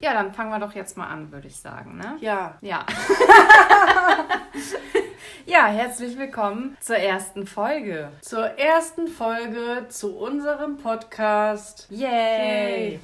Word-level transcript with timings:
Ja, 0.00 0.14
dann 0.14 0.32
fangen 0.32 0.50
wir 0.50 0.60
doch 0.60 0.76
jetzt 0.76 0.96
mal 0.96 1.08
an, 1.08 1.32
würde 1.32 1.48
ich 1.48 1.56
sagen, 1.56 1.96
ne? 1.96 2.16
Ja. 2.20 2.56
Ja. 2.60 2.86
ja, 5.44 5.66
herzlich 5.66 6.16
willkommen 6.16 6.76
zur 6.80 6.98
ersten 6.98 7.48
Folge. 7.48 8.12
Zur 8.20 8.44
ersten 8.46 9.08
Folge 9.08 9.86
zu 9.88 10.16
unserem 10.16 10.76
Podcast. 10.76 11.88
Yay! 11.90 13.00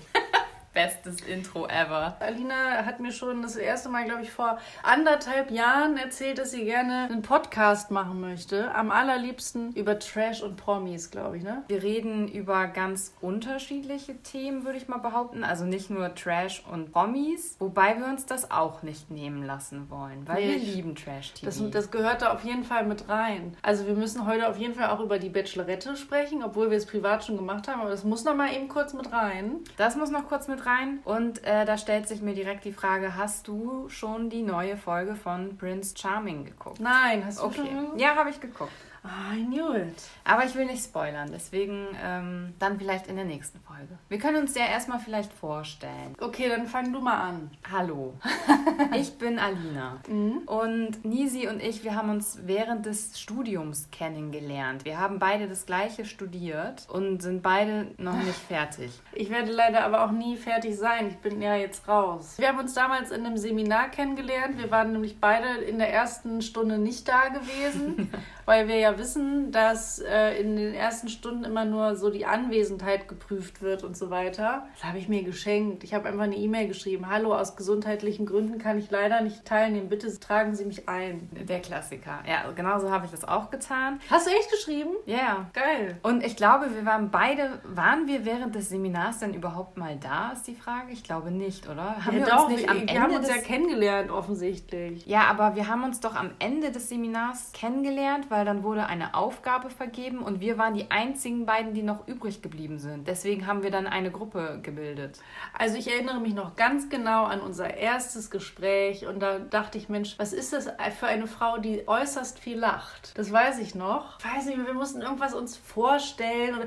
Bestes 0.75 1.21
Intro 1.21 1.67
ever. 1.69 2.17
Alina 2.19 2.85
hat 2.85 2.99
mir 2.99 3.13
schon 3.13 3.43
das 3.43 3.55
erste 3.55 3.89
Mal, 3.89 4.05
glaube 4.07 4.23
ich, 4.23 4.33
vor 4.33 4.59
anderthalb 4.83 5.53
Jahren 5.53 5.97
erzählt, 5.97 6.39
dass 6.39 6.51
sie 6.51 6.65
gerne 6.65 7.05
einen 7.11 7.23
Podcast 7.23 7.93
machen 7.93 8.21
möchte. 8.21 8.75
Am 8.75 8.91
allerliebsten 8.91 9.73
über 9.75 10.01
Trash 10.01 10.43
und 10.43 10.57
Promis, 10.57 11.13
glaube 11.13 11.37
ich, 11.37 11.45
ne? 11.45 11.63
Wir 11.69 11.81
reden 11.85 12.27
über 12.27 12.67
ganz 12.67 13.15
unterschiedliche 13.21 14.21
Themen, 14.23 14.65
würde 14.65 14.79
ich 14.79 14.89
mal 14.89 14.99
behaupten. 14.99 15.45
Also 15.45 15.65
nicht 15.65 15.91
nur 15.91 16.13
Trash 16.17 16.65
und 16.71 16.91
Promis, 16.93 17.55
wobei 17.61 17.97
wir 17.99 18.07
uns 18.07 18.27
das 18.27 18.51
auch 18.51 18.83
nicht 18.83 19.13
nehmen 19.13 19.45
lassen 19.45 19.89
wollen, 19.91 20.27
weil 20.27 20.45
Nee. 20.45 20.49
wir 20.55 20.59
lieben 20.59 20.97
Trash-TV. 20.97 21.47
Das, 21.47 21.71
das 21.71 21.91
gehört 21.93 22.23
da 22.23 22.33
auf 22.33 22.43
jeden 22.45 22.65
Fall 22.65 22.85
mit 22.85 23.09
rein. 23.09 23.57
Also 23.63 23.87
wir 23.87 23.95
müssen 23.95 24.27
heute 24.27 24.49
auf 24.49 24.59
jeden 24.59 24.75
Fall 24.75 24.91
auch 24.91 24.99
über 24.99 25.21
die 25.21 25.29
Bachelorette 25.29 25.97
sprechen, 25.97 26.43
obwohl 26.43 26.71
wir 26.71 26.79
es 26.79 26.87
privat 26.87 27.25
schon 27.25 27.37
gemacht 27.37 27.69
haben, 27.69 27.81
aber 27.81 27.91
das 27.91 28.03
muss 28.03 28.25
noch 28.25 28.35
mal 28.35 28.53
eben 28.53 28.67
kurz 28.69 28.93
mit 28.93 29.13
rein. 29.13 29.61
Das 29.77 29.95
muss 29.95 30.11
noch 30.11 30.27
kurz 30.29 30.49
mit 30.49 30.64
rein. 30.67 30.99
Und 31.05 31.45
äh, 31.45 31.65
da 31.65 31.77
stellt 31.79 32.09
sich 32.09 32.23
mir 32.23 32.35
direkt 32.35 32.65
die 32.65 32.73
Frage: 32.73 33.17
Hast 33.17 33.49
du 33.49 33.89
schon 33.89 34.31
die 34.31 34.43
neue 34.43 34.77
Folge 34.77 35.15
von 35.15 35.57
Prince 35.57 35.95
Charming 35.97 36.45
geguckt? 36.45 36.81
Nein, 36.81 37.25
hast 37.27 37.41
du 37.41 37.45
Okay. 37.47 37.57
schon? 37.57 37.99
Ja, 37.99 38.15
habe 38.17 38.31
ich 38.31 38.41
geguckt. 38.41 38.73
I 39.05 39.45
knew 39.45 39.75
it. 39.75 40.03
Aber 40.25 40.47
ich 40.47 40.55
will 40.55 40.65
nicht 40.65 40.83
spoilern, 40.83 41.29
deswegen 41.31 41.89
ähm, 42.03 42.55
dann 42.59 42.79
vielleicht 42.79 43.07
in 43.07 43.17
der 43.17 43.27
nächsten 43.27 43.61
Folge. 43.61 43.99
Wir 44.09 44.19
können 44.19 44.39
uns 44.39 44.55
ja 44.55 44.65
erstmal 44.65 44.99
vielleicht 44.99 45.31
vorstellen. 45.31 46.15
Okay, 46.19 46.49
dann 46.49 46.67
fang 46.67 46.91
du 46.91 47.01
mal 47.01 47.21
an. 47.21 47.51
Hallo, 47.71 48.15
ich 48.97 49.19
bin 49.19 49.39
Alina. 49.39 50.01
Und 50.09 51.05
Nisi 51.05 51.47
und 51.49 51.63
ich, 51.63 51.85
wir 51.85 51.95
haben 51.95 52.09
uns 52.09 52.39
während 52.47 52.87
des 52.87 53.21
Studiums 53.21 53.91
kennengelernt. 53.91 54.87
Wir 54.87 54.99
haben 54.99 55.19
beide 55.19 55.49
das 55.49 55.67
gleiche 55.67 56.07
studiert 56.07 56.87
und 56.89 57.21
sind 57.21 57.43
beide 57.43 57.89
noch 57.99 58.17
nicht 58.17 58.39
fertig. 58.49 58.91
Ich 59.13 59.29
werde 59.29 59.53
leider 59.53 59.85
aber 59.85 60.07
auch 60.07 60.13
nie 60.13 60.39
fertig 60.39 60.79
sein. 60.79 61.09
Ich 61.09 61.19
bin 61.19 61.43
ja 61.43 61.57
jetzt 61.57 61.87
raus. 61.87 62.39
Wir 62.39 62.49
haben 62.49 62.59
uns 62.59 62.73
damals 62.73 63.11
in 63.11 63.27
einem 63.27 63.37
Seminar 63.37 63.91
kennengelernt. 63.91 64.57
Wir 64.57 64.71
waren 64.71 64.93
nämlich 64.93 65.21
beide 65.21 65.63
in 65.63 65.79
der 65.79 65.93
ersten 65.93 66.41
Stunde 66.41 66.79
nicht 66.79 67.07
da 67.07 67.29
gewesen, 67.29 68.11
weil 68.47 68.67
wir 68.67 68.77
ja 68.77 68.94
wissen, 68.99 69.53
dass 69.53 69.99
äh, 69.99 70.41
in 70.41 70.57
den 70.57 70.75
ersten 70.75 71.09
Stunden 71.09 71.45
immer 71.45 71.65
nur 71.65 71.97
so 71.97 72.11
die 72.11 72.27
Anwesenheit 72.27 73.09
geprüft 73.09 73.63
wird 73.63 73.85
und 73.85 73.97
so 73.97 74.11
weiter. 74.11 74.67
Das 74.75 74.85
habe 74.85 74.99
ich 74.99 75.09
mir 75.09 75.23
geschenkt. 75.23 75.85
Ich 75.85 75.95
habe 75.95 76.09
einfach 76.09 76.25
eine 76.25 76.37
E-Mail 76.37 76.69
geschrieben. 76.69 77.09
Hallo, 77.09 77.35
aus 77.35 77.57
gesundheitlichen 77.57 78.27
Gründen 78.27 78.59
kann 78.59 78.79
ich 78.79 78.91
leider 78.91 79.21
nicht 79.21 79.45
teilnehmen. 79.45 79.89
Bitte 79.89 80.09
tragen 80.19 80.55
Sie 80.55 80.65
mich 80.65 80.89
ein. 80.89 81.29
Der 81.33 81.61
Klassiker. 81.61 82.21
Ja, 82.29 82.51
genauso 82.53 82.91
habe 82.91 83.07
ich 83.07 83.11
das 83.11 83.25
auch 83.27 83.51
getan. 83.51 84.01
Hast 84.11 84.27
du 84.27 84.31
echt 84.31 84.51
geschrieben? 84.51 84.91
Ja. 85.07 85.15
Yeah. 85.17 85.47
Geil. 85.53 85.99
Und 86.03 86.25
ich 86.25 86.37
glaube, 86.37 86.75
wir 86.75 86.85
waren 86.85 87.11
beide, 87.11 87.61
waren 87.65 88.07
wir 88.07 88.25
während 88.25 88.55
des 88.55 88.69
Seminars 88.69 89.19
denn 89.19 89.35
überhaupt 89.35 89.77
mal 89.77 89.97
da, 89.97 90.33
ist 90.33 90.47
die 90.47 90.55
Frage? 90.55 90.93
Ich 90.93 91.05
glaube 91.05 91.31
nicht, 91.31 91.69
oder? 91.69 92.05
Haben 92.05 92.19
ja, 92.19 92.27
wir 92.27 92.33
doch, 92.33 92.49
uns 92.49 92.57
nicht 92.57 92.65
wir, 92.65 92.71
am 92.71 92.77
wir 92.77 92.89
Ende 92.89 93.01
haben 93.01 93.17
uns 93.17 93.27
des 93.27 93.37
ja 93.37 93.43
kennengelernt, 93.43 94.11
offensichtlich. 94.11 95.07
Ja, 95.07 95.23
aber 95.25 95.57
wir 95.57 95.69
haben 95.69 95.85
uns 95.85 96.01
doch 96.01 96.15
am 96.15 96.31
Ende 96.39 96.71
des 96.71 96.89
Seminars 96.89 97.53
kennengelernt, 97.53 98.27
weil 98.31 98.45
dann 98.45 98.63
wurde 98.63 98.84
eine 98.87 99.15
Aufgabe 99.15 99.71
vergeben 99.71 100.19
und 100.21 100.41
wir 100.41 100.59
waren 100.59 100.75
die 100.75 100.91
einzigen 100.91 101.47
beiden, 101.47 101.75
die 101.75 101.83
noch 101.83 102.07
übrig 102.09 102.43
geblieben 102.43 102.79
sind. 102.79 103.09
Deswegen 103.09 103.47
haben 103.47 103.63
wir 103.63 103.71
dann 103.71 103.87
eine 103.87 104.11
Gruppe 104.11 104.61
gebildet. 104.63 105.19
Also 105.57 105.77
ich 105.77 105.91
erinnere 105.91 106.21
mich 106.21 106.35
noch 106.35 106.57
ganz 106.57 106.89
genau 106.89 107.25
an 107.25 107.41
unser 107.41 107.77
erstes 107.77 108.31
Gespräch 108.31 109.07
und 109.07 109.21
da 109.21 109.39
dachte 109.39 109.79
ich, 109.79 109.89
Mensch, 109.89 110.15
was 110.19 110.33
ist 110.33 110.53
das 110.53 110.69
für 110.99 111.07
eine 111.07 111.27
Frau, 111.27 111.59
die 111.59 111.87
äußerst 111.87 112.39
viel 112.39 112.59
lacht? 112.59 113.13
Das 113.17 113.31
weiß 113.33 113.59
ich 113.59 113.75
noch. 113.75 114.19
Ich 114.19 114.25
weiß 114.25 114.47
nicht, 114.47 114.59
wir 114.65 114.75
mussten 114.75 115.03
irgendwas 115.03 115.35
uns 115.35 115.57
vorstellen 115.57 116.57
oder 116.57 116.67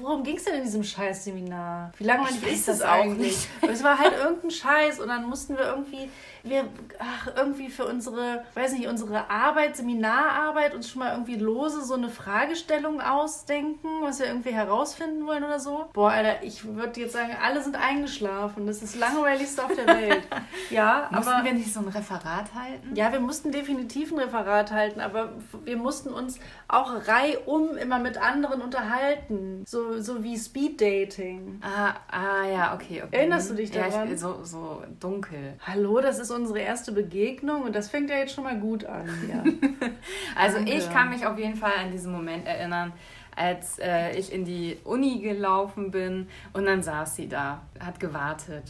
worum 0.00 0.22
ging 0.22 0.36
es 0.36 0.44
denn 0.44 0.54
in 0.56 0.62
diesem 0.64 0.84
Scheißseminar? 0.84 1.92
Wie 1.98 2.04
Ich 2.04 2.10
weiß 2.10 2.52
ist 2.52 2.68
das 2.68 2.78
das 2.78 2.88
auch 2.88 2.92
eigentlich? 2.92 3.48
nicht. 3.62 3.70
Es 3.70 3.82
war 3.84 3.98
halt 3.98 4.12
irgendein 4.16 4.50
Scheiß 4.50 5.00
und 5.00 5.08
dann 5.08 5.24
mussten 5.28 5.56
wir 5.56 5.64
irgendwie 5.64 6.10
wir 6.42 6.64
ach, 6.98 7.28
irgendwie 7.36 7.68
für 7.68 7.84
unsere, 7.86 8.44
weiß 8.54 8.72
nicht, 8.72 8.88
unsere 8.88 9.30
Arbeit, 9.30 9.76
Seminararbeit 9.76 10.74
uns 10.74 10.88
schon 10.90 11.00
mal 11.00 11.12
irgendwie 11.12 11.36
lose 11.36 11.82
so 11.84 11.94
eine 11.94 12.08
Fragestellung 12.08 13.00
ausdenken, 13.00 13.88
was 14.02 14.20
wir 14.20 14.26
irgendwie 14.26 14.52
herausfinden 14.52 15.26
wollen 15.26 15.44
oder 15.44 15.60
so. 15.60 15.86
Boah, 15.92 16.10
Alter, 16.10 16.42
ich 16.42 16.64
würde 16.64 17.00
jetzt 17.00 17.12
sagen, 17.12 17.36
alle 17.42 17.62
sind 17.62 17.76
eingeschlafen. 17.76 18.66
Das 18.66 18.82
ist 18.82 18.94
das 18.94 19.00
langweiligste 19.00 19.64
auf 19.64 19.72
der 19.74 19.86
Welt. 19.86 20.22
Ja, 20.70 21.08
Mussten 21.10 21.32
aber 21.32 21.44
wir 21.44 21.52
nicht 21.52 21.72
so 21.72 21.80
ein 21.80 21.88
Referat 21.88 22.54
halten? 22.54 22.94
ja, 22.94 23.10
wir 23.12 23.18
mussten 23.20 23.50
definitiv 23.50 24.12
ein 24.12 24.18
Referat 24.18 24.70
halten, 24.70 25.00
aber 25.00 25.32
wir 25.64 25.76
mussten 25.76 26.10
uns 26.10 26.38
auch 26.68 26.92
reihum 27.08 27.76
immer 27.76 27.98
mit 27.98 28.18
anderen 28.18 28.60
unterhalten. 28.62 29.64
So, 29.66 30.00
so 30.00 30.22
wie 30.22 30.38
Speeddating. 30.38 31.60
Ah, 31.62 31.94
ah 32.10 32.46
ja, 32.46 32.74
okay, 32.74 33.02
okay. 33.04 33.16
Erinnerst 33.16 33.50
du 33.50 33.54
dich 33.54 33.74
Ja, 33.74 33.88
daran? 33.88 34.12
ich, 34.12 34.20
so, 34.20 34.44
so 34.44 34.82
dunkel. 35.00 35.54
Hallo, 35.66 36.00
das 36.00 36.18
ist 36.18 36.29
unsere 36.30 36.60
erste 36.60 36.92
Begegnung 36.92 37.62
und 37.62 37.74
das 37.74 37.88
fängt 37.88 38.10
ja 38.10 38.16
jetzt 38.16 38.34
schon 38.34 38.44
mal 38.44 38.58
gut 38.58 38.84
an. 38.84 39.08
Ja. 39.28 39.44
Also 40.36 40.56
Danke. 40.56 40.72
ich 40.72 40.90
kann 40.90 41.10
mich 41.10 41.26
auf 41.26 41.38
jeden 41.38 41.56
Fall 41.56 41.72
an 41.78 41.90
diesen 41.90 42.12
Moment 42.12 42.46
erinnern, 42.46 42.92
als 43.36 43.78
äh, 43.78 44.16
ich 44.16 44.32
in 44.32 44.44
die 44.44 44.78
Uni 44.84 45.18
gelaufen 45.18 45.90
bin 45.90 46.28
und 46.52 46.64
dann 46.64 46.82
saß 46.82 47.16
sie 47.16 47.28
da, 47.28 47.62
hat 47.78 48.00
gewartet. 48.00 48.64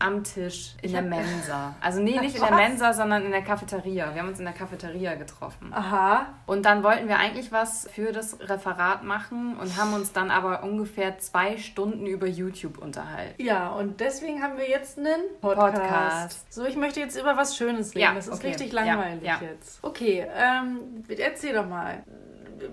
Am 0.00 0.22
Tisch 0.22 0.74
in 0.80 0.92
der 0.92 1.02
Mensa. 1.02 1.74
Also 1.80 2.00
nee, 2.00 2.20
nicht 2.20 2.36
in 2.36 2.42
der? 2.42 2.52
Mensa, 2.52 2.92
sondern 2.92 3.24
in 3.24 3.32
der 3.32 3.42
Cafeteria. 3.42 4.14
Wir 4.14 4.22
haben 4.22 4.28
uns 4.28 4.38
in 4.38 4.44
der 4.44 4.54
Cafeteria 4.54 5.16
getroffen. 5.16 5.72
Aha. 5.72 6.26
Und 6.46 6.64
dann 6.66 6.84
wollten 6.84 7.08
wir 7.08 7.18
eigentlich 7.18 7.50
was 7.50 7.88
für 7.90 8.12
das 8.12 8.38
Referat 8.40 9.02
machen 9.02 9.56
und 9.56 9.76
haben 9.76 9.94
uns 9.94 10.12
dann 10.12 10.30
aber 10.30 10.62
ungefähr 10.62 11.18
zwei 11.18 11.56
Stunden 11.56 12.06
über 12.06 12.28
YouTube 12.28 12.78
unterhalten. 12.78 13.42
Ja, 13.42 13.70
und 13.70 13.98
deswegen 14.00 14.40
haben 14.42 14.56
wir 14.56 14.68
jetzt 14.68 14.98
einen 14.98 15.20
Podcast. 15.40 15.74
Podcast. 15.74 16.52
So, 16.52 16.64
ich 16.64 16.76
möchte 16.76 17.00
jetzt 17.00 17.18
über 17.18 17.36
was 17.36 17.56
Schönes 17.56 17.90
reden. 17.90 18.00
Ja, 18.00 18.14
das 18.14 18.28
ist 18.28 18.34
okay. 18.34 18.48
richtig 18.48 18.72
Ja, 18.72 18.84
langweilig 18.84 19.24
ja. 19.24 19.40
jetzt. 19.42 19.82
Okay, 19.82 20.24
ähm, 20.36 21.02
erzähl 21.18 21.54
doch 21.54 21.66
mal. 21.66 22.04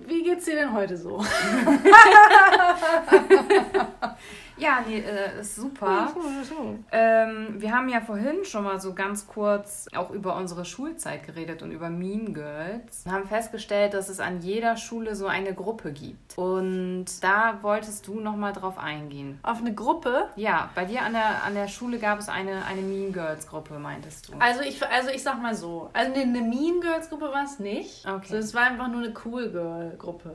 Wie 0.07 0.23
geht's 0.23 0.45
dir 0.45 0.55
denn 0.55 0.73
heute 0.73 0.97
so? 0.97 1.19
Ja, 4.57 4.79
nee, 4.87 4.99
äh, 4.99 5.41
ist 5.41 5.55
super. 5.55 6.13
Ähm, 6.91 7.55
wir 7.57 7.71
haben 7.71 7.89
ja 7.89 7.99
vorhin 7.99 8.45
schon 8.45 8.63
mal 8.63 8.79
so 8.79 8.93
ganz 8.93 9.27
kurz 9.27 9.87
auch 9.95 10.11
über 10.11 10.35
unsere 10.37 10.63
Schulzeit 10.63 11.25
geredet 11.25 11.61
und 11.61 11.71
über 11.71 11.89
Mean 11.89 12.33
Girls. 12.33 13.03
Wir 13.03 13.11
haben 13.11 13.27
festgestellt, 13.27 13.93
dass 13.93 14.07
es 14.07 14.19
an 14.19 14.41
jeder 14.41 14.77
Schule 14.77 15.15
so 15.15 15.27
eine 15.27 15.53
Gruppe 15.53 15.91
gibt. 15.91 16.37
Und 16.37 17.05
da 17.21 17.59
wolltest 17.61 18.07
du 18.07 18.19
noch 18.19 18.37
mal 18.37 18.53
drauf 18.53 18.77
eingehen. 18.77 19.39
Auf 19.43 19.59
eine 19.59 19.73
Gruppe? 19.73 20.29
Ja, 20.37 20.69
bei 20.73 20.85
dir 20.85 21.01
an 21.01 21.13
der, 21.13 21.43
an 21.43 21.53
der 21.53 21.67
Schule 21.67 21.99
gab 21.99 22.19
es 22.19 22.29
eine, 22.29 22.65
eine 22.65 22.81
Mean 22.81 23.11
Girls 23.11 23.47
Gruppe, 23.47 23.77
meintest 23.77 24.29
du. 24.29 24.33
Also 24.39 24.61
ich, 24.61 24.85
also 24.85 25.09
ich 25.09 25.23
sag 25.23 25.41
mal 25.41 25.55
so, 25.55 25.89
also 25.91 26.13
eine, 26.13 26.23
eine 26.23 26.41
Mean 26.41 26.79
Girls 26.79 27.09
Gruppe 27.09 27.25
war 27.25 27.43
es 27.43 27.59
nicht. 27.59 28.07
Okay. 28.07 28.27
So, 28.27 28.37
es 28.37 28.53
war 28.53 28.63
einfach 28.63 28.87
nur 28.87 29.03
eine 29.03 29.13
Cool 29.25 29.49
Girl 29.49 29.95
Gruppe. 29.97 30.33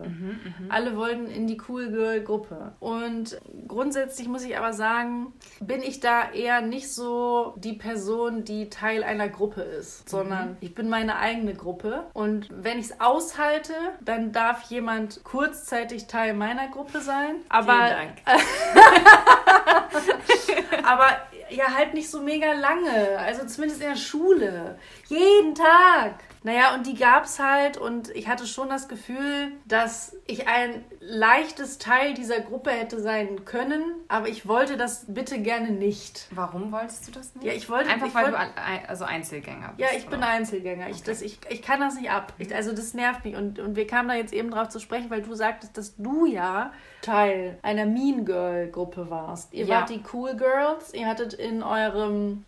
Alle 0.68 0.96
wollten 0.96 1.26
in 1.26 1.46
die 1.46 1.60
Cool 1.68 1.88
Girl 1.90 2.20
Gruppe. 2.20 2.72
Und 2.80 3.40
grundsätzlich 3.66 4.09
muss 4.28 4.44
ich 4.44 4.56
aber 4.56 4.72
sagen, 4.72 5.32
bin 5.60 5.82
ich 5.82 6.00
da 6.00 6.30
eher 6.32 6.60
nicht 6.60 6.92
so 6.92 7.54
die 7.56 7.74
Person, 7.74 8.44
die 8.44 8.68
Teil 8.70 9.04
einer 9.04 9.28
Gruppe 9.28 9.62
ist, 9.62 10.08
sondern 10.08 10.56
ich 10.60 10.74
bin 10.74 10.88
meine 10.88 11.16
eigene 11.16 11.54
Gruppe. 11.54 12.06
Und 12.12 12.48
wenn 12.50 12.78
ich 12.78 12.86
es 12.86 13.00
aushalte, 13.00 13.74
dann 14.00 14.32
darf 14.32 14.62
jemand 14.64 15.22
kurzzeitig 15.24 16.06
Teil 16.06 16.34
meiner 16.34 16.68
Gruppe 16.68 17.00
sein. 17.00 17.36
Aber 17.48 17.72
Vielen 17.72 17.88
Dank. 17.88 18.12
aber 20.84 21.06
ja, 21.50 21.74
halt 21.74 21.94
nicht 21.94 22.10
so 22.10 22.20
mega 22.20 22.52
lange. 22.52 23.18
Also 23.18 23.46
zumindest 23.46 23.82
in 23.82 23.88
der 23.88 23.96
Schule. 23.96 24.78
Jeden 25.08 25.54
Tag. 25.54 26.14
Naja, 26.42 26.74
und 26.74 26.86
die 26.86 26.94
gab's 26.94 27.38
halt 27.38 27.76
und 27.76 28.08
ich 28.16 28.26
hatte 28.28 28.46
schon 28.46 28.70
das 28.70 28.88
Gefühl, 28.88 29.52
dass 29.66 30.16
ich 30.26 30.48
ein 30.48 30.82
leichtes 31.00 31.76
Teil 31.78 32.14
dieser 32.14 32.40
Gruppe 32.40 32.70
hätte 32.70 32.98
sein 33.00 33.44
können, 33.44 33.82
aber 34.08 34.28
ich 34.28 34.48
wollte 34.48 34.76
das 34.78 35.04
bitte 35.08 35.38
gerne 35.40 35.70
nicht. 35.70 36.28
Warum 36.30 36.72
wolltest 36.72 37.06
du 37.08 37.12
das 37.12 37.34
nicht? 37.34 37.44
Ja, 37.44 37.52
ich 37.52 37.68
wollte- 37.68 37.90
Einfach 37.90 38.06
ich 38.06 38.14
weil 38.14 38.32
wollte- 38.32 38.38
du 38.54 38.88
also 38.88 39.04
Einzelgänger 39.04 39.74
bist. 39.76 39.80
Ja, 39.90 39.96
ich 39.98 40.06
bin 40.06 40.18
oder? 40.20 40.28
Einzelgänger. 40.28 40.88
Ich, 40.88 41.02
das, 41.02 41.20
ich, 41.20 41.38
ich 41.50 41.60
kann 41.62 41.80
das 41.80 41.94
nicht 41.96 42.10
ab. 42.10 42.32
Ich, 42.38 42.54
also 42.54 42.72
das 42.72 42.94
nervt 42.94 43.24
mich. 43.24 43.36
Und, 43.36 43.58
und 43.58 43.76
wir 43.76 43.86
kamen 43.86 44.08
da 44.08 44.14
jetzt 44.14 44.32
eben 44.32 44.50
drauf 44.50 44.68
zu 44.70 44.78
sprechen, 44.80 45.10
weil 45.10 45.20
du 45.22 45.34
sagtest, 45.34 45.76
dass 45.76 45.96
du 45.96 46.24
ja 46.24 46.72
Teil 47.02 47.58
einer 47.62 47.84
Mean 47.86 48.24
Girl 48.24 48.68
Gruppe 48.68 49.10
warst. 49.10 49.52
Ihr 49.52 49.66
Ja. 49.66 49.80
wart 49.80 49.90
die 49.90 50.02
Cool 50.12 50.34
Girls. 50.36 50.94
Ihr 50.94 51.06
hattet 51.06 51.34
in 51.34 51.62
eurem, 51.62 52.44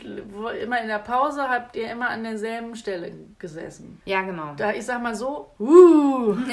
immer 0.62 0.80
in 0.80 0.88
der 0.88 0.98
Pause, 0.98 1.48
habt 1.48 1.76
ihr 1.76 1.90
immer 1.90 2.08
an 2.10 2.22
derselben 2.24 2.74
Stelle 2.76 3.12
gesessen. 3.38 3.81
Ja, 4.04 4.22
genau. 4.22 4.54
Da, 4.56 4.72
ich 4.72 4.84
sag 4.84 5.02
mal 5.02 5.14
so, 5.14 5.50
uh, 5.58 6.36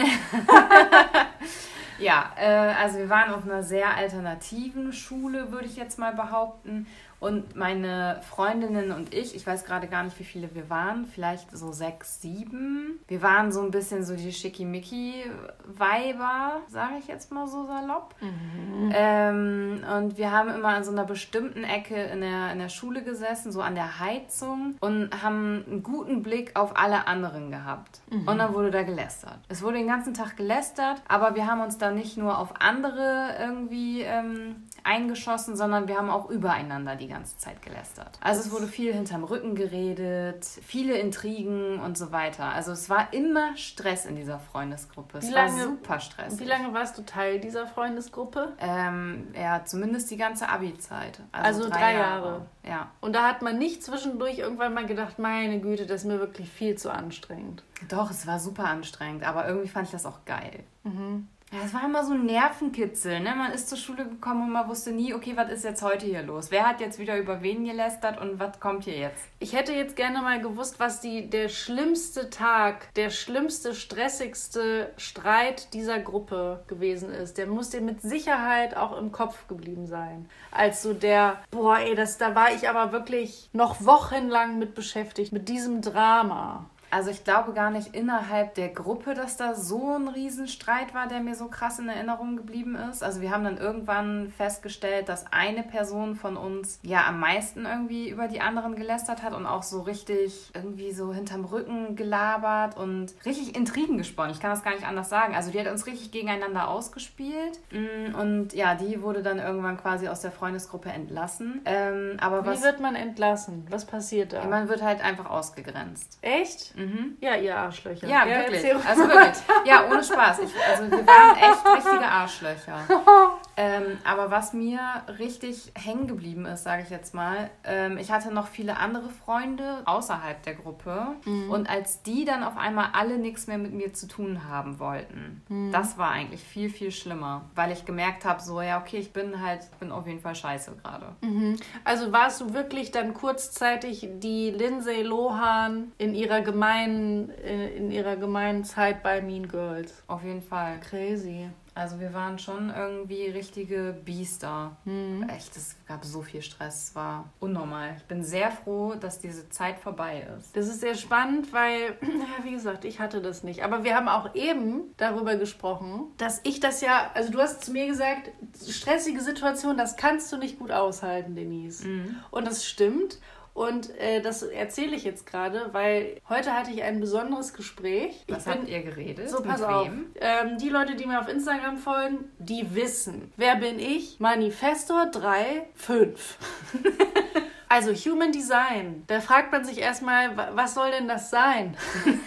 Ja, 2.00 2.32
äh, 2.38 2.74
also 2.80 2.98
wir 2.98 3.10
waren 3.10 3.34
auf 3.34 3.44
einer 3.44 3.62
sehr 3.62 3.96
alternativen 3.96 4.94
Schule, 4.94 5.52
würde 5.52 5.66
ich 5.66 5.76
jetzt 5.76 6.00
mal 6.00 6.14
behaupten. 6.14 6.88
Und 7.20 7.56
meine 7.56 8.22
Freundinnen 8.30 8.92
und 8.92 9.12
ich, 9.14 9.36
ich 9.36 9.46
weiß 9.46 9.66
gerade 9.66 9.88
gar 9.88 10.02
nicht, 10.04 10.18
wie 10.20 10.24
viele 10.24 10.56
wir 10.56 10.70
waren, 10.70 11.06
vielleicht 11.06 11.52
so 11.56 11.74
sechs, 11.74 12.22
sieben. 12.22 13.00
Wir 13.08 13.22
waren 13.22 13.52
so 13.52 13.62
ein 13.62 13.70
bisschen 13.72 14.06
so 14.06 14.16
die 14.16 14.32
Schickimicki-Weiber, 14.32 16.62
sage 16.68 16.94
ich 17.00 17.08
jetzt 17.08 17.32
mal 17.32 17.48
so 17.48 17.66
salopp. 17.66 18.16
Mhm. 18.22 18.94
Ähm, 18.94 19.84
und 19.98 20.18
wir 20.18 20.32
haben 20.32 20.50
immer 20.50 20.70
an 20.70 20.86
so 20.86 20.92
einer 20.92 21.06
bestimmten 21.06 21.64
Ecke 21.64 21.96
in 21.96 22.22
der, 22.22 22.52
in 22.54 22.60
der 22.60 22.70
Schule 22.70 23.04
gesessen, 23.04 23.52
so 23.52 23.62
an 23.62 23.76
der 23.76 24.00
Heizung 24.00 24.76
und 24.80 25.10
haben 25.22 25.66
einen 25.68 25.84
guten 25.84 26.24
Blick 26.24 26.56
auf 26.56 26.78
alle 26.78 27.08
anderen 27.08 27.52
gehabt. 27.52 28.00
Mhm. 28.10 28.26
Und 28.28 28.38
dann 28.38 28.54
wurde 28.54 28.72
da 28.72 28.84
gelästert. 28.84 29.40
Es 29.50 29.62
wurde 29.62 29.78
den 29.78 29.88
ganzen 29.88 30.14
Tag 30.14 30.38
gelästert, 30.38 31.02
aber 31.08 31.36
wir 31.36 31.48
haben 31.48 31.60
uns 31.62 31.78
da 31.78 31.92
nicht 31.92 32.16
nur 32.18 32.38
auf 32.38 32.62
andere 32.62 33.36
irgendwie 33.40 34.04
ähm, 34.04 34.68
eingeschossen, 34.84 35.56
sondern 35.56 35.88
wir 35.88 35.98
haben 35.98 36.10
auch 36.10 36.30
übereinander 36.30 36.96
die 36.96 37.08
ganze 37.08 37.38
Zeit 37.38 37.62
gelästert. 37.62 38.20
Also 38.22 38.42
es 38.42 38.52
wurde 38.52 38.68
viel 38.68 38.94
hinterm 38.94 39.24
Rücken 39.24 39.56
geredet, 39.56 40.46
viele 40.46 40.98
Intrigen 40.98 41.80
und 41.80 41.98
so 41.98 42.12
weiter. 42.12 42.46
Also 42.46 42.72
es 42.72 42.90
war 42.90 43.14
immer 43.14 43.56
Stress 43.58 44.06
in 44.06 44.16
dieser 44.16 44.40
Freundesgruppe. 44.40 45.20
Es 45.20 45.30
lange, 45.30 45.52
war 45.52 45.64
super 45.66 46.00
Stress. 46.00 46.40
Wie 46.40 46.46
lange 46.46 46.74
warst 46.74 46.98
du 46.98 47.04
Teil 47.04 47.40
dieser 47.40 47.68
Freundesgruppe? 47.68 48.54
Ähm, 48.60 49.28
ja, 49.34 49.64
zumindest 49.66 50.12
die 50.12 50.18
ganze 50.18 50.50
Abi-Zeit. 50.50 51.22
Also, 51.32 51.64
also, 51.64 51.70
drei, 51.70 51.80
drei 51.80 51.94
Jahre. 51.94 52.10
Jahre. 52.10 52.46
Ja. 52.64 52.92
Und 53.02 53.14
da 53.14 53.28
hat 53.28 53.42
man 53.42 53.58
nicht 53.58 53.84
zwischendurch 53.84 54.38
irgendwann 54.38 54.74
mal 54.74 54.86
gedacht, 54.86 55.20
meine 55.20 55.60
Güte, 55.60 55.86
das 55.86 56.02
ist 56.02 56.08
mir 56.08 56.20
wirklich 56.20 56.50
viel 56.50 56.76
zu 56.76 56.92
anstrengend. 56.92 57.64
Doch, 57.88 58.12
es 58.12 58.28
war 58.28 58.40
super 58.40 58.66
anstrengend, 58.66 59.24
aber 59.24 59.48
irgendwie 59.48 59.68
fand 59.68 59.88
ich 59.88 59.92
das 59.92 60.06
auch 60.06 60.26
geil. 60.26 60.64
Mhm. 60.84 61.28
Ja, 61.52 61.62
es 61.66 61.74
war 61.74 61.84
immer 61.84 62.06
so 62.06 62.14
ein 62.14 62.28
Nervenkitzel. 62.28 63.22
Ne? 63.22 63.34
Man 63.36 63.52
ist 63.52 63.70
zur 63.70 63.78
Schule 63.80 64.06
gekommen 64.06 64.44
und 64.44 64.52
man 64.52 64.68
wusste 64.68 64.92
nie, 64.92 65.16
okay, 65.16 65.34
was 65.36 65.52
ist 65.52 65.64
jetzt 65.64 65.82
heute 65.82 66.06
hier 66.06 66.22
los? 66.22 66.52
Wer 66.52 66.68
hat 66.68 66.80
jetzt 66.80 67.00
wieder 67.00 67.18
über 67.18 67.42
wen 67.42 67.66
gelästert 67.66 68.22
und 68.22 68.40
was 68.40 68.60
kommt 68.60 68.84
hier 68.84 68.98
jetzt? 68.98 69.24
Ich 69.40 69.54
hätte 69.54 69.74
jetzt 69.74 69.96
gerne 69.96 70.22
mal 70.22 70.40
gewusst, 70.42 70.80
was 70.80 71.02
die, 71.02 71.28
der 71.28 71.50
schlimmste 71.50 72.30
Tag, 72.30 72.94
der 72.94 73.10
schlimmste, 73.10 73.74
stressigste 73.74 74.94
Streit 74.98 75.74
dieser 75.74 75.98
Gruppe 75.98 76.64
gewesen 76.68 77.12
ist. 77.12 77.40
Der 77.40 77.48
muss 77.48 77.72
dir 77.72 77.82
mit 77.82 78.04
Sicherheit 78.04 78.78
auch 78.78 78.96
im 78.96 79.12
Kopf 79.12 79.48
geblieben 79.48 79.88
sein. 79.88 80.30
Als 80.52 80.84
so 80.84 80.94
der, 80.94 81.42
boah, 81.50 81.80
ey, 81.80 81.96
das, 81.96 82.20
da 82.20 82.36
war 82.36 82.54
ich 82.54 82.70
aber 82.70 82.92
wirklich 82.92 83.50
noch 83.54 83.84
wochenlang 83.84 84.60
mit 84.60 84.76
beschäftigt, 84.76 85.34
mit 85.34 85.50
diesem 85.50 85.82
Drama. 85.82 86.70
Also 86.92 87.12
ich 87.12 87.24
glaube 87.24 87.54
gar 87.54 87.72
nicht 87.72 87.96
innerhalb 87.96 88.56
der 88.56 88.70
Gruppe, 88.70 89.14
dass 89.14 89.38
da 89.38 89.54
so 89.54 89.96
ein 89.96 90.08
Riesenstreit 90.08 90.94
war, 90.94 91.08
der 91.08 91.20
mir 91.20 91.36
so 91.36 91.48
krass 91.48 91.80
in 91.80 91.90
Erinnerung 91.90 92.38
geblieben 92.38 92.76
ist. 92.76 93.04
Also 93.04 93.22
wir 93.22 93.32
haben 93.32 93.44
dann 93.44 93.58
irgendwann 93.58 94.32
festgestellt, 94.36 95.10
dass 95.10 95.32
eine 95.32 95.64
Person 95.64 96.16
von 96.16 96.38
uns 96.38 96.80
ja 96.84 97.08
am 97.08 97.20
meisten 97.20 97.66
irgendwie 97.66 98.10
über 98.10 98.28
die 98.28 98.42
anderen 98.42 98.76
gelästert 98.76 99.24
hat 99.24 99.34
und 99.34 99.46
auch 99.46 99.64
so 99.64 99.82
richtig 99.82 100.52
irgendwie 100.54 100.92
so 100.92 101.14
hinterm 101.14 101.46
Rücken 101.46 101.96
gelabert 101.96 102.78
und 102.78 103.14
richtig 103.26 103.56
Intrigen 103.56 103.98
gesponnen. 103.98 104.32
Ich 104.32 104.40
kann 104.40 104.52
das 104.52 104.64
gar 104.64 104.74
nicht 104.74 104.86
anders 104.86 105.10
sagen. 105.10 105.36
Also 105.36 105.52
die 105.52 105.60
hat 105.60 105.68
uns 105.68 105.86
richtig 105.86 106.12
gegeneinander 106.12 106.70
ausgespielt 106.70 107.60
mm, 107.72 108.16
und 108.16 108.54
ja, 108.54 108.76
die 108.76 109.02
wurde 109.02 109.22
dann 109.22 109.40
irgendwann 109.40 109.78
quasi 109.78 110.08
aus 110.08 110.22
der 110.22 110.32
Freundesgruppe 110.32 110.90
entlassen. 110.90 111.62
Ähm, 111.66 112.18
aber 112.20 112.44
Wie 112.44 112.48
was, 112.48 112.64
wird 112.64 112.80
man 112.80 112.96
entlassen? 112.96 113.68
Was 113.70 113.86
passiert 113.86 114.34
da? 114.34 114.46
Man 114.46 114.70
wird 114.70 114.82
halt 114.82 115.04
einfach 115.04 115.30
ausgegrenzt. 115.30 116.18
Echt? 116.22 116.74
Mhm. 116.80 117.18
Ja, 117.20 117.36
ihr 117.36 117.58
Arschlöcher. 117.58 118.08
Ja, 118.08 118.26
ja 118.26 118.40
wirklich. 118.40 118.74
Also 118.88 119.02
wirklich. 119.08 119.38
Ja, 119.66 119.86
ohne 119.90 120.02
Spaß. 120.02 120.40
Ich, 120.40 120.52
also 120.66 120.90
wir 120.90 121.06
waren 121.06 121.36
echt 121.38 121.66
richtige 121.78 122.06
Arschlöcher. 122.06 122.80
ähm, 123.60 123.98
aber 124.06 124.32
was 124.32 124.54
mir 124.54 124.80
richtig 125.20 125.74
hängen 125.76 126.08
geblieben 126.08 126.46
ist, 126.46 126.64
sage 126.64 126.84
ich 126.84 126.90
jetzt 126.90 127.14
mal, 127.14 127.50
ähm, 127.66 127.98
ich 127.98 128.10
hatte 128.10 128.34
noch 128.34 128.48
viele 128.48 128.78
andere 128.78 129.10
Freunde 129.10 129.82
außerhalb 129.84 130.42
der 130.44 130.56
Gruppe. 130.56 131.08
Mhm. 131.26 131.52
Und 131.52 131.70
als 131.70 132.02
die 132.02 132.24
dann 132.24 132.44
auf 132.44 132.56
einmal 132.56 132.92
alle 132.94 133.18
nichts 133.18 133.48
mehr 133.48 133.58
mit 133.58 133.74
mir 133.74 133.94
zu 133.94 134.08
tun 134.08 134.48
haben 134.48 134.80
wollten, 134.80 135.42
mhm. 135.50 135.74
das 135.74 135.98
war 135.98 136.12
eigentlich 136.12 136.42
viel, 136.42 136.70
viel 136.70 136.92
schlimmer. 136.92 137.50
Weil 137.54 137.74
ich 137.74 137.84
gemerkt 137.84 138.24
habe, 138.24 138.42
so, 138.42 138.62
ja, 138.62 138.80
okay, 138.80 138.96
ich 138.96 139.12
bin 139.12 139.42
halt, 139.42 139.68
bin 139.78 139.92
auf 139.92 140.08
jeden 140.08 140.22
Fall 140.22 140.36
scheiße 140.36 140.78
gerade. 140.82 141.08
Mhm. 141.20 141.58
Also 141.84 142.14
warst 142.14 142.40
du 142.40 142.54
wirklich 142.54 142.92
dann 142.92 143.14
kurzzeitig 143.14 144.08
die 144.20 144.52
Lindsay 144.52 145.02
Lohan 145.02 145.92
in 145.98 146.16
ihrer 146.16 146.40
gemeinen, 146.40 147.30
äh, 147.32 147.76
in 147.76 147.92
ihrer 147.92 148.16
gemeinen 148.16 148.64
Zeit 148.64 149.04
bei 149.04 149.22
Mean 149.22 149.50
Girls. 149.50 150.02
Auf 150.08 150.24
jeden 150.24 150.42
Fall. 150.42 150.80
Crazy. 150.80 151.50
Also 151.80 152.02
wir 152.02 152.14
waren 152.14 152.38
schon 152.38 152.74
irgendwie 152.76 153.28
richtige 153.28 153.96
Biester. 154.04 154.76
Mhm. 154.84 155.30
Echt, 155.30 155.56
es 155.56 155.78
gab 155.88 156.04
so 156.04 156.22
viel 156.22 156.42
Stress. 156.42 156.90
Es 156.90 156.96
war 156.96 157.30
unnormal. 157.40 157.96
Ich 157.98 158.04
bin 158.04 158.22
sehr 158.22 158.52
froh, 158.52 158.96
dass 159.00 159.20
diese 159.20 159.48
Zeit 159.48 159.80
vorbei 159.80 160.28
ist. 160.38 160.58
Das 160.58 160.68
ist 160.68 160.82
sehr 160.82 160.96
spannend, 160.96 161.54
weil, 161.54 161.98
ja, 162.02 162.44
wie 162.44 162.52
gesagt, 162.52 162.84
ich 162.84 163.00
hatte 163.00 163.22
das 163.22 163.44
nicht. 163.44 163.64
Aber 163.64 163.86
wir 163.86 163.96
haben 163.96 164.10
auch 164.10 164.36
eben 164.36 164.94
darüber 164.98 165.38
gesprochen, 165.38 166.08
dass 166.18 166.42
ich 166.44 166.60
das 166.60 166.82
ja, 166.82 167.12
also 167.14 167.32
du 167.32 167.40
hast 167.40 167.64
zu 167.64 167.72
mir 167.72 167.88
gesagt, 167.88 168.30
stressige 168.68 169.22
Situation, 169.22 169.78
das 169.78 169.96
kannst 169.96 170.34
du 170.34 170.38
nicht 170.38 170.60
gut 170.60 170.72
aushalten, 170.72 171.34
Denise. 171.34 171.88
Mhm. 171.88 172.18
Und 172.30 172.46
das 172.46 172.66
stimmt. 172.66 173.20
Und 173.54 173.90
äh, 173.98 174.22
das 174.22 174.44
erzähle 174.44 174.96
ich 174.96 175.04
jetzt 175.04 175.26
gerade, 175.26 175.70
weil 175.74 176.22
heute 176.30 176.54
hatte 176.54 176.72
ich 176.72 176.84
ein 176.84 177.00
besonderes 177.00 177.54
Gespräch. 177.54 178.24
Was 178.28 178.46
ich 178.46 178.54
habt 178.54 178.70
ihr 178.70 178.82
geredet? 178.84 179.30
So, 179.30 179.42
pass 179.42 179.62
auf. 179.62 179.90
Ähm, 180.20 180.58
die 180.58 180.70
Leute, 180.70 180.96
die 180.96 181.06
mir 181.06 181.20
auf 181.20 181.28
Instagram 181.28 181.78
folgen, 181.78 182.32
die 182.38 182.74
wissen, 182.74 183.34
wer 183.38 183.56
bin 183.56 183.80
ich? 183.80 184.20
Manifestor 184.20 185.08
3, 185.08 185.68
5. 185.76 186.38
also 187.70 187.94
Human 187.94 188.32
Design. 188.32 189.04
Da 189.08 189.22
fragt 189.22 189.52
man 189.52 189.64
sich 189.64 189.80
erstmal, 189.80 190.36
was 190.56 190.74
soll 190.74 190.92
denn 190.92 191.08
das 191.08 191.30
sein? 191.30 191.78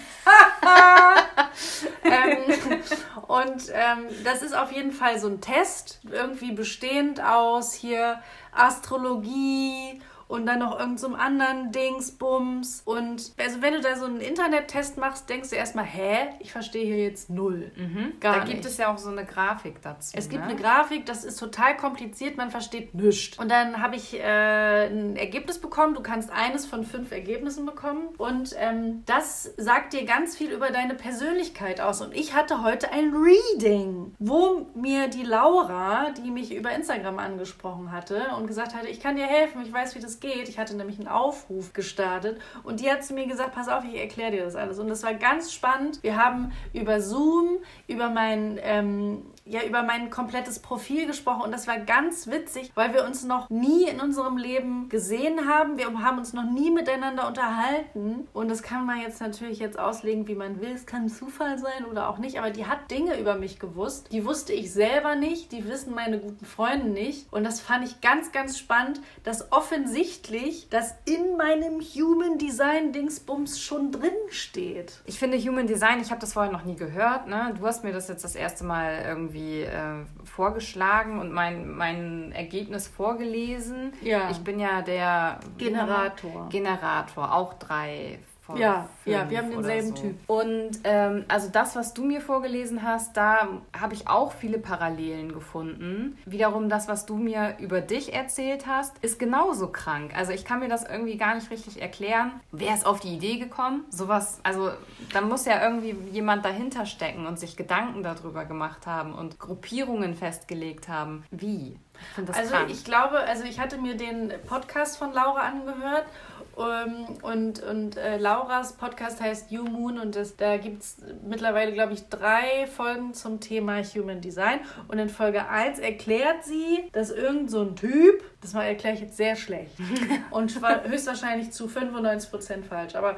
ähm, 2.05 2.81
und 3.27 3.71
ähm, 3.73 4.07
das 4.25 4.43
ist 4.43 4.57
auf 4.57 4.71
jeden 4.73 4.93
Fall 4.93 5.19
so 5.19 5.29
ein 5.29 5.41
Test, 5.41 6.01
irgendwie 6.11 6.53
bestehend 6.53 7.23
aus 7.23 7.75
hier 7.75 8.21
Astrologie 8.53 10.01
und 10.33 10.47
dann 10.47 10.61
noch 10.61 10.73
irgendeinem 10.73 10.97
so 10.97 11.15
anderen 11.15 11.73
Dingsbums. 11.73 12.83
Und 12.87 13.33
also 13.39 13.61
wenn 13.61 13.75
du 13.75 13.81
da 13.83 13.97
so 13.97 14.07
einen 14.07 14.21
Internettest 14.21 14.97
machst, 14.97 15.29
denkst 15.29 15.51
du 15.51 15.57
erstmal, 15.57 15.85
hä, 15.85 16.31
ich 16.41 16.53
verstehe 16.53 16.87
hier 16.87 17.03
jetzt 17.05 17.29
null. 17.29 17.71
Mhm. 17.77 18.15
Gar 18.19 18.39
da 18.39 18.45
gibt 18.45 18.65
es 18.65 18.79
ja 18.79 18.91
auch 18.91 18.97
so 18.97 19.11
eine 19.11 19.27
Grafik 19.27 19.83
dazu. 19.83 20.13
Es 20.17 20.31
gibt 20.31 20.43
ne? 20.45 20.51
eine 20.51 20.59
Grafik, 20.59 21.05
das 21.05 21.25
ist 21.25 21.39
total 21.39 21.77
kompliziert, 21.77 22.39
man 22.39 22.51
versteht 22.51 22.95
nichts. 22.95 23.39
Und 23.39 23.51
dann 23.51 23.83
habe 23.83 23.97
ich 23.97 24.19
äh, 24.19 24.87
ein 24.87 25.17
Ergebnis 25.17 25.59
bekommen. 25.59 25.93
Du 25.93 26.03
kannst 26.03 26.31
eines 26.31 26.65
von 26.65 26.85
fünf 26.85 27.13
Ergebnissen 27.13 27.67
bekommen. 27.67 28.09
Und 28.17 28.55
ähm, 28.59 29.03
das 29.05 29.53
sagt 29.59 29.93
dir 29.93 30.07
ganz 30.07 30.35
viel 30.35 30.51
über 30.51 30.71
deine 30.71 30.95
Persönlichkeit 30.95 31.83
aus. 31.83 32.01
Und 32.01 32.17
ich 32.17 32.35
hatte 32.35 32.63
heute 32.63 32.91
ein 32.91 33.13
Reading, 33.13 34.15
wo 34.19 34.67
mir 34.75 35.09
die 35.09 35.25
Laura, 35.25 36.09
die 36.13 36.31
mich 36.31 36.55
über 36.55 36.73
Instagram 36.73 37.19
angesprochen 37.19 37.93
hatte 37.93 38.23
und 38.39 38.47
gesagt 38.47 38.75
hatte, 38.75 38.89
ich 38.89 39.01
kann 39.01 39.17
dir 39.17 39.27
helfen, 39.27 39.61
ich 39.63 39.71
weiß, 39.71 39.95
wie 39.95 40.01
das 40.01 40.22
geht. 40.23 40.49
Ich 40.49 40.59
hatte 40.59 40.75
nämlich 40.75 40.99
einen 40.99 41.09
Aufruf 41.09 41.75
gestartet 41.75 42.41
und 42.65 42.81
die 42.81 42.91
hat 42.91 43.05
zu 43.05 43.13
mir 43.13 43.27
gesagt, 43.27 43.55
pass 43.55 43.69
auf, 43.69 43.85
ich 43.85 44.01
erkläre 44.01 44.31
dir 44.31 44.45
das 44.45 44.57
alles. 44.57 44.79
Und 44.79 44.89
das 44.89 45.03
war 45.03 45.13
ganz 45.13 45.53
spannend. 45.53 46.03
Wir 46.03 46.17
haben 46.17 46.53
über 46.73 47.03
Zoom, 47.03 47.59
über 47.87 48.09
mein 48.09 48.59
ähm, 48.63 49.27
ja 49.45 49.63
über 49.63 49.83
mein 49.83 50.11
komplettes 50.11 50.61
Profil 50.61 51.07
gesprochen 51.07 51.43
und 51.43 51.53
das 51.53 51.67
war 51.67 51.79
ganz 51.79 52.29
witzig, 52.29 52.71
weil 52.75 52.95
wir 52.95 53.05
uns 53.05 53.25
noch 53.25 53.51
nie 53.51 53.85
in 53.85 54.01
unserem 54.01 54.37
Leben 54.37 54.89
gesehen 54.89 55.49
haben. 55.49 55.79
Wir 55.79 55.87
haben 55.87 56.19
uns 56.19 56.33
noch 56.33 56.45
nie 56.45 56.71
miteinander 56.71 57.27
unterhalten 57.27 58.29
und 58.33 58.49
das 58.49 58.63
kann 58.63 58.87
man 58.87 59.01
jetzt 59.01 59.21
natürlich 59.21 59.59
jetzt 59.59 59.79
auslegen, 59.79 60.29
wie 60.29 60.35
man 60.35 60.61
will. 60.61 60.71
Es 60.73 60.87
kann 60.87 61.09
Zufall 61.09 61.59
sein 61.59 61.85
oder 61.91 62.09
auch 62.09 62.19
nicht, 62.19 62.39
aber 62.39 62.51
die 62.51 62.67
hat 62.67 62.91
Dinge 62.91 63.19
über 63.19 63.35
mich 63.35 63.59
gewusst, 63.59 64.09
die 64.13 64.25
wusste 64.25 64.53
ich 64.53 64.73
selber 64.73 65.17
nicht, 65.17 65.53
die 65.53 65.67
wissen 65.69 65.95
meine 65.95 66.19
guten 66.19 66.45
Freunde 66.45 66.89
nicht 66.89 67.33
und 67.33 67.45
das 67.45 67.61
fand 67.61 67.85
ich 67.85 68.01
ganz, 68.01 68.33
ganz 68.33 68.59
spannend, 68.59 69.01
dass 69.25 69.51
offensichtlich 69.53 70.69
das 70.71 70.95
in 71.05 71.37
meinem 71.37 71.81
Human 71.81 72.39
Design 72.39 72.93
Dingsbums 72.93 73.61
schon 73.61 73.91
drin 73.91 74.13
steht. 74.29 75.01
Ich 75.05 75.19
finde 75.19 75.39
Human 75.39 75.67
Design, 75.67 76.01
ich 76.01 76.11
habe 76.11 76.21
das 76.21 76.35
vorher 76.35 76.53
noch 76.53 76.65
nie 76.65 76.77
gehört, 76.77 77.27
ne? 77.27 77.55
Du 77.59 77.67
hast 77.67 77.83
mir 77.83 77.93
das 77.93 78.09
jetzt 78.09 78.25
das 78.25 78.37
erste 78.37 78.65
Mal 78.65 79.03
irgendwie 79.07 79.32
irgendwie 79.33 79.63
äh, 79.63 80.05
vorgeschlagen 80.25 81.19
und 81.19 81.33
mein, 81.33 81.71
mein 81.71 82.33
Ergebnis 82.33 82.89
vorgelesen. 82.89 83.93
Ja. 84.03 84.31
Ich 84.31 84.39
bin 84.39 84.61
ja 84.61 84.83
der 84.83 85.41
Generator. 85.59 86.49
Generator, 86.51 87.35
auch 87.35 87.55
drei 87.55 88.19
von 88.53 88.61
ja, 88.61 88.89
ja, 89.05 89.29
wir 89.29 89.39
haben 89.39 89.51
denselben 89.51 89.89
so. 89.89 90.03
Typ. 90.03 90.17
Und 90.29 90.71
ähm, 90.85 91.25
also 91.29 91.49
das, 91.51 91.75
was 91.75 91.95
du 91.95 92.05
mir 92.05 92.21
vorgelesen 92.21 92.83
hast, 92.83 93.17
da 93.17 93.49
habe 93.79 93.95
ich 93.95 94.09
auch 94.09 94.33
viele 94.33 94.59
Parallelen 94.59 95.33
gefunden. 95.33 96.19
Wiederum 96.25 96.69
das, 96.69 96.89
was 96.89 97.07
du 97.07 97.17
mir 97.17 97.57
über 97.59 97.81
dich 97.81 98.15
erzählt 98.15 98.67
hast, 98.67 98.97
ist 98.99 99.19
genauso 99.19 99.69
krank. 99.69 100.13
Also 100.17 100.33
ich 100.33 100.45
kann 100.45 100.61
mir 100.61 100.69
das 100.69 100.85
irgendwie 100.85 101.17
gar 101.17 101.35
nicht 101.35 101.51
richtig 101.51 101.83
erklären. 101.83 102.33
Wer 102.53 102.75
ist 102.75 102.87
auf 102.87 103.01
die 103.01 103.15
Idee 103.15 103.39
gekommen? 103.39 103.85
Sowas, 103.91 104.41
also 104.43 104.71
da 105.13 105.21
muss 105.21 105.45
ja 105.45 105.63
irgendwie 105.63 105.97
jemand 106.13 106.45
dahinter 106.45 106.87
stecken 106.87 107.27
und 107.27 107.39
sich 107.39 107.57
Gedanken 107.57 108.03
darüber 108.03 108.45
gemacht 108.45 108.87
haben 108.87 109.15
und 109.15 109.39
Gruppierungen 109.39 110.15
festgelegt 110.15 110.89
haben. 110.89 111.25
Wie? 111.31 111.77
Ich 112.17 112.35
also 112.35 112.51
krank. 112.51 112.71
ich 112.71 112.85
glaube, 112.85 113.19
also 113.21 113.45
ich 113.45 113.61
hatte 113.61 113.79
mir 113.79 113.97
den 113.97 114.33
Podcast 114.47 114.99
von 114.99 115.13
Laura 115.13 115.43
angehört 115.43 116.07
um, 116.55 117.17
und, 117.23 117.63
und 117.63 117.97
äh, 117.97 118.19
Lauras 118.19 118.75
Podcast 118.75 119.21
heißt 119.21 119.51
You 119.51 119.65
Moon 119.65 119.99
und 119.99 120.17
das, 120.17 120.37
da 120.37 120.57
gibt 120.57 120.83
es 120.83 120.97
mittlerweile, 121.25 121.73
glaube 121.73 121.95
ich, 121.95 122.09
drei 122.09 122.67
Folgen 122.67 123.15
zum 123.15 123.41
Thema 123.41 123.83
Human 123.83 124.21
Design. 124.21 124.61
Und 124.89 124.99
in 124.99 125.09
Folge 125.09 125.49
1 125.49 125.79
erklärt 125.79 126.45
sie, 126.45 126.85
dass 126.93 127.11
irgend 127.11 127.51
so 127.51 127.63
ein 127.63 127.77
Typ, 127.77 128.23
das 128.41 128.53
mal 128.53 128.65
erkläre 128.65 128.95
ich 128.95 129.01
jetzt 129.01 129.17
sehr 129.17 129.37
schlecht 129.37 129.77
und 130.31 130.55
höchstwahrscheinlich 130.85 131.53
zu 131.53 131.67
95% 131.67 132.65
falsch, 132.65 132.95
aber 132.95 133.17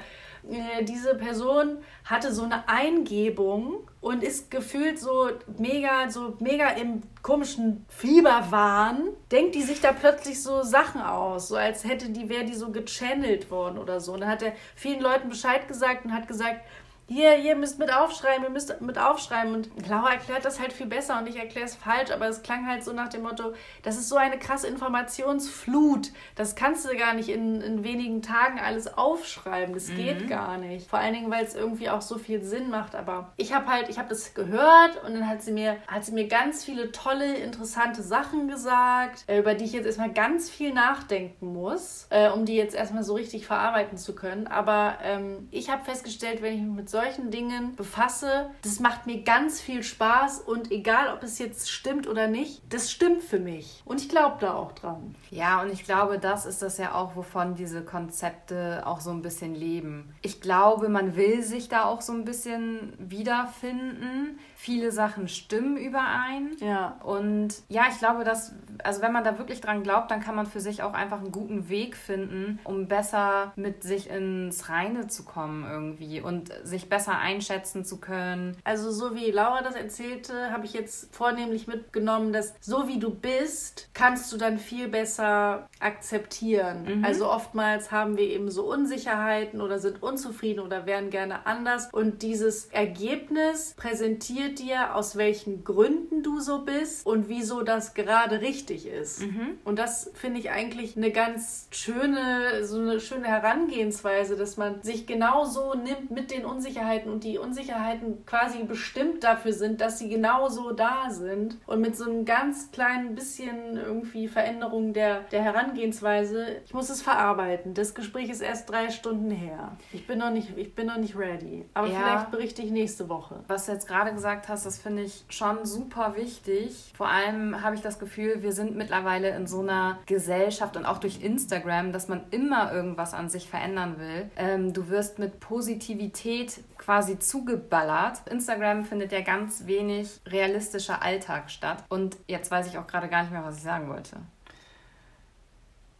äh, 0.51 0.85
diese 0.85 1.15
Person 1.15 1.79
hatte 2.05 2.33
so 2.33 2.43
eine 2.43 2.69
Eingebung 2.69 3.89
und 4.01 4.23
ist 4.23 4.51
gefühlt 4.51 4.99
so 4.99 5.31
mega, 5.59 6.11
so 6.11 6.37
mega 6.41 6.69
im 6.71 7.03
komischen 7.23 7.87
Fieberwahn, 7.89 9.09
denkt 9.33 9.55
die 9.55 9.63
sich 9.63 9.81
da 9.81 9.93
plötzlich 9.93 10.43
so 10.43 10.63
Sachen 10.63 11.01
aus, 11.01 11.49
so 11.49 11.57
als 11.57 11.85
hätte 11.85 12.11
die, 12.11 12.29
wäre 12.29 12.45
die 12.45 12.55
so 12.55 12.71
gechannelt 12.71 13.51
worden 13.51 13.79
oder 13.79 14.01
so. 14.01 14.13
Und 14.13 14.21
dann 14.21 14.29
hat 14.29 14.43
er 14.43 14.53
vielen 14.75 15.01
Leuten 15.01 15.31
Bescheid 15.31 15.67
gesagt 15.67 16.05
und 16.05 16.13
hat 16.13 16.29
gesagt, 16.29 16.61
hier, 17.07 17.39
ihr 17.39 17.55
müsst 17.55 17.79
mit 17.79 17.93
aufschreiben, 17.93 18.45
ihr 18.45 18.51
müsst 18.51 18.81
mit 18.81 18.99
aufschreiben. 18.99 19.55
Und 19.55 19.89
Laura 19.89 20.13
erklärt 20.13 20.45
das 20.45 20.61
halt 20.61 20.73
viel 20.73 20.87
besser 20.87 21.19
und 21.19 21.29
ich 21.29 21.37
erkläre 21.37 21.67
es 21.67 21.75
falsch, 21.75 22.11
aber 22.11 22.29
es 22.29 22.43
klang 22.43 22.67
halt 22.67 22.83
so 22.83 22.93
nach 22.93 23.09
dem 23.09 23.23
Motto, 23.23 23.53
das 23.83 23.97
ist 23.97 24.09
so 24.09 24.17
eine 24.17 24.39
krasse 24.39 24.67
Informationsflut. 24.69 26.13
Das 26.35 26.57
kannst 26.57 26.89
du 26.89 26.97
gar 26.97 27.15
nicht 27.15 27.29
in, 27.29 27.61
in 27.61 27.85
wenigen 27.85 28.23
Tagen 28.23 28.59
alles 28.59 28.97
aufschreiben. 28.97 29.75
Das 29.75 29.89
mhm. 29.89 29.97
geht 29.97 30.29
gar 30.29 30.57
nicht. 30.57 30.89
Vor 30.89 30.99
allen 30.99 31.15
Dingen, 31.15 31.31
weil 31.31 31.45
es 31.45 31.55
irgendwie 31.55 31.91
auch 31.91 32.01
so 32.01 32.19
viel 32.19 32.43
Sinn 32.43 32.71
macht. 32.71 32.95
Aber 32.95 33.33
ich 33.37 33.53
habe 33.53 33.67
halt, 33.67 33.89
ich 33.89 33.99
habe 33.99 34.09
das 34.09 34.33
gehört 34.35 35.03
und 35.05 35.15
dann 35.15 35.29
hat 35.29 35.43
sie 35.43 35.53
mir, 35.53 35.77
hat 35.87 36.05
sie 36.05 36.13
mir 36.13 36.27
ganz 36.27 36.65
viele 36.65 36.91
tolle, 36.91 37.37
interessante 37.37 38.03
Sachen 38.03 38.49
gesagt, 38.49 39.25
äh, 39.27 39.39
über 39.39 39.55
die 39.55 39.65
ich 39.65 39.73
jetzt 39.73 39.87
erstmal 39.87 40.13
ganz 40.13 40.49
viel 40.49 40.73
nachdenken 40.73 41.53
muss, 41.53 42.07
äh, 42.11 42.31
um 42.31 42.47
die 42.47 42.57
jetzt 42.57 42.75
erstmal 42.75 43.05
so 43.05 43.15
richtig 43.15 43.47
verarbeiten 43.47 43.99
zu 43.99 44.15
können. 44.15 44.47
Aber 44.47 44.99
ähm, 45.03 45.49
ich 45.51 45.69
habe 45.69 45.85
festgestellt, 45.85 46.41
wenn 46.41 46.55
ich 46.55 46.63
mich 46.63 46.75
mit 46.75 46.94
solchen 46.95 47.33
Dingen 47.33 47.75
befasse, 47.75 48.51
das 48.63 48.79
macht 48.79 49.07
mir 49.07 49.25
ganz 49.25 49.61
viel 49.61 49.83
Spaß 49.83 50.39
und 50.43 50.71
egal, 50.71 51.13
ob 51.13 51.25
es 51.25 51.41
jetzt 51.41 51.69
stimmt 51.69 52.07
oder 52.07 52.29
nicht, 52.29 52.63
das 52.69 52.89
stimmt 52.89 53.25
für 53.25 53.41
mich. 53.41 53.83
Und 53.85 54.01
ich 54.01 54.09
glaube 54.09 54.37
da 54.39 54.55
auch 54.55 54.71
dran. 54.71 55.17
Ja, 55.33 55.61
und 55.61 55.73
ich 55.73 55.83
glaube, 55.83 56.21
das 56.21 56.47
ist 56.47 56.63
das 56.63 56.79
ja 56.79 56.95
auch, 56.95 57.17
wovon 57.17 57.57
diese 57.57 57.83
Konzepte 57.83 58.87
auch 58.87 59.01
so 59.01 59.11
ein 59.11 59.23
bisschen 59.23 59.57
leben. 59.57 60.15
Ich 60.23 60.41
glaube, 60.41 60.89
man 60.89 61.17
will 61.17 61.43
sich 61.43 61.69
da 61.69 61.85
auch 61.87 62.01
so 62.01 62.13
ein 62.13 62.25
bisschen 62.25 62.93
wiederfinden 62.99 64.39
viele 64.65 64.93
Sachen 64.93 65.29
stimmen 65.29 65.77
überein. 65.77 66.57
Ja. 66.59 66.99
Und 67.05 67.49
ja, 67.69 67.83
ich 67.91 67.99
glaube, 67.99 68.25
dass, 68.25 68.55
also 68.83 69.03
wenn 69.03 69.13
man 69.13 69.23
da 69.23 69.37
wirklich 69.37 69.61
dran 69.61 69.83
glaubt, 69.83 70.11
dann 70.11 70.21
kann 70.21 70.35
man 70.35 70.47
für 70.47 70.61
sich 70.61 70.83
auch 70.83 70.95
einfach 70.95 71.19
einen 71.19 71.33
guten 71.33 71.69
Weg 71.69 71.99
finden, 71.99 72.59
um 72.65 72.89
besser 72.89 73.53
mit 73.57 73.83
sich 73.83 74.09
ins 74.09 74.71
Reine 74.71 75.07
zu 75.07 75.25
kommen 75.25 75.67
irgendwie 75.71 76.23
und 76.23 76.51
sich 76.63 76.89
besser 76.89 77.19
einschätzen 77.19 77.85
zu 77.85 78.01
können. 78.01 78.57
Also 78.65 78.91
so 78.91 79.15
wie 79.15 79.31
Laura 79.31 79.61
das 79.61 79.75
erzählte, 79.75 80.51
habe 80.51 80.65
ich 80.65 80.73
jetzt 80.73 81.15
vornehmlich 81.15 81.67
mitgenommen, 81.67 82.33
dass 82.33 82.55
so 82.61 82.89
wie 82.89 82.99
du 82.99 83.11
bist, 83.11 83.91
kannst 83.93 84.33
du 84.33 84.39
dann 84.39 84.57
viel 84.57 84.89
besser 84.89 85.69
akzeptieren. 85.79 87.01
Mhm. 87.01 87.05
Also 87.05 87.31
oftmals 87.31 87.93
haben 87.93 88.17
wir 88.17 88.31
eben 88.31 88.51
so 88.51 88.65
Unsicherheiten 88.65 89.61
oder 89.61 89.79
sind 89.79 90.03
unzufrieden 90.03 90.61
oder 90.61 90.87
wären 90.87 91.11
gerne 91.11 91.45
anders 91.45 91.91
und 91.93 92.23
dieses 92.23 92.65
Ergebnis 92.67 93.75
präsentiert 93.77 94.54
dir, 94.59 94.95
aus 94.95 95.17
welchen 95.17 95.65
Gründen 95.65 96.23
du 96.23 96.41
so 96.41 96.63
bist 96.63 97.07
und 97.07 97.29
wieso 97.29 97.63
das 97.63 97.95
gerade 97.95 98.41
richtig 98.41 98.87
ist. 98.87 99.23
Mhm. 99.23 99.59
Und 99.65 99.79
das 99.79 100.11
finde 100.15 100.41
ich 100.41 100.51
eigentlich 100.51 100.97
eine 100.97 101.11
ganz 101.11 101.69
schöne, 101.71 102.65
so 102.65 102.79
eine 102.79 103.01
schöne 103.01 103.27
Herangehensweise, 103.27 104.37
dass 104.37 104.57
man 104.57 104.83
sich 104.83 105.07
genau 105.07 105.45
so 105.45 105.75
nimmt 105.75 106.11
mit 106.11 106.31
den 106.31 106.45
Unsicherheiten 106.45 107.11
und 107.11 107.25
die 107.25 107.39
Unsicherheiten 107.39 108.25
quasi 108.27 108.63
bestimmt 108.65 109.25
dafür 109.25 109.53
sind, 109.53 109.81
dass 109.81 109.99
sie 109.99 110.09
genau 110.09 110.49
so 110.49 110.73
da 110.73 111.11
sind 111.11 111.59
und 111.67 111.81
mit 111.81 111.97
so 111.97 112.05
einem 112.05 112.25
ganz 112.25 112.71
kleinen 112.71 113.15
bisschen 113.15 113.77
irgendwie 113.77 114.29
Veränderung 114.29 114.93
der, 114.93 115.21
der 115.31 115.43
Herangehensweise. 115.43 116.47
Ich 116.65 116.75
muss 116.75 116.91
es 116.91 117.03
verarbeiten. 117.03 117.75
Das 117.75 117.95
Gespräch 117.95 118.31
ist 118.31 118.41
erst 118.41 118.71
drei 118.71 118.91
Stunden 118.91 119.31
her. 119.31 119.77
Ich 119.93 120.07
bin 120.07 120.19
noch 120.19 120.31
nicht, 120.31 120.57
ich 120.57 120.75
bin 120.75 120.87
noch 120.87 120.97
nicht 120.97 121.17
ready. 121.17 121.65
Aber 121.75 121.89
ja. 121.89 121.99
vielleicht 121.99 122.31
berichte 122.31 122.63
ich 122.63 122.71
nächste 122.71 123.09
Woche. 123.09 123.45
Was 123.49 123.67
du 123.67 123.73
jetzt 123.73 123.87
gerade 123.87 124.13
gesagt 124.13 124.44
gesagt 124.45 124.49
hast, 124.49 124.67
das 124.67 124.79
finde 124.79 125.03
ich 125.03 125.25
schon 125.29 125.65
super 125.65 126.17
wichtig. 126.17 126.93
Vor 126.97 127.09
allem 127.09 127.63
habe 127.63 127.75
ich 127.75 127.81
das 127.81 127.99
Gefühl, 127.99 128.43
wir 128.43 128.53
sind 128.53 128.77
mittlerweile 128.77 129.31
in 129.31 129.47
so 129.47 129.61
einer 129.61 129.99
Gesellschaft 130.07 130.77
und 130.77 130.85
auch 130.85 130.99
durch 130.99 131.23
Instagram, 131.23 131.93
dass 131.93 132.09
man 132.09 132.23
immer 132.31 132.73
irgendwas 132.73 133.15
an 133.15 133.29
sich 133.29 133.49
verändern 133.49 133.99
will. 133.99 134.31
Ähm, 134.37 134.73
du 134.73 134.89
wirst 134.89 135.19
mit 135.19 135.41
Positivität 135.41 136.61
quasi 136.77 137.19
zugeballert. 137.19 138.21
Instagram 138.31 138.85
findet 138.85 139.13
ja 139.13 139.23
ganz 139.23 139.67
wenig 139.67 140.21
realistischer 140.27 141.03
Alltag 141.03 141.51
statt. 141.51 141.83
Und 141.89 142.17
jetzt 142.27 142.51
weiß 142.51 142.67
ich 142.67 142.79
auch 142.79 142.87
gerade 142.87 143.09
gar 143.09 143.23
nicht 143.23 143.33
mehr, 143.33 143.45
was 143.45 143.57
ich 143.57 143.63
sagen 143.63 143.89
wollte. 143.89 144.17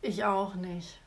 Ich 0.03 0.25
auch 0.25 0.55
nicht. 0.55 1.01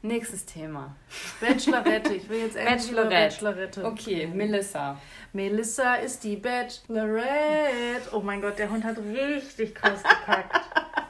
Nächstes 0.00 0.46
Thema. 0.46 0.94
Bachelorette. 1.40 2.14
Ich 2.14 2.28
will 2.28 2.38
jetzt 2.38 2.56
endlich 2.56 2.94
Bachelorette. 2.94 3.40
Bachelorette. 3.40 3.84
Okay, 3.84 4.26
Melissa. 4.28 4.96
Melissa 5.32 5.94
ist 5.96 6.22
die 6.22 6.36
Bachelorette. 6.36 8.10
Oh 8.12 8.20
mein 8.20 8.40
Gott, 8.40 8.58
der 8.58 8.70
Hund 8.70 8.84
hat 8.84 8.96
richtig 8.98 9.74
krass 9.74 10.00
gekackt. 10.02 10.60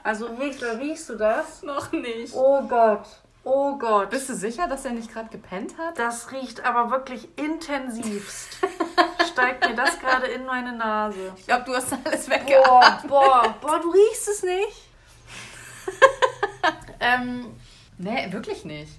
Also 0.02 0.26
richtig, 0.26 0.68
riechst 0.80 1.10
du 1.10 1.16
das? 1.16 1.62
Noch 1.62 1.92
nicht. 1.92 2.34
Oh 2.34 2.62
Gott. 2.62 3.06
Oh 3.44 3.76
Gott. 3.76 4.08
Bist 4.08 4.30
du 4.30 4.34
sicher, 4.34 4.66
dass 4.66 4.86
er 4.86 4.92
nicht 4.92 5.12
gerade 5.12 5.28
gepennt 5.28 5.76
hat? 5.76 5.98
Das 5.98 6.32
riecht 6.32 6.64
aber 6.64 6.90
wirklich 6.90 7.28
intensivst. 7.38 8.58
Steigt 9.30 9.68
mir 9.68 9.76
das 9.76 9.98
gerade 10.00 10.26
in 10.28 10.46
meine 10.46 10.72
Nase. 10.72 11.32
Ich 11.36 11.46
glaube, 11.46 11.64
du 11.64 11.74
hast 11.74 11.92
alles 12.04 12.28
weggeatmet. 12.28 13.06
Boah, 13.06 13.42
boah, 13.42 13.54
boah, 13.60 13.80
du 13.80 13.90
riechst 13.90 14.28
es 14.28 14.42
nicht. 14.42 14.88
ähm, 17.00 17.54
Nee, 17.98 18.32
wirklich 18.32 18.64
nicht. 18.64 18.92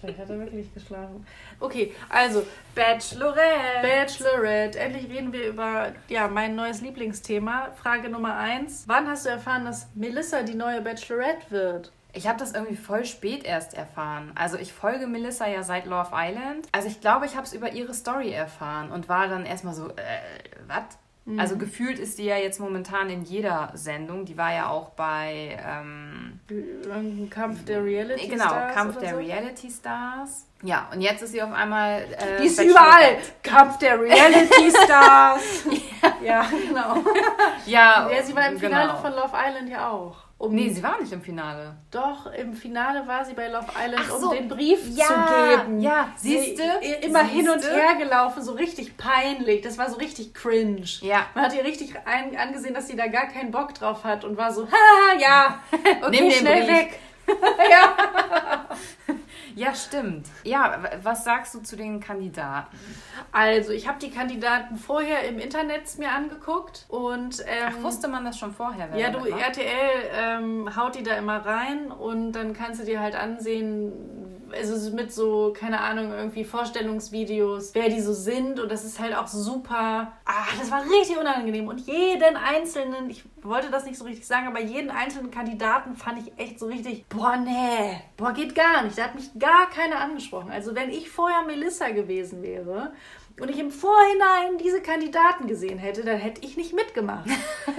Vielleicht 0.00 0.18
hat 0.18 0.30
er 0.30 0.38
wirklich 0.38 0.72
geschlafen. 0.72 1.26
Okay, 1.60 1.92
also 2.08 2.46
Bachelorette. 2.74 3.82
Bachelorette. 3.82 4.78
Endlich 4.78 5.10
reden 5.10 5.32
wir 5.32 5.48
über 5.48 5.92
ja, 6.08 6.28
mein 6.28 6.54
neues 6.54 6.80
Lieblingsthema. 6.80 7.72
Frage 7.72 8.08
Nummer 8.08 8.36
eins. 8.36 8.84
Wann 8.86 9.08
hast 9.08 9.26
du 9.26 9.30
erfahren, 9.30 9.64
dass 9.64 9.88
Melissa 9.94 10.42
die 10.42 10.54
neue 10.54 10.80
Bachelorette 10.80 11.50
wird? 11.50 11.92
Ich 12.14 12.26
habe 12.26 12.38
das 12.38 12.52
irgendwie 12.52 12.76
voll 12.76 13.04
spät 13.04 13.44
erst 13.44 13.74
erfahren. 13.74 14.32
Also 14.34 14.56
ich 14.56 14.72
folge 14.72 15.06
Melissa 15.06 15.46
ja 15.46 15.62
seit 15.62 15.84
Love 15.86 16.10
Island. 16.12 16.66
Also 16.72 16.88
ich 16.88 17.00
glaube, 17.00 17.26
ich 17.26 17.36
habe 17.36 17.46
es 17.46 17.52
über 17.52 17.72
ihre 17.72 17.92
Story 17.92 18.30
erfahren 18.30 18.90
und 18.90 19.08
war 19.08 19.28
dann 19.28 19.44
erstmal 19.44 19.74
so, 19.74 19.88
äh, 19.90 19.92
was? 20.66 20.98
Mhm. 21.28 21.38
Also 21.38 21.58
gefühlt 21.58 21.98
ist 21.98 22.18
die 22.18 22.24
ja 22.24 22.38
jetzt 22.38 22.58
momentan 22.58 23.10
in 23.10 23.22
jeder 23.22 23.70
Sendung. 23.74 24.24
Die 24.24 24.38
war 24.38 24.50
ja 24.54 24.70
auch 24.70 24.88
bei 24.90 25.58
ähm, 25.62 26.40
Kampf 27.28 27.66
der 27.66 27.84
Reality 27.84 28.28
genau, 28.28 28.44
Stars. 28.44 28.62
Genau, 28.62 28.74
Kampf 28.74 28.98
der 28.98 29.10
so? 29.10 29.16
Reality 29.16 29.70
Stars. 29.70 30.46
Ja, 30.62 30.88
und 30.90 31.02
jetzt 31.02 31.22
ist 31.22 31.32
sie 31.32 31.42
auf 31.42 31.52
einmal. 31.52 32.00
Äh, 32.00 32.40
die 32.40 32.46
ist 32.46 32.62
überall! 32.62 33.18
Kampf 33.42 33.76
der 33.76 34.00
Reality 34.00 34.70
Stars! 34.84 35.64
ja. 36.00 36.14
ja, 36.24 36.46
genau. 36.66 36.96
ja, 37.66 38.10
ja, 38.10 38.22
sie 38.22 38.34
war 38.34 38.48
im 38.48 38.58
Finale 38.58 38.88
genau. 38.88 39.00
von 39.02 39.12
Love 39.12 39.36
Island 39.36 39.68
ja 39.68 39.90
auch. 39.90 40.16
Um, 40.40 40.54
nee, 40.54 40.68
sie 40.68 40.80
war 40.84 41.00
nicht 41.00 41.12
im 41.12 41.20
Finale. 41.20 41.74
Doch, 41.90 42.26
im 42.32 42.54
Finale 42.54 43.04
war 43.08 43.24
sie 43.24 43.34
bei 43.34 43.48
Love 43.48 43.66
Island, 43.76 44.06
so, 44.06 44.30
um 44.30 44.36
den 44.36 44.48
Brief 44.48 44.78
ja, 44.94 45.06
zu 45.06 45.64
geben. 45.64 45.80
Ja, 45.80 46.12
siehst 46.14 46.60
du? 46.60 46.62
Immer 47.04 47.24
siehste? 47.24 47.36
hin 47.36 47.48
und 47.48 47.62
her 47.64 47.96
gelaufen, 47.98 48.42
so 48.44 48.52
richtig 48.52 48.96
peinlich. 48.96 49.62
Das 49.62 49.78
war 49.78 49.90
so 49.90 49.96
richtig 49.96 50.34
cringe. 50.34 50.86
Ja. 51.00 51.26
Man 51.34 51.44
hat 51.44 51.54
ihr 51.54 51.64
richtig 51.64 51.92
ein, 52.04 52.36
angesehen, 52.36 52.72
dass 52.72 52.86
sie 52.86 52.94
da 52.94 53.08
gar 53.08 53.26
keinen 53.26 53.50
Bock 53.50 53.74
drauf 53.74 54.04
hat 54.04 54.24
und 54.24 54.36
war 54.36 54.52
so, 54.52 54.68
ha, 54.68 55.18
ja, 55.18 55.60
okay, 55.72 56.20
Nimm 56.20 56.30
schnell 56.30 56.66
Brief. 56.66 56.76
weg. 56.76 56.98
ja. 57.70 58.68
ja, 59.58 59.74
stimmt. 59.74 60.26
Ja, 60.44 60.82
was 61.02 61.24
sagst 61.24 61.54
du 61.54 61.60
zu 61.60 61.76
den 61.76 62.00
Kandidaten? 62.00 62.76
Also, 63.32 63.72
ich 63.72 63.88
habe 63.88 63.98
die 63.98 64.10
Kandidaten 64.10 64.76
vorher 64.76 65.28
im 65.28 65.38
Internet 65.38 65.98
mir 65.98 66.12
angeguckt 66.12 66.86
und. 66.88 67.40
Ähm, 67.40 67.68
Ach, 67.68 67.82
wusste 67.82 68.08
man 68.08 68.24
das 68.24 68.38
schon 68.38 68.52
vorher? 68.52 68.88
Ja, 68.96 69.10
du, 69.10 69.24
RTL 69.24 69.64
ähm, 70.14 70.76
haut 70.76 70.94
die 70.94 71.02
da 71.02 71.14
immer 71.14 71.44
rein 71.44 71.90
und 71.90 72.32
dann 72.32 72.52
kannst 72.52 72.80
du 72.80 72.84
dir 72.84 73.00
halt 73.00 73.16
ansehen, 73.16 73.92
also 74.52 74.94
mit 74.94 75.12
so, 75.12 75.52
keine 75.56 75.80
Ahnung, 75.80 76.12
irgendwie 76.12 76.44
Vorstellungsvideos, 76.44 77.74
wer 77.74 77.88
die 77.88 78.00
so 78.00 78.12
sind. 78.12 78.60
Und 78.60 78.70
das 78.70 78.84
ist 78.84 78.98
halt 78.98 79.16
auch 79.16 79.26
super. 79.26 80.12
Ah, 80.24 80.46
das 80.58 80.70
war 80.70 80.82
richtig 80.82 81.18
unangenehm. 81.18 81.68
Und 81.68 81.80
jeden 81.80 82.36
einzelnen, 82.36 83.10
ich 83.10 83.24
wollte 83.42 83.70
das 83.70 83.84
nicht 83.84 83.98
so 83.98 84.04
richtig 84.04 84.26
sagen, 84.26 84.46
aber 84.46 84.60
jeden 84.60 84.90
einzelnen 84.90 85.30
Kandidaten 85.30 85.96
fand 85.96 86.26
ich 86.26 86.32
echt 86.38 86.58
so 86.58 86.66
richtig, 86.66 87.06
boah, 87.08 87.36
nee, 87.36 88.00
boah, 88.16 88.32
geht 88.32 88.54
gar 88.54 88.82
nicht. 88.82 88.98
Da 88.98 89.04
hat 89.04 89.14
mich 89.14 89.30
gar 89.38 89.68
keiner 89.70 90.00
angesprochen. 90.00 90.50
Also 90.50 90.74
wenn 90.74 90.90
ich 90.90 91.10
vorher 91.10 91.42
Melissa 91.42 91.90
gewesen 91.90 92.42
wäre, 92.42 92.92
und 93.40 93.50
ich 93.50 93.58
im 93.58 93.70
Vorhinein 93.70 94.58
diese 94.62 94.80
Kandidaten 94.80 95.46
gesehen 95.46 95.78
hätte, 95.78 96.04
dann 96.04 96.18
hätte 96.18 96.44
ich 96.44 96.56
nicht 96.56 96.74
mitgemacht. 96.74 97.26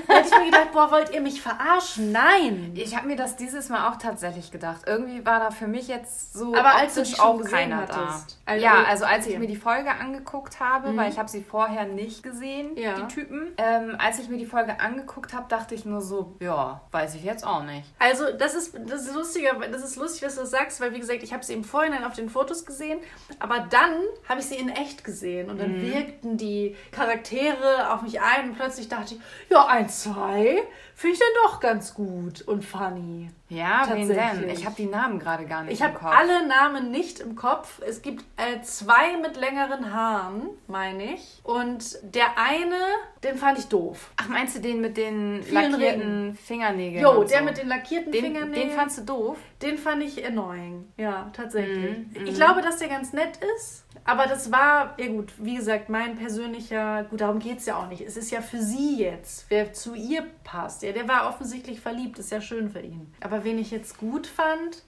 dann 0.08 0.16
hätte 0.18 0.30
ich 0.30 0.40
mir 0.40 0.46
gedacht, 0.46 0.72
boah, 0.72 0.92
wollt 0.92 1.14
ihr 1.14 1.22
mich 1.22 1.42
verarschen? 1.42 2.12
Nein. 2.12 2.72
Ich 2.76 2.96
habe 2.96 3.08
mir 3.08 3.16
das 3.16 3.36
dieses 3.36 3.70
Mal 3.70 3.90
auch 3.90 3.98
tatsächlich 3.98 4.52
gedacht. 4.52 4.82
Irgendwie 4.88 5.26
war 5.26 5.40
da 5.40 5.52
für 5.52 5.68
mich 5.68 5.88
jetzt 5.88 6.34
so 6.34 6.56
Aber 6.56 6.76
als 6.76 6.96
du 6.96 7.04
auch 7.22 7.44
keiner 7.44 7.86
da. 7.86 8.24
Also, 8.46 8.66
ja, 8.66 8.84
also 8.84 9.06
als 9.06 9.28
ich 9.28 9.38
mir 9.38 9.48
die 9.48 9.56
Folge 9.56 9.92
angeguckt 9.92 10.60
habe, 10.60 10.92
mhm. 10.92 10.98
weil 10.98 11.12
ich 11.12 11.20
habe 11.20 11.30
sie 11.30 11.42
vorher 11.42 11.86
nicht 11.86 12.24
gesehen, 12.24 12.76
ja. 12.78 12.96
die 12.96 13.14
Typen. 13.14 13.54
Ähm, 13.58 13.96
als 14.00 14.20
ich 14.20 14.30
mir 14.30 14.38
die 14.38 14.46
Folge 14.46 14.80
angeguckt 14.80 15.34
habe, 15.34 15.46
dachte 15.50 15.76
ich 15.76 15.86
nur 15.86 16.02
so, 16.02 16.36
ja, 16.40 16.82
weiß 16.92 17.16
ich 17.16 17.24
jetzt 17.24 17.46
auch 17.46 17.64
nicht. 17.64 17.88
Also 18.00 18.26
das 18.38 18.56
ist 18.56 18.78
das 18.88 19.08
ist 19.08 19.16
lustiger, 19.16 19.54
das 19.72 19.84
ist 19.84 19.96
lustig, 19.96 20.24
was 20.24 20.36
du 20.36 20.46
sagst, 20.46 20.82
weil 20.82 20.94
wie 20.94 21.00
gesagt, 21.00 21.24
ich 21.24 21.34
habe 21.34 21.44
sie 21.44 21.54
im 21.54 21.64
Vorhinein 21.64 22.04
auf 22.04 22.14
den 22.14 22.30
Fotos 22.30 22.66
gesehen, 22.66 23.00
aber 23.40 23.68
dann 23.70 23.94
habe 24.28 24.40
ich 24.40 24.46
sie 24.46 24.56
in 24.56 24.70
echt 24.70 25.04
gesehen 25.04 25.49
und 25.50 25.60
dann 25.60 25.78
mhm. 25.78 25.94
wirkten 25.94 26.38
die 26.38 26.76
Charaktere 26.92 27.92
auf 27.94 28.02
mich 28.02 28.22
ein 28.22 28.50
und 28.50 28.56
plötzlich 28.56 28.88
dachte 28.88 29.16
ich, 29.16 29.22
ja, 29.50 29.66
ein, 29.68 29.90
zwei 29.90 30.62
finde 31.00 31.14
ich 31.14 31.20
dann 31.20 31.44
doch 31.46 31.60
ganz 31.62 31.94
gut 31.94 32.42
und 32.42 32.66
funny. 32.66 33.30
Ja, 33.48 33.88
wen 33.90 34.08
denn? 34.10 34.50
Ich 34.50 34.66
habe 34.66 34.76
die 34.76 34.86
Namen 34.86 35.18
gerade 35.18 35.46
gar 35.46 35.64
nicht 35.64 35.74
ich 35.74 35.82
im 35.82 35.94
Kopf. 35.94 36.02
Ich 36.02 36.08
habe 36.08 36.18
alle 36.18 36.48
Namen 36.48 36.92
nicht 36.92 37.22
im 37.22 37.36
Kopf. 37.38 37.82
Es 37.88 38.02
gibt 38.02 38.26
äh, 38.36 38.62
zwei 38.62 39.18
mit 39.18 39.38
längeren 39.38 39.94
Haaren, 39.94 40.50
meine 40.68 41.16
ich. 41.16 41.40
Und 41.44 41.98
der 42.04 42.38
eine, 42.38 42.76
den 43.24 43.38
fand 43.38 43.58
ich 43.58 43.66
doof. 43.66 44.12
Ach, 44.18 44.28
meinst 44.28 44.58
du 44.58 44.60
den 44.60 44.82
mit 44.82 44.98
den 44.98 45.42
Vielen 45.42 45.72
lackierten 45.72 46.02
Ringen. 46.02 46.36
Fingernägeln? 46.36 47.04
Jo, 47.04 47.24
der 47.24 47.40
so? 47.40 47.46
mit 47.46 47.58
den 47.58 47.70
lackierten 47.70 48.12
den, 48.12 48.26
Fingernägeln. 48.26 48.68
Den 48.68 48.78
fandst 48.78 49.00
du 49.00 49.04
doof? 49.04 49.38
Den 49.62 49.78
fand 49.78 50.04
ich 50.04 50.24
annoying. 50.26 50.92
Ja, 50.98 51.32
tatsächlich. 51.34 51.98
Mm, 51.98 52.24
mm. 52.24 52.28
Ich 52.28 52.36
glaube, 52.36 52.62
dass 52.62 52.78
der 52.78 52.90
ganz 52.90 53.14
nett 53.14 53.40
ist. 53.56 53.86
Aber 54.06 54.26
das 54.26 54.52
war, 54.52 54.96
ja 54.98 55.08
gut, 55.08 55.34
wie 55.38 55.56
gesagt, 55.56 55.90
mein 55.90 56.18
persönlicher, 56.18 57.04
gut, 57.10 57.22
darum 57.22 57.40
geht 57.40 57.60
es 57.60 57.66
ja 57.66 57.78
auch 57.78 57.88
nicht. 57.88 58.02
Es 58.02 58.18
ist 58.18 58.32
ja 58.32 58.42
für 58.42 58.62
sie 58.62 58.98
jetzt, 59.00 59.46
wer 59.50 59.74
zu 59.74 59.94
ihr 59.94 60.26
passt. 60.44 60.84
Ja, 60.90 60.96
der 60.96 61.08
war 61.08 61.30
offensichtlich 61.30 61.82
verliebt, 61.82 62.18
ist 62.18 62.32
ja 62.32 62.42
schön 62.42 62.72
für 62.72 62.80
ihn. 62.80 63.14
Aber 63.22 63.44
wen 63.44 63.60
ich 63.60 63.70
jetzt 63.70 64.00
gut 64.00 64.26
fand, 64.26 64.82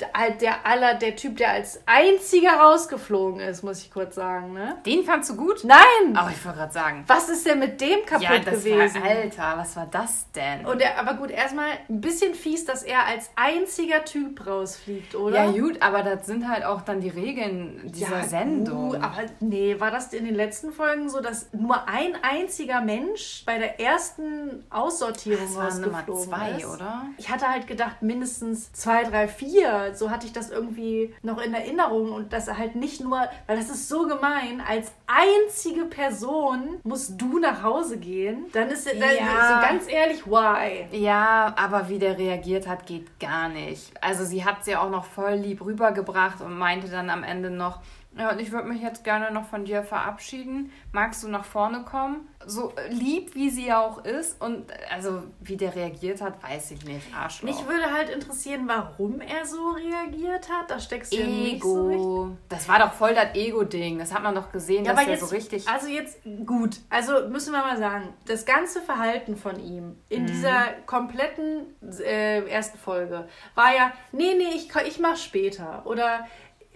der, 0.00 0.30
der 0.32 0.66
aller, 0.66 0.92
der 0.92 1.16
Typ, 1.16 1.38
der 1.38 1.52
als 1.52 1.80
einziger 1.86 2.50
rausgeflogen 2.60 3.40
ist, 3.40 3.62
muss 3.62 3.80
ich 3.80 3.90
kurz 3.90 4.16
sagen, 4.16 4.52
ne? 4.52 4.76
Den 4.84 5.02
fandst 5.04 5.30
du 5.30 5.36
gut? 5.36 5.64
Nein! 5.64 6.14
Aber 6.14 6.30
ich 6.30 6.44
wollte 6.44 6.58
gerade 6.58 6.72
sagen. 6.74 7.04
Was 7.06 7.30
ist 7.30 7.46
denn 7.46 7.58
mit 7.58 7.80
dem 7.80 8.04
kaputt 8.04 8.22
ja, 8.22 8.38
das 8.38 8.64
gewesen? 8.64 9.02
War, 9.02 9.08
Alter, 9.08 9.54
was 9.56 9.76
war 9.76 9.86
das 9.90 10.30
denn? 10.32 10.66
Und 10.66 10.78
der, 10.78 11.00
aber 11.00 11.14
gut, 11.14 11.30
erstmal 11.30 11.70
ein 11.88 12.02
bisschen 12.02 12.34
fies, 12.34 12.66
dass 12.66 12.82
er 12.82 13.06
als 13.06 13.30
einziger 13.34 14.04
Typ 14.04 14.46
rausfliegt, 14.46 15.14
oder? 15.14 15.46
Ja, 15.46 15.50
gut, 15.52 15.80
aber 15.80 16.02
das 16.02 16.26
sind 16.26 16.46
halt 16.46 16.66
auch 16.66 16.82
dann 16.82 17.00
die 17.00 17.08
Regeln 17.08 17.80
dieser 17.94 18.18
ja, 18.18 18.24
Sendung. 18.24 18.90
Uh, 18.90 18.96
aber 18.96 19.24
nee, 19.40 19.80
war 19.80 19.90
das 19.90 20.12
in 20.12 20.26
den 20.26 20.34
letzten 20.34 20.70
Folgen 20.70 21.08
so, 21.08 21.22
dass 21.22 21.50
nur 21.54 21.88
ein 21.88 22.14
einziger 22.20 22.82
Mensch 22.82 23.42
bei 23.46 23.56
der 23.56 23.80
ersten 23.80 24.66
Aussortierung 24.68 25.45
das 25.54 25.56
waren 25.56 25.80
Nummer 25.82 26.04
zwei, 26.06 26.50
ist? 26.52 26.66
oder? 26.66 27.02
Ich 27.18 27.30
hatte 27.30 27.48
halt 27.48 27.66
gedacht, 27.66 28.02
mindestens 28.02 28.72
zwei, 28.72 29.04
drei, 29.04 29.28
vier. 29.28 29.92
So 29.94 30.10
hatte 30.10 30.26
ich 30.26 30.32
das 30.32 30.50
irgendwie 30.50 31.14
noch 31.22 31.40
in 31.40 31.54
Erinnerung 31.54 32.12
und 32.12 32.32
dass 32.32 32.48
er 32.48 32.58
halt 32.58 32.76
nicht 32.76 33.00
nur, 33.00 33.28
weil 33.46 33.56
das 33.56 33.70
ist 33.70 33.88
so 33.88 34.06
gemein, 34.06 34.62
als 34.66 34.92
einzige 35.06 35.84
Person 35.84 36.80
musst 36.82 37.20
du 37.20 37.38
nach 37.38 37.62
Hause 37.62 37.98
gehen. 37.98 38.46
Dann 38.52 38.68
ist 38.68 38.86
er, 38.86 38.94
ja. 38.96 39.60
so 39.60 39.68
ganz 39.68 39.90
ehrlich, 39.90 40.26
why? 40.26 40.86
Ja, 40.92 41.54
aber 41.56 41.88
wie 41.88 41.98
der 41.98 42.18
reagiert 42.18 42.66
hat, 42.66 42.86
geht 42.86 43.18
gar 43.20 43.48
nicht. 43.48 43.92
Also 44.00 44.24
sie 44.24 44.44
hat 44.44 44.64
sie 44.64 44.76
auch 44.76 44.90
noch 44.90 45.04
voll 45.04 45.34
lieb 45.34 45.64
rübergebracht 45.64 46.40
und 46.40 46.56
meinte 46.56 46.88
dann 46.88 47.10
am 47.10 47.22
Ende 47.22 47.50
noch, 47.50 47.80
ja, 48.18 48.30
und 48.30 48.40
ich 48.40 48.50
würde 48.50 48.68
mich 48.68 48.80
jetzt 48.80 49.04
gerne 49.04 49.30
noch 49.30 49.44
von 49.44 49.66
dir 49.66 49.82
verabschieden. 49.82 50.72
Magst 50.92 51.22
du 51.22 51.28
nach 51.28 51.44
vorne 51.44 51.84
kommen? 51.84 52.26
So 52.46 52.72
lieb, 52.88 53.34
wie 53.34 53.50
sie 53.50 53.66
ja 53.66 53.84
auch 53.84 54.04
ist. 54.04 54.40
Und 54.40 54.72
also, 54.90 55.22
wie 55.40 55.56
der 55.56 55.74
reagiert 55.74 56.22
hat, 56.22 56.42
weiß 56.42 56.70
ich 56.70 56.84
nicht. 56.84 57.14
Arschloch. 57.14 57.50
Mich 57.50 57.66
würde 57.66 57.92
halt 57.92 58.08
interessieren, 58.08 58.62
warum 58.66 59.20
er 59.20 59.44
so 59.44 59.70
reagiert 59.70 60.48
hat. 60.50 60.70
Da 60.70 60.80
steckst 60.80 61.12
du 61.12 61.16
Ego. 61.16 61.26
ja 61.26 61.36
nicht 61.36 61.62
so 61.62 61.86
richtig. 61.88 62.38
Das 62.48 62.68
war 62.68 62.78
doch 62.78 62.92
voll 62.92 63.14
das 63.14 63.34
Ego-Ding. 63.34 63.98
Das 63.98 64.14
hat 64.14 64.22
man 64.22 64.34
doch 64.34 64.50
gesehen, 64.50 64.86
ja, 64.86 64.94
dass 64.94 65.04
er 65.04 65.10
jetzt, 65.10 65.20
so 65.20 65.34
richtig. 65.34 65.68
Also, 65.68 65.88
jetzt 65.88 66.18
gut. 66.46 66.76
Also, 66.88 67.28
müssen 67.28 67.52
wir 67.52 67.60
mal 67.60 67.76
sagen, 67.76 68.14
das 68.26 68.46
ganze 68.46 68.80
Verhalten 68.80 69.36
von 69.36 69.60
ihm 69.60 69.96
in 70.08 70.22
mhm. 70.22 70.26
dieser 70.26 70.68
kompletten 70.86 71.66
äh, 72.00 72.48
ersten 72.48 72.78
Folge 72.78 73.28
war 73.54 73.74
ja: 73.74 73.92
nee, 74.12 74.32
nee, 74.38 74.54
ich, 74.54 74.74
ich 74.86 74.98
mach 75.00 75.16
später. 75.16 75.82
Oder 75.84 76.26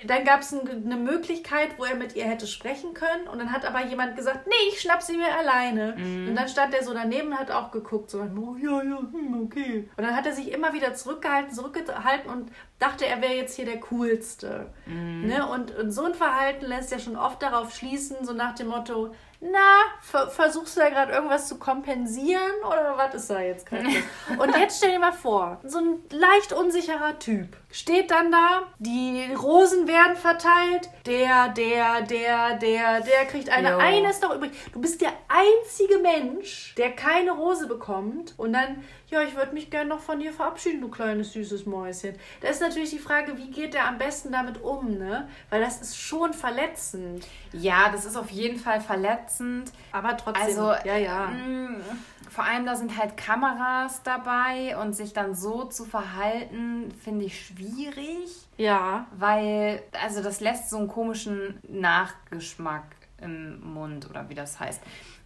dann 0.07 0.25
gab 0.25 0.41
es 0.41 0.53
eine 0.53 0.97
Möglichkeit, 0.97 1.79
wo 1.79 1.85
er 1.85 1.95
mit 1.95 2.17
ihr 2.17 2.25
hätte 2.25 2.47
sprechen 2.47 2.95
können. 2.95 3.29
Und 3.29 3.39
dann 3.39 3.53
hat 3.53 3.65
aber 3.65 3.85
jemand 3.85 4.17
gesagt, 4.17 4.47
nee, 4.47 4.69
ich 4.69 4.81
schnapp 4.81 5.03
sie 5.03 5.17
mir 5.17 5.35
alleine. 5.37 5.97
Mhm. 5.97 6.29
Und 6.29 6.37
dann 6.37 6.49
stand 6.49 6.75
er 6.75 6.83
so 6.83 6.95
daneben 6.95 7.29
und 7.29 7.39
hat 7.39 7.51
auch 7.51 7.71
geguckt, 7.71 8.11
so, 8.11 8.21
oh, 8.21 8.57
ja, 8.57 8.83
ja, 8.83 8.99
hm, 8.99 9.43
okay. 9.45 9.91
Und 9.97 10.05
dann 10.05 10.17
hat 10.17 10.27
er 10.27 10.33
sich 10.33 10.53
immer 10.53 10.73
wieder 10.73 10.95
zurückgehalten, 10.95 11.55
zurückgehalten 11.55 12.31
und 12.31 12.51
dachte, 12.81 13.07
er 13.07 13.21
wäre 13.21 13.35
jetzt 13.35 13.55
hier 13.55 13.67
der 13.67 13.79
Coolste. 13.79 14.67
Mhm. 14.87 15.27
Ne? 15.27 15.47
Und, 15.47 15.77
und 15.77 15.93
so 15.93 16.05
ein 16.05 16.15
Verhalten 16.15 16.67
lässt 16.67 16.91
ja 16.91 16.99
schon 16.99 17.17
oft 17.17 17.41
darauf 17.43 17.73
schließen, 17.75 18.25
so 18.25 18.33
nach 18.33 18.55
dem 18.55 18.69
Motto, 18.69 19.15
na, 19.43 20.29
versuchst 20.29 20.77
du 20.77 20.81
da 20.81 20.91
gerade 20.91 21.13
irgendwas 21.13 21.49
zu 21.49 21.59
kompensieren 21.59 22.63
oder 22.67 22.95
was 22.97 23.15
ist 23.15 23.31
da 23.31 23.41
jetzt 23.41 23.65
gerade? 23.65 23.87
Und 24.39 24.55
jetzt 24.55 24.77
stell 24.77 24.91
dir 24.91 24.99
mal 24.99 25.13
vor, 25.13 25.59
so 25.65 25.79
ein 25.79 25.99
leicht 26.11 26.53
unsicherer 26.53 27.19
Typ 27.19 27.57
steht 27.73 28.11
dann 28.11 28.31
da, 28.31 28.65
die 28.79 29.33
Rosen 29.33 29.89
werden 29.89 30.17
verteilt, 30.17 30.91
der, 31.07 31.49
der, 31.49 32.03
der, 32.03 32.59
der, 32.59 33.01
der 33.01 33.27
kriegt 33.27 33.49
eine, 33.49 33.71
jo. 33.71 33.79
eine 33.79 34.11
ist 34.11 34.23
noch 34.23 34.35
übrig. 34.35 34.51
Du 34.75 34.81
bist 34.81 35.01
der 35.01 35.13
einzige 35.29 35.99
Mensch, 36.01 36.75
der 36.77 36.91
keine 36.91 37.31
Rose 37.31 37.67
bekommt 37.67 38.35
und 38.37 38.53
dann 38.53 38.85
ja, 39.11 39.23
ich 39.23 39.35
würde 39.35 39.55
mich 39.55 39.71
gerne 39.71 39.89
noch 39.89 40.01
von 40.01 40.21
dir 40.21 40.33
verabschieden, 40.33 40.81
du 40.81 40.89
kleines 40.89 41.33
süßes 41.33 41.67
Mäuschen. 41.67 42.15
Da 42.41 42.49
ist 42.49 42.63
natürlich 42.71 42.91
die 42.91 42.99
Frage, 42.99 43.37
wie 43.37 43.51
geht 43.51 43.75
der 43.75 43.87
am 43.87 43.99
besten 43.99 44.33
damit 44.33 44.63
um, 44.63 44.97
ne? 44.97 45.29
Weil 45.51 45.61
das 45.61 45.81
ist 45.81 45.97
schon 45.97 46.33
verletzend. 46.33 47.27
Ja, 47.53 47.91
das 47.91 48.05
ist 48.05 48.17
auf 48.17 48.31
jeden 48.31 48.59
Fall 48.59 48.81
verletzend. 48.81 49.73
Aber 49.93 50.17
trotzdem, 50.17 50.47
also, 50.47 50.73
ja, 50.85 50.97
ja. 50.97 51.27
Mh, 51.27 51.69
mm, 51.69 51.83
vor 52.31 52.45
allem, 52.45 52.65
da 52.65 52.77
sind 52.77 52.97
halt 52.97 53.17
Kameras 53.17 54.03
dabei 54.05 54.77
und 54.79 54.95
sich 54.95 55.13
dann 55.13 55.35
so 55.35 55.65
zu 55.65 55.85
verhalten, 55.85 56.93
finde 57.03 57.25
ich 57.25 57.47
schwierig. 57.47 58.47
Ja. 58.57 59.07
Weil, 59.13 59.83
also 60.01 60.23
das 60.23 60.41
lässt 60.41 60.71
so 60.71 60.79
einen 60.79 60.89
komischen 60.89 61.59
Nachgeschmack 61.69 62.85
im 63.21 63.61
Mund 63.75 64.09
oder 64.09 64.29
wie 64.29 64.35
das 64.35 64.61
heißt. 64.61 64.81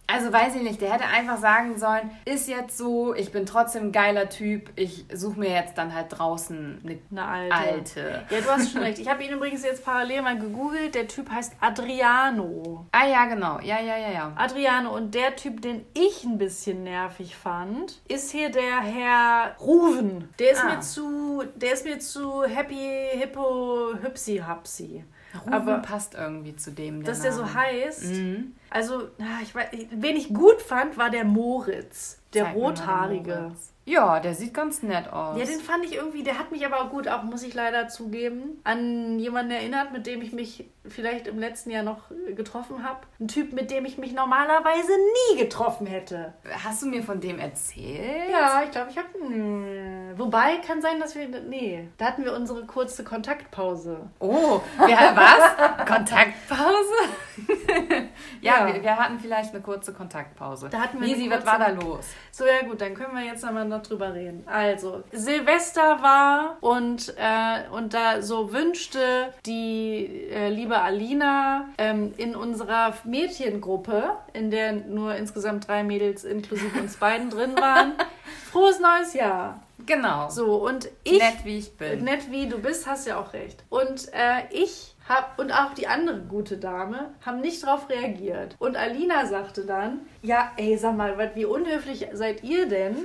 Also 0.07 0.31
weiß 0.31 0.55
ich 0.55 0.61
nicht, 0.61 0.81
der 0.81 0.93
hätte 0.93 1.05
einfach 1.05 1.37
sagen 1.37 1.77
sollen, 1.77 2.11
ist 2.25 2.47
jetzt 2.47 2.77
so, 2.77 3.15
ich 3.15 3.31
bin 3.31 3.45
trotzdem 3.45 3.85
ein 3.85 3.91
geiler 3.91 4.29
Typ, 4.29 4.71
ich 4.75 5.05
suche 5.11 5.39
mir 5.39 5.49
jetzt 5.49 5.77
dann 5.77 5.93
halt 5.93 6.07
draußen 6.09 6.81
eine, 6.83 6.99
eine 7.11 7.25
alte. 7.25 7.55
alte. 7.55 8.25
Ja, 8.29 8.41
du 8.41 8.47
hast 8.47 8.71
schon 8.71 8.81
recht. 8.81 8.99
Ich 8.99 9.09
habe 9.09 9.23
ihn 9.23 9.33
übrigens 9.33 9.63
jetzt 9.63 9.83
parallel 9.83 10.21
mal 10.21 10.37
gegoogelt. 10.37 10.95
Der 10.95 11.07
Typ 11.07 11.29
heißt 11.29 11.53
Adriano. 11.59 12.85
Ah 12.91 13.07
ja, 13.07 13.25
genau. 13.25 13.59
Ja, 13.59 13.79
ja, 13.79 13.97
ja, 13.97 14.11
ja. 14.11 14.33
Adriano. 14.35 14.95
Und 14.95 15.15
der 15.15 15.35
Typ, 15.35 15.61
den 15.61 15.85
ich 15.93 16.23
ein 16.23 16.37
bisschen 16.37 16.83
nervig 16.83 17.35
fand, 17.35 18.01
ist 18.07 18.31
hier 18.31 18.49
der 18.49 18.81
Herr 18.81 19.55
Ruven. 19.59 20.29
Der 20.39 20.51
ist 20.51 20.63
ah. 20.63 20.75
mir 20.75 20.79
zu, 20.81 21.43
der 21.55 21.73
ist 21.73 21.85
mir 21.85 21.99
zu 21.99 22.43
happy, 22.43 23.09
hippo, 23.13 23.93
hüpsi, 24.01 24.37
hapsi. 24.37 25.03
Ruben 25.41 25.53
aber 25.53 25.77
passt 25.79 26.15
irgendwie 26.15 26.55
zu 26.55 26.71
dem. 26.71 27.03
Der 27.03 27.13
dass 27.13 27.23
Name. 27.23 27.29
der 27.29 27.37
so 27.37 27.53
heißt. 27.53 28.05
Mhm. 28.05 28.55
Also, 28.69 29.09
ich 29.41 29.53
weiß, 29.55 29.67
wen 29.91 30.15
ich 30.15 30.33
gut 30.33 30.61
fand, 30.61 30.97
war 30.97 31.09
der 31.09 31.25
Moritz, 31.25 32.19
der 32.33 32.45
Zeig 32.45 32.55
rothaarige. 32.55 33.51
Ja, 33.85 34.19
der 34.19 34.33
sieht 34.33 34.53
ganz 34.53 34.81
nett 34.81 35.13
aus. 35.13 35.37
Ja, 35.37 35.45
den 35.45 35.59
fand 35.59 35.85
ich 35.85 35.95
irgendwie, 35.95 36.23
der 36.23 36.39
hat 36.39 36.51
mich 36.51 36.65
aber 36.65 36.81
auch 36.81 36.89
gut, 36.89 37.07
auch 37.07 37.21
muss 37.21 37.43
ich 37.43 37.53
leider 37.53 37.87
zugeben, 37.87 38.59
an 38.63 39.19
jemanden 39.19 39.51
erinnert, 39.51 39.93
mit 39.93 40.07
dem 40.07 40.23
ich 40.23 40.33
mich 40.33 40.65
vielleicht 40.87 41.27
im 41.27 41.39
letzten 41.39 41.69
Jahr 41.69 41.83
noch 41.83 42.09
getroffen 42.35 42.83
habe. 42.83 43.01
Ein 43.19 43.27
Typ, 43.27 43.53
mit 43.53 43.69
dem 43.69 43.85
ich 43.85 43.97
mich 43.97 44.13
normalerweise 44.13 44.91
nie 45.31 45.37
getroffen 45.37 45.85
hätte. 45.85 46.33
Hast 46.63 46.81
du 46.81 46.87
mir 46.87 47.03
von 47.03 47.21
dem 47.21 47.39
erzählt? 47.39 48.31
Ja, 48.31 48.63
ich 48.63 48.71
glaube, 48.71 48.89
ich 48.89 48.97
habe. 48.97 49.07
Hm, 49.19 50.13
wobei 50.17 50.57
kann 50.57 50.81
sein, 50.81 50.99
dass 50.99 51.15
wir. 51.15 51.27
Nee, 51.27 51.87
da 51.97 52.05
hatten 52.05 52.23
wir 52.23 52.33
unsere 52.33 52.65
kurze 52.65 53.03
Kontaktpause. 53.03 54.09
Oh, 54.19 54.61
wir, 54.79 54.97
was? 54.97 55.85
Kontaktpause? 55.87 56.95
Ja, 58.41 58.67
ja. 58.67 58.73
Wir, 58.73 58.83
wir, 58.83 58.97
hatten 58.97 59.19
vielleicht 59.19 59.53
eine 59.53 59.61
kurze 59.61 59.93
Kontaktpause. 59.93 60.69
Da 60.69 60.81
hatten 60.81 61.01
wir 61.01 61.07
Easy, 61.07 61.29
was 61.29 61.45
war 61.45 61.59
da 61.59 61.69
los? 61.69 62.05
So, 62.31 62.45
ja, 62.45 62.67
gut, 62.67 62.81
dann 62.81 62.93
können 62.93 63.15
wir 63.15 63.23
jetzt 63.23 63.43
einmal 63.43 63.65
noch 63.65 63.81
drüber 63.81 64.13
reden. 64.13 64.43
Also, 64.45 65.03
Silvester 65.11 66.01
war 66.01 66.57
und, 66.61 67.13
äh, 67.17 67.69
und 67.71 67.93
da 67.93 68.21
so 68.21 68.51
wünschte 68.53 69.33
die 69.45 70.29
äh, 70.29 70.49
liebe 70.49 70.79
Alina 70.79 71.69
ähm, 71.77 72.13
in 72.17 72.35
unserer 72.35 72.93
Mädchengruppe, 73.03 74.11
in 74.33 74.51
der 74.51 74.73
nur 74.73 75.15
insgesamt 75.15 75.67
drei 75.67 75.83
Mädels 75.83 76.23
inklusive 76.23 76.79
uns 76.79 76.97
beiden 76.97 77.29
drin 77.29 77.55
waren, 77.59 77.93
Frohes 78.51 78.79
neues 78.79 79.13
Jahr. 79.13 79.61
Genau. 79.85 80.29
So, 80.29 80.55
und 80.65 80.89
ich. 81.03 81.19
Nett 81.19 81.43
wie 81.43 81.57
ich 81.57 81.77
bin. 81.77 82.03
Nett 82.03 82.31
wie 82.31 82.47
du 82.47 82.57
bist, 82.57 82.87
hast 82.87 83.07
ja 83.07 83.19
auch 83.19 83.33
recht. 83.33 83.63
Und 83.69 84.07
äh, 84.13 84.43
ich 84.51 84.94
hab, 85.07 85.37
und 85.39 85.51
auch 85.51 85.73
die 85.73 85.87
andere 85.87 86.19
gute 86.21 86.57
Dame 86.57 87.11
haben 87.25 87.41
nicht 87.41 87.63
darauf 87.63 87.89
reagiert. 87.89 88.55
Und 88.59 88.75
Alina 88.77 89.25
sagte 89.25 89.65
dann: 89.65 90.01
Ja, 90.21 90.51
ey, 90.57 90.77
sag 90.77 90.95
mal, 90.95 91.31
wie 91.35 91.45
unhöflich 91.45 92.07
seid 92.13 92.43
ihr 92.43 92.67
denn? 92.67 92.97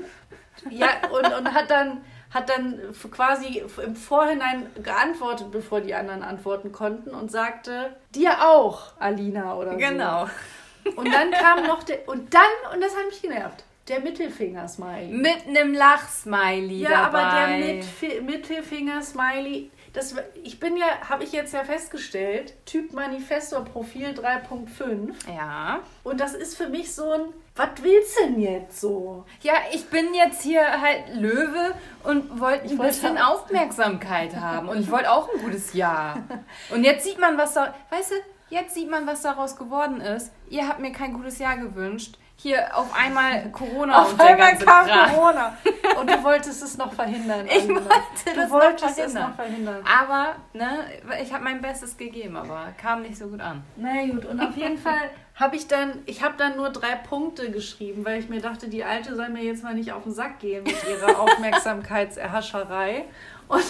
Ja, 0.70 0.88
und, 1.10 1.32
und 1.32 1.54
hat 1.54 1.70
dann 1.70 2.02
hat 2.30 2.48
dann 2.48 2.78
quasi 3.10 3.64
im 3.84 3.96
Vorhinein 3.96 4.66
geantwortet, 4.82 5.50
bevor 5.50 5.80
die 5.80 5.94
anderen 5.94 6.22
antworten 6.22 6.70
konnten 6.70 7.10
und 7.10 7.30
sagte, 7.30 7.96
dir 8.14 8.46
auch, 8.46 8.92
Alina 9.00 9.56
oder 9.56 9.72
so. 9.72 9.78
Genau. 9.78 10.28
Und 10.96 11.12
dann 11.12 11.30
kam 11.32 11.66
noch 11.66 11.82
der, 11.82 12.08
und 12.08 12.32
dann, 12.32 12.72
und 12.72 12.80
das 12.80 12.96
hat 12.96 13.06
mich 13.06 13.20
genervt, 13.20 13.64
der 13.88 14.00
Mittelfinger-Smiley. 14.00 15.08
Mit 15.08 15.46
einem 15.48 15.74
Lach-Smiley 15.74 16.78
Ja, 16.82 16.90
dabei. 17.10 17.18
aber 17.18 17.36
der 17.36 17.74
Mitf 17.74 18.22
Mittelfinger-Smiley, 18.22 19.70
das, 19.92 20.14
ich 20.42 20.60
bin 20.60 20.76
ja, 20.76 20.86
habe 21.08 21.24
ich 21.24 21.32
jetzt 21.32 21.52
ja 21.52 21.64
festgestellt, 21.64 22.54
Typ 22.64 22.92
Manifestor 22.92 23.64
Profil 23.64 24.10
3.5. 24.10 25.14
Ja. 25.34 25.80
Und 26.04 26.20
das 26.20 26.34
ist 26.34 26.56
für 26.56 26.68
mich 26.68 26.94
so 26.94 27.10
ein, 27.10 27.22
was 27.56 27.70
willst 27.82 28.18
du 28.18 28.24
denn 28.24 28.40
jetzt 28.40 28.80
so? 28.80 29.24
Ja, 29.42 29.54
ich 29.72 29.86
bin 29.86 30.14
jetzt 30.14 30.42
hier 30.42 30.62
halt 30.80 31.14
Löwe 31.14 31.74
und 32.04 32.40
wollte 32.40 32.68
ein 32.68 32.78
bisschen 32.78 33.18
haben. 33.18 33.34
Aufmerksamkeit 33.34 34.36
haben. 34.36 34.68
Und 34.68 34.80
ich 34.80 34.90
wollte 34.90 35.10
auch 35.10 35.28
ein 35.32 35.40
gutes 35.42 35.72
Jahr. 35.72 36.22
Und 36.70 36.84
jetzt 36.84 37.04
sieht 37.04 37.18
man, 37.18 37.36
was 37.36 37.54
da, 37.54 37.74
weißt 37.90 38.12
du, 38.12 38.14
jetzt 38.50 38.74
sieht 38.74 38.90
man, 38.90 39.06
was 39.06 39.22
daraus 39.22 39.56
geworden 39.56 40.00
ist. 40.00 40.32
Ihr 40.48 40.68
habt 40.68 40.80
mir 40.80 40.92
kein 40.92 41.14
gutes 41.14 41.38
Jahr 41.38 41.56
gewünscht 41.56 42.16
hier 42.42 42.74
auf 42.74 42.94
einmal 42.94 43.50
Corona 43.50 44.02
auf 44.02 44.12
und 44.12 44.20
der 44.20 44.28
einmal 44.28 44.56
kam 44.56 44.86
Kram. 44.86 45.10
Corona. 45.10 45.58
Und 46.00 46.10
du 46.10 46.24
wolltest 46.24 46.62
es 46.62 46.78
noch 46.78 46.92
verhindern. 46.92 47.46
Ich 47.46 47.68
wollte 47.68 47.84
du 48.24 48.34
das 48.34 48.50
wolltest 48.50 48.98
noch 48.98 49.04
es 49.04 49.14
noch 49.14 49.34
verhindern. 49.34 49.84
Aber, 49.84 50.36
ne, 50.54 50.86
ich 51.22 51.32
habe 51.34 51.44
mein 51.44 51.60
Bestes 51.60 51.98
gegeben, 51.98 52.36
aber 52.36 52.68
kam 52.80 53.02
nicht 53.02 53.18
so 53.18 53.26
gut 53.26 53.40
an. 53.40 53.62
Na 53.76 54.06
gut, 54.06 54.24
und 54.24 54.40
auf 54.40 54.56
jeden 54.56 54.78
Fall 54.86 55.10
habe 55.34 55.56
ich 55.56 55.68
dann, 55.68 56.02
ich 56.06 56.22
habe 56.22 56.34
dann 56.38 56.56
nur 56.56 56.70
drei 56.70 56.94
Punkte 56.94 57.50
geschrieben, 57.50 58.06
weil 58.06 58.20
ich 58.20 58.30
mir 58.30 58.40
dachte, 58.40 58.68
die 58.68 58.84
Alte 58.84 59.14
soll 59.16 59.28
mir 59.28 59.42
jetzt 59.42 59.62
mal 59.62 59.74
nicht 59.74 59.92
auf 59.92 60.04
den 60.04 60.12
Sack 60.12 60.38
gehen 60.38 60.64
mit 60.64 60.76
ihrer 60.88 61.20
Aufmerksamkeitserhascherei. 61.20 63.04
Und, 63.48 63.64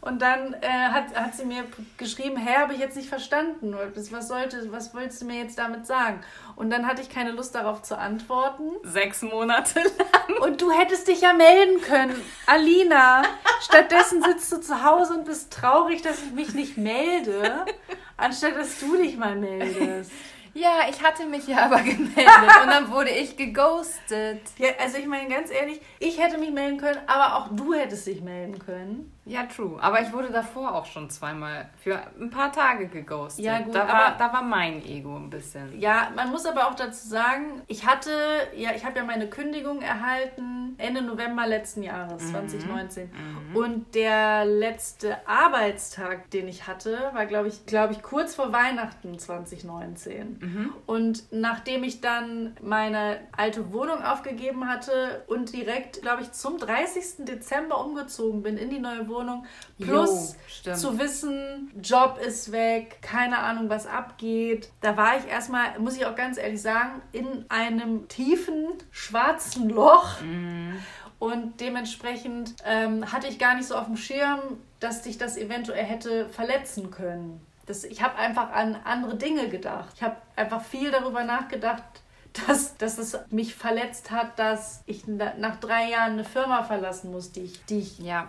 und 0.00 0.22
dann 0.22 0.54
äh, 0.54 0.68
hat, 0.68 1.14
hat 1.14 1.34
sie 1.34 1.44
mir 1.44 1.64
geschrieben, 1.98 2.36
hä, 2.38 2.56
habe 2.56 2.72
ich 2.72 2.80
jetzt 2.80 2.96
nicht 2.96 3.08
verstanden. 3.08 3.74
Was, 4.10 4.28
sollte, 4.28 4.72
was 4.72 4.94
wolltest 4.94 5.22
du 5.22 5.26
mir 5.26 5.36
jetzt 5.42 5.58
damit 5.58 5.86
sagen? 5.86 6.20
Und 6.56 6.70
dann 6.70 6.86
hatte 6.86 7.02
ich 7.02 7.10
keine 7.10 7.32
Lust 7.32 7.54
darauf 7.54 7.82
zu 7.82 7.98
antworten. 7.98 8.70
Sechs 8.82 9.20
Monate 9.22 9.80
lang. 9.82 10.42
Und 10.42 10.62
du 10.62 10.70
hättest 10.70 11.08
dich 11.08 11.20
ja 11.20 11.34
melden 11.34 11.82
können, 11.82 12.20
Alina. 12.46 13.22
Stattdessen 13.60 14.22
sitzt 14.22 14.50
du 14.52 14.60
zu 14.60 14.82
Hause 14.84 15.14
und 15.14 15.26
bist 15.26 15.52
traurig, 15.52 16.00
dass 16.00 16.22
ich 16.22 16.32
mich 16.32 16.54
nicht 16.54 16.78
melde, 16.78 17.66
anstatt 18.16 18.56
dass 18.56 18.80
du 18.80 18.96
dich 18.96 19.18
mal 19.18 19.36
meldest. 19.36 20.10
Ja, 20.52 20.80
ich 20.90 21.02
hatte 21.02 21.26
mich 21.26 21.46
ja 21.46 21.58
aber 21.64 21.80
gemeldet 21.80 22.26
und 22.62 22.68
dann 22.68 22.90
wurde 22.90 23.10
ich 23.10 23.36
geghostet. 23.36 24.40
Ja, 24.58 24.70
also 24.80 24.98
ich 24.98 25.06
meine 25.06 25.28
ganz 25.28 25.50
ehrlich, 25.50 25.80
ich 26.00 26.18
hätte 26.20 26.38
mich 26.38 26.50
melden 26.50 26.78
können, 26.78 26.98
aber 27.06 27.36
auch 27.36 27.48
du 27.54 27.72
hättest 27.72 28.06
dich 28.06 28.20
melden 28.20 28.58
können. 28.58 29.12
Ja, 29.30 29.44
true. 29.44 29.78
Aber 29.80 30.02
ich 30.02 30.12
wurde 30.12 30.30
davor 30.30 30.74
auch 30.74 30.86
schon 30.86 31.08
zweimal 31.08 31.70
für 31.80 32.00
ein 32.20 32.30
paar 32.30 32.50
Tage 32.50 32.88
geghostet. 32.88 33.44
Ja, 33.44 33.60
gut. 33.60 33.72
Da 33.72 33.86
war, 33.86 34.16
da 34.18 34.32
war 34.32 34.42
mein 34.42 34.84
Ego 34.84 35.14
ein 35.14 35.30
bisschen. 35.30 35.78
Ja, 35.78 36.10
man 36.16 36.30
muss 36.30 36.44
aber 36.46 36.66
auch 36.66 36.74
dazu 36.74 37.06
sagen, 37.06 37.62
ich 37.68 37.86
hatte, 37.86 38.10
ja, 38.56 38.70
ich 38.74 38.84
habe 38.84 38.98
ja 38.98 39.04
meine 39.04 39.28
Kündigung 39.28 39.82
erhalten 39.82 40.74
Ende 40.78 41.02
November 41.02 41.46
letzten 41.46 41.84
Jahres, 41.84 42.24
mhm. 42.24 42.30
2019. 42.30 43.10
Mhm. 43.10 43.56
Und 43.56 43.94
der 43.94 44.44
letzte 44.44 45.16
Arbeitstag, 45.28 46.28
den 46.30 46.48
ich 46.48 46.66
hatte, 46.66 47.10
war, 47.12 47.26
glaube 47.26 47.46
ich, 47.48 47.66
glaube 47.66 47.92
ich, 47.92 48.02
kurz 48.02 48.34
vor 48.34 48.52
Weihnachten 48.52 49.16
2019. 49.16 50.38
Mhm. 50.40 50.72
Und 50.86 51.24
nachdem 51.30 51.84
ich 51.84 52.00
dann 52.00 52.56
meine 52.60 53.20
alte 53.36 53.72
Wohnung 53.72 54.02
aufgegeben 54.02 54.68
hatte 54.68 55.22
und 55.28 55.52
direkt, 55.52 56.02
glaube 56.02 56.22
ich, 56.22 56.32
zum 56.32 56.58
30. 56.58 57.26
Dezember 57.26 57.84
umgezogen 57.84 58.42
bin 58.42 58.56
in 58.56 58.70
die 58.70 58.80
neue 58.80 59.06
Wohnung. 59.08 59.19
Plus 59.78 60.36
jo, 60.64 60.74
zu 60.74 60.98
wissen, 60.98 61.70
Job 61.82 62.18
ist 62.24 62.52
weg, 62.52 62.98
keine 63.02 63.38
Ahnung, 63.38 63.68
was 63.68 63.86
abgeht. 63.86 64.70
Da 64.80 64.96
war 64.96 65.18
ich 65.18 65.26
erstmal, 65.26 65.78
muss 65.78 65.96
ich 65.96 66.06
auch 66.06 66.16
ganz 66.16 66.38
ehrlich 66.38 66.62
sagen, 66.62 67.02
in 67.12 67.44
einem 67.48 68.08
tiefen 68.08 68.68
schwarzen 68.90 69.68
Loch. 69.70 70.20
Mhm. 70.20 70.78
Und 71.18 71.60
dementsprechend 71.60 72.54
ähm, 72.64 73.12
hatte 73.12 73.26
ich 73.26 73.38
gar 73.38 73.54
nicht 73.54 73.68
so 73.68 73.76
auf 73.76 73.86
dem 73.86 73.98
Schirm, 73.98 74.40
dass 74.80 75.04
sich 75.04 75.18
das 75.18 75.36
eventuell 75.36 75.84
hätte 75.84 76.28
verletzen 76.30 76.90
können. 76.90 77.44
Das, 77.66 77.84
ich 77.84 78.02
habe 78.02 78.16
einfach 78.16 78.50
an 78.52 78.76
andere 78.84 79.16
Dinge 79.16 79.48
gedacht. 79.48 79.90
Ich 79.94 80.02
habe 80.02 80.16
einfach 80.34 80.62
viel 80.62 80.90
darüber 80.90 81.22
nachgedacht, 81.22 81.84
dass, 82.46 82.76
dass 82.76 82.98
es 82.98 83.18
mich 83.30 83.54
verletzt 83.54 84.10
hat, 84.10 84.38
dass 84.38 84.82
ich 84.86 85.06
nach 85.06 85.56
drei 85.60 85.90
Jahren 85.90 86.12
eine 86.12 86.24
Firma 86.24 86.62
verlassen 86.62 87.10
muss, 87.10 87.32
die 87.32 87.42
ich, 87.42 87.64
die 87.66 87.80
ich 87.80 87.98
ja 87.98 88.28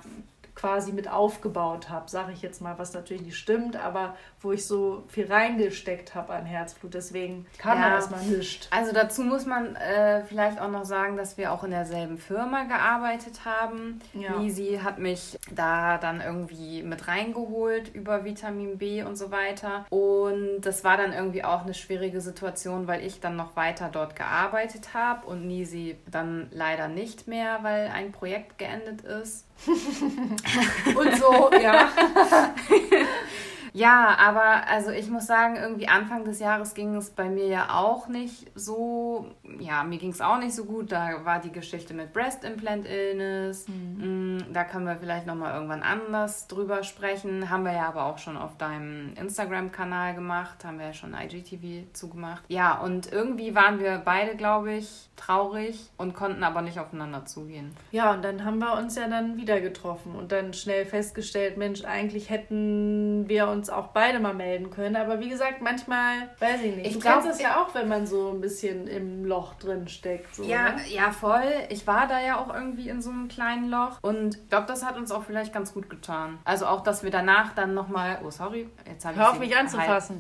quasi 0.62 0.92
mit 0.92 1.10
aufgebaut 1.10 1.90
habe, 1.90 2.08
sage 2.08 2.34
ich 2.34 2.44
jetzt 2.44 2.62
mal, 2.62 2.78
was 2.78 2.94
natürlich 2.94 3.24
nicht 3.24 3.38
stimmt, 3.38 3.76
aber 3.76 4.16
wo 4.42 4.52
ich 4.52 4.68
so 4.68 5.04
viel 5.08 5.26
reingesteckt 5.26 6.14
habe 6.14 6.34
an 6.34 6.46
Herzblut. 6.46 6.94
Deswegen 6.94 7.48
kam 7.58 7.80
ja. 7.80 7.90
da 7.90 7.96
erstmal 7.96 8.24
nichts. 8.24 8.68
Also 8.70 8.94
dazu 8.94 9.24
muss 9.24 9.48
man 9.48 9.76
äh, 9.76 10.24
vielleicht 10.26 10.62
auch 10.62 10.70
noch 10.70 10.86
sagen, 10.86 11.18
dass 11.18 11.36
wir 11.40 11.52
auch 11.52 11.64
in 11.64 11.72
derselben 11.72 12.20
Firma 12.20 12.66
gearbeitet 12.66 13.44
haben. 13.44 14.02
Ja. 14.14 14.38
Lisi 14.38 14.80
hat 14.84 15.00
mich 15.00 15.40
da 15.50 15.98
dann 15.98 16.22
irgendwie 16.22 16.84
mit 16.84 17.08
reingeholt 17.08 17.94
über 17.96 18.24
Vitamin 18.24 18.78
B 18.78 19.02
und 19.02 19.16
so 19.16 19.32
weiter. 19.32 19.86
Und 19.90 20.62
das 20.62 20.84
war 20.84 20.96
dann 20.96 21.12
irgendwie 21.12 21.44
auch 21.44 21.64
eine 21.64 21.74
schwierige 21.74 22.22
Situation, 22.22 22.86
weil 22.86 23.04
ich 23.04 23.20
dann 23.20 23.36
noch 23.36 23.56
weiter 23.56 23.90
dort 23.92 24.16
gearbeitet 24.16 24.94
habe 24.94 25.26
und 25.26 25.48
Nisi 25.48 25.98
dann 26.06 26.50
leider 26.52 26.88
nicht 26.88 27.28
mehr, 27.28 27.60
weil 27.64 27.88
ein 27.88 28.12
Projekt 28.12 28.60
geendet 28.60 29.02
ist. 29.02 29.48
Und 29.68 31.18
so, 31.18 31.52
ja. 31.62 31.92
Ja, 33.74 34.18
aber 34.18 34.68
also 34.68 34.92
ich 34.92 35.10
muss 35.10 35.28
sagen, 35.28 35.56
irgendwie 35.56 35.88
Anfang 35.88 36.26
des 36.26 36.40
Jahres 36.40 36.74
ging 36.74 36.96
es 36.96 37.10
bei 37.10 37.30
mir 37.30 37.48
ja 37.48 37.76
auch 37.76 38.08
nicht 38.08 38.52
so, 38.56 39.28
ja, 39.60 39.84
mir 39.84 39.98
ging 39.98 40.12
es 40.12 40.22
auch 40.22 40.38
nicht 40.38 40.54
so 40.54 40.66
gut. 40.66 40.92
Da 40.92 41.24
war 41.24 41.40
die 41.40 41.52
Geschichte 41.52 41.94
mit 41.94 42.14
Breast 42.14 42.44
Implant 42.44 42.86
Illness. 42.88 43.68
Mhm. 43.68 44.38
Mm, 44.38 44.54
da 44.54 44.64
können 44.64 44.86
wir 44.86 44.98
vielleicht 44.98 45.26
nochmal 45.26 45.54
irgendwann 45.54 45.84
anders 45.84 46.48
drüber 46.48 46.84
sprechen. 46.84 47.50
Haben 47.50 47.64
wir 47.64 47.74
ja 47.74 47.88
aber 47.88 48.06
auch 48.06 48.18
schon 48.18 48.38
auf 48.38 48.58
deinem 48.58 49.14
Instagram-Kanal 49.16 50.16
gemacht, 50.16 50.66
haben 50.66 50.80
wir 50.80 50.88
ja 50.88 50.94
schon 50.94 51.14
IGTV 51.14 51.94
zugemacht. 51.94 52.44
Ja, 52.48 52.80
und 52.80 53.12
irgendwie 53.12 53.56
waren 53.56 53.80
wir 53.80 54.02
beide, 54.04 54.36
glaube 54.36 54.74
ich, 54.74 55.10
traurig 55.16 55.90
und 55.98 56.14
konnten 56.14 56.44
aber 56.44 56.62
nicht 56.62 56.80
aufeinander 56.80 57.26
zugehen. 57.26 57.76
Ja, 57.92 58.14
und 58.14 58.24
dann 58.24 58.44
haben 58.44 58.60
wir 58.60 58.74
uns 58.74 58.96
ja 58.96 59.08
dann 59.08 59.38
wieder 59.38 59.62
getroffen 59.62 60.16
und 60.16 60.32
dann 60.32 60.54
schnell 60.54 60.86
festgestellt, 60.86 61.58
Mensch, 61.58 61.84
eigentlich 61.86 62.30
hätten 62.30 63.28
wir 63.28 63.48
uns 63.48 63.61
uns 63.62 63.70
auch 63.70 63.88
beide 63.90 64.20
mal 64.20 64.34
melden 64.34 64.72
können. 64.72 64.96
Aber 64.96 65.20
wie 65.20 65.30
gesagt, 65.30 65.62
manchmal, 65.62 66.30
weiß 66.40 66.64
ich 66.64 66.76
nicht. 66.76 66.88
Ich 66.88 66.94
du 66.94 67.00
glaub, 67.00 67.14
kennst 67.22 67.30
das 67.30 67.42
ja 67.42 67.62
auch, 67.62 67.76
wenn 67.76 67.88
man 67.88 68.08
so 68.08 68.32
ein 68.32 68.42
bisschen 68.42 68.88
im 68.88 69.24
Loch 69.24 69.54
drin 69.56 69.88
steckt. 69.88 70.36
So, 70.36 70.44
ja, 70.44 70.74
ne? 70.74 70.82
ja, 70.90 71.12
voll. 71.12 71.44
Ich 71.70 71.86
war 71.86 72.08
da 72.08 72.20
ja 72.20 72.40
auch 72.40 72.52
irgendwie 72.52 72.90
in 72.90 73.04
so 73.04 73.12
einem 73.12 73.28
kleinen 73.28 73.70
Loch. 73.70 74.00
Und 74.02 74.36
ich 74.36 74.50
glaube, 74.50 74.66
das 74.66 74.84
hat 74.84 74.98
uns 74.98 75.12
auch 75.12 75.24
vielleicht 75.24 75.54
ganz 75.54 75.74
gut 75.74 75.92
getan. 75.92 76.40
Also 76.44 76.66
auch, 76.66 76.82
dass 76.82 77.04
wir 77.04 77.12
danach 77.12 77.54
dann 77.54 77.76
nochmal, 77.76 78.20
oh 78.26 78.32
sorry, 78.32 78.68
jetzt 78.88 79.06
habe 79.06 79.14
ich 79.14 79.22
Hör 79.22 79.32
auf 79.32 79.40
mich 79.40 79.56
anzufassen. 79.56 80.18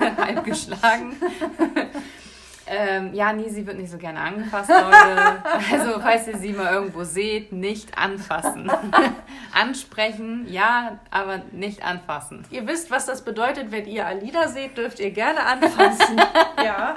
Halb, 0.00 0.16
halb 0.24 0.44
geschlagen. 0.44 1.16
Ähm, 2.68 3.14
ja, 3.14 3.32
nee, 3.32 3.48
sie 3.48 3.64
wird 3.64 3.78
nicht 3.78 3.90
so 3.90 3.98
gerne 3.98 4.20
angefasst, 4.20 4.70
Leute. 4.70 5.42
Also, 5.72 6.00
falls 6.00 6.26
ihr 6.26 6.36
sie 6.36 6.52
mal 6.52 6.72
irgendwo 6.72 7.04
seht, 7.04 7.52
nicht 7.52 7.96
anfassen. 7.96 8.70
Ansprechen, 9.52 10.46
ja, 10.48 10.98
aber 11.10 11.42
nicht 11.52 11.84
anfassen. 11.84 12.44
Ihr 12.50 12.66
wisst, 12.66 12.90
was 12.90 13.06
das 13.06 13.24
bedeutet, 13.24 13.70
wenn 13.70 13.86
ihr 13.86 14.06
Alida 14.06 14.48
seht, 14.48 14.76
dürft 14.76 14.98
ihr 14.98 15.10
gerne 15.10 15.44
anfassen. 15.44 16.16
ja. 16.64 16.94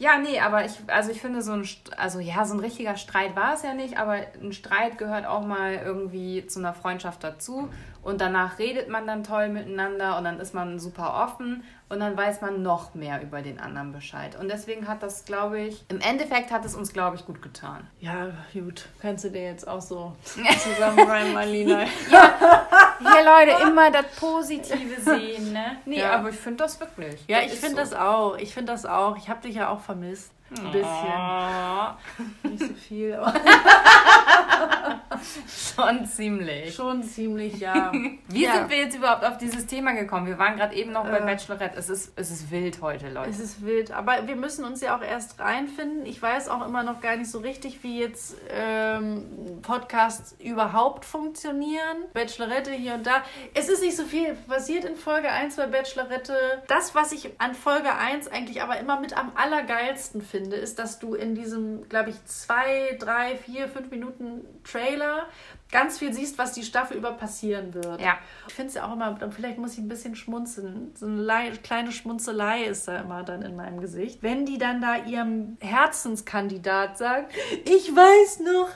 Ja, 0.00 0.16
nee, 0.18 0.38
aber 0.38 0.64
ich, 0.64 0.72
also 0.86 1.10
ich 1.10 1.20
finde 1.20 1.42
so 1.42 1.52
ein, 1.52 1.68
also 1.96 2.20
ja, 2.20 2.44
so 2.44 2.54
ein 2.54 2.60
richtiger 2.60 2.96
Streit 2.96 3.34
war 3.34 3.54
es 3.54 3.62
ja 3.62 3.74
nicht, 3.74 3.98
aber 3.98 4.18
ein 4.40 4.52
Streit 4.52 4.96
gehört 4.96 5.26
auch 5.26 5.44
mal 5.44 5.74
irgendwie 5.74 6.46
zu 6.46 6.60
einer 6.60 6.72
Freundschaft 6.72 7.24
dazu 7.24 7.68
und 8.02 8.20
danach 8.20 8.58
redet 8.58 8.88
man 8.88 9.06
dann 9.06 9.24
toll 9.24 9.48
miteinander 9.48 10.16
und 10.18 10.24
dann 10.24 10.40
ist 10.40 10.54
man 10.54 10.78
super 10.78 11.14
offen 11.24 11.62
und 11.88 12.00
dann 12.00 12.16
weiß 12.16 12.40
man 12.40 12.62
noch 12.62 12.94
mehr 12.94 13.22
über 13.22 13.42
den 13.42 13.58
anderen 13.60 13.92
Bescheid. 13.92 14.36
Und 14.38 14.48
deswegen 14.48 14.88
hat 14.88 15.02
das, 15.02 15.24
glaube 15.24 15.60
ich, 15.60 15.84
im 15.88 16.00
Endeffekt 16.00 16.50
hat 16.50 16.64
es 16.64 16.74
uns, 16.74 16.92
glaube 16.92 17.16
ich, 17.16 17.24
gut 17.24 17.42
getan. 17.42 17.86
Ja, 18.00 18.30
gut. 18.52 18.88
Kannst 19.00 19.24
du 19.24 19.30
dir 19.30 19.42
jetzt 19.42 19.66
auch 19.66 19.80
so 19.80 20.14
zusammenreimen, 20.24 21.32
Marlina? 21.32 21.82
ja. 22.10 22.66
Hier, 23.00 23.24
Leute, 23.24 23.62
immer 23.62 23.90
das 23.90 24.06
Positive 24.16 25.00
sehen, 25.00 25.52
ne? 25.52 25.78
Nee, 25.84 26.00
ja. 26.00 26.12
aber 26.12 26.30
ich 26.30 26.36
finde 26.36 26.64
das 26.64 26.78
wirklich. 26.80 27.24
Ja, 27.26 27.40
ich 27.40 27.52
finde 27.52 27.76
so. 27.76 27.76
das 27.76 27.94
auch. 27.94 28.36
Ich 28.36 28.52
finde 28.52 28.72
das 28.72 28.84
auch. 28.86 29.16
Ich 29.16 29.28
habe 29.28 29.40
dich 29.40 29.54
ja 29.54 29.68
auch 29.68 29.80
vermisst. 29.80 30.32
Ein 30.50 30.72
bisschen. 30.72 30.84
Oh. 30.84 32.48
Nicht 32.48 32.58
so 32.60 32.74
viel, 32.74 33.14
aber. 33.14 33.34
Schon 35.48 36.06
ziemlich. 36.06 36.74
Schon 36.74 37.02
ziemlich, 37.02 37.58
ja. 37.58 37.92
Wie 38.28 38.44
ja. 38.44 38.54
sind 38.54 38.70
wir 38.70 38.78
jetzt 38.78 38.96
überhaupt 38.96 39.24
auf 39.24 39.38
dieses 39.38 39.66
Thema 39.66 39.92
gekommen? 39.92 40.26
Wir 40.26 40.38
waren 40.38 40.56
gerade 40.56 40.74
eben 40.74 40.92
noch 40.92 41.04
bei 41.04 41.18
äh, 41.18 41.24
Bachelorette. 41.24 41.76
Es 41.76 41.88
ist, 41.88 42.12
es 42.16 42.30
ist 42.30 42.50
wild 42.50 42.80
heute, 42.80 43.08
Leute. 43.08 43.30
Es 43.30 43.40
ist 43.40 43.64
wild, 43.64 43.90
aber 43.90 44.26
wir 44.26 44.36
müssen 44.36 44.64
uns 44.64 44.80
ja 44.80 44.96
auch 44.96 45.02
erst 45.02 45.38
reinfinden. 45.40 46.06
Ich 46.06 46.20
weiß 46.20 46.48
auch 46.48 46.66
immer 46.66 46.82
noch 46.82 47.00
gar 47.00 47.16
nicht 47.16 47.30
so 47.30 47.38
richtig, 47.38 47.82
wie 47.82 48.00
jetzt 48.00 48.36
ähm, 48.50 49.60
Podcasts 49.62 50.36
überhaupt 50.40 51.04
funktionieren. 51.04 52.04
Bachelorette 52.12 52.72
hier 52.72 52.94
und 52.94 53.06
da. 53.06 53.22
Es 53.54 53.68
ist 53.68 53.82
nicht 53.82 53.96
so 53.96 54.04
viel 54.04 54.34
passiert 54.48 54.84
in 54.84 54.96
Folge 54.96 55.30
1 55.30 55.56
bei 55.56 55.66
Bachelorette. 55.66 56.62
Das, 56.68 56.94
was 56.94 57.12
ich 57.12 57.30
an 57.38 57.54
Folge 57.54 57.94
1 57.94 58.28
eigentlich 58.28 58.62
aber 58.62 58.78
immer 58.78 59.00
mit 59.00 59.16
am 59.16 59.32
allergeilsten 59.34 60.22
finde, 60.22 60.37
ist, 60.46 60.78
dass 60.78 60.98
du 60.98 61.14
in 61.14 61.34
diesem, 61.34 61.88
glaube 61.88 62.10
ich, 62.10 62.24
zwei, 62.24 62.96
drei, 62.98 63.36
vier, 63.36 63.68
fünf 63.68 63.90
Minuten 63.90 64.42
Trailer 64.64 65.28
ganz 65.70 65.98
viel 65.98 66.12
siehst, 66.12 66.38
was 66.38 66.52
die 66.52 66.62
Staffel 66.62 66.96
über 66.96 67.12
passieren 67.12 67.74
wird. 67.74 68.00
Ja. 68.00 68.18
Ich 68.46 68.54
finde 68.54 68.68
es 68.68 68.74
ja 68.74 68.86
auch 68.86 68.94
immer, 68.94 69.18
vielleicht 69.30 69.58
muss 69.58 69.74
ich 69.74 69.80
ein 69.80 69.88
bisschen 69.88 70.16
schmunzeln. 70.16 70.92
So 70.94 71.06
eine 71.06 71.52
kleine 71.62 71.92
Schmunzelei 71.92 72.64
ist 72.64 72.88
da 72.88 72.98
immer 72.98 73.22
dann 73.22 73.42
in 73.42 73.54
meinem 73.54 73.80
Gesicht. 73.80 74.22
Wenn 74.22 74.46
die 74.46 74.56
dann 74.56 74.80
da 74.80 74.96
ihrem 74.96 75.58
Herzenskandidat 75.60 76.96
sagt, 76.96 77.34
ich 77.64 77.94
weiß 77.94 78.40
noch, 78.40 78.68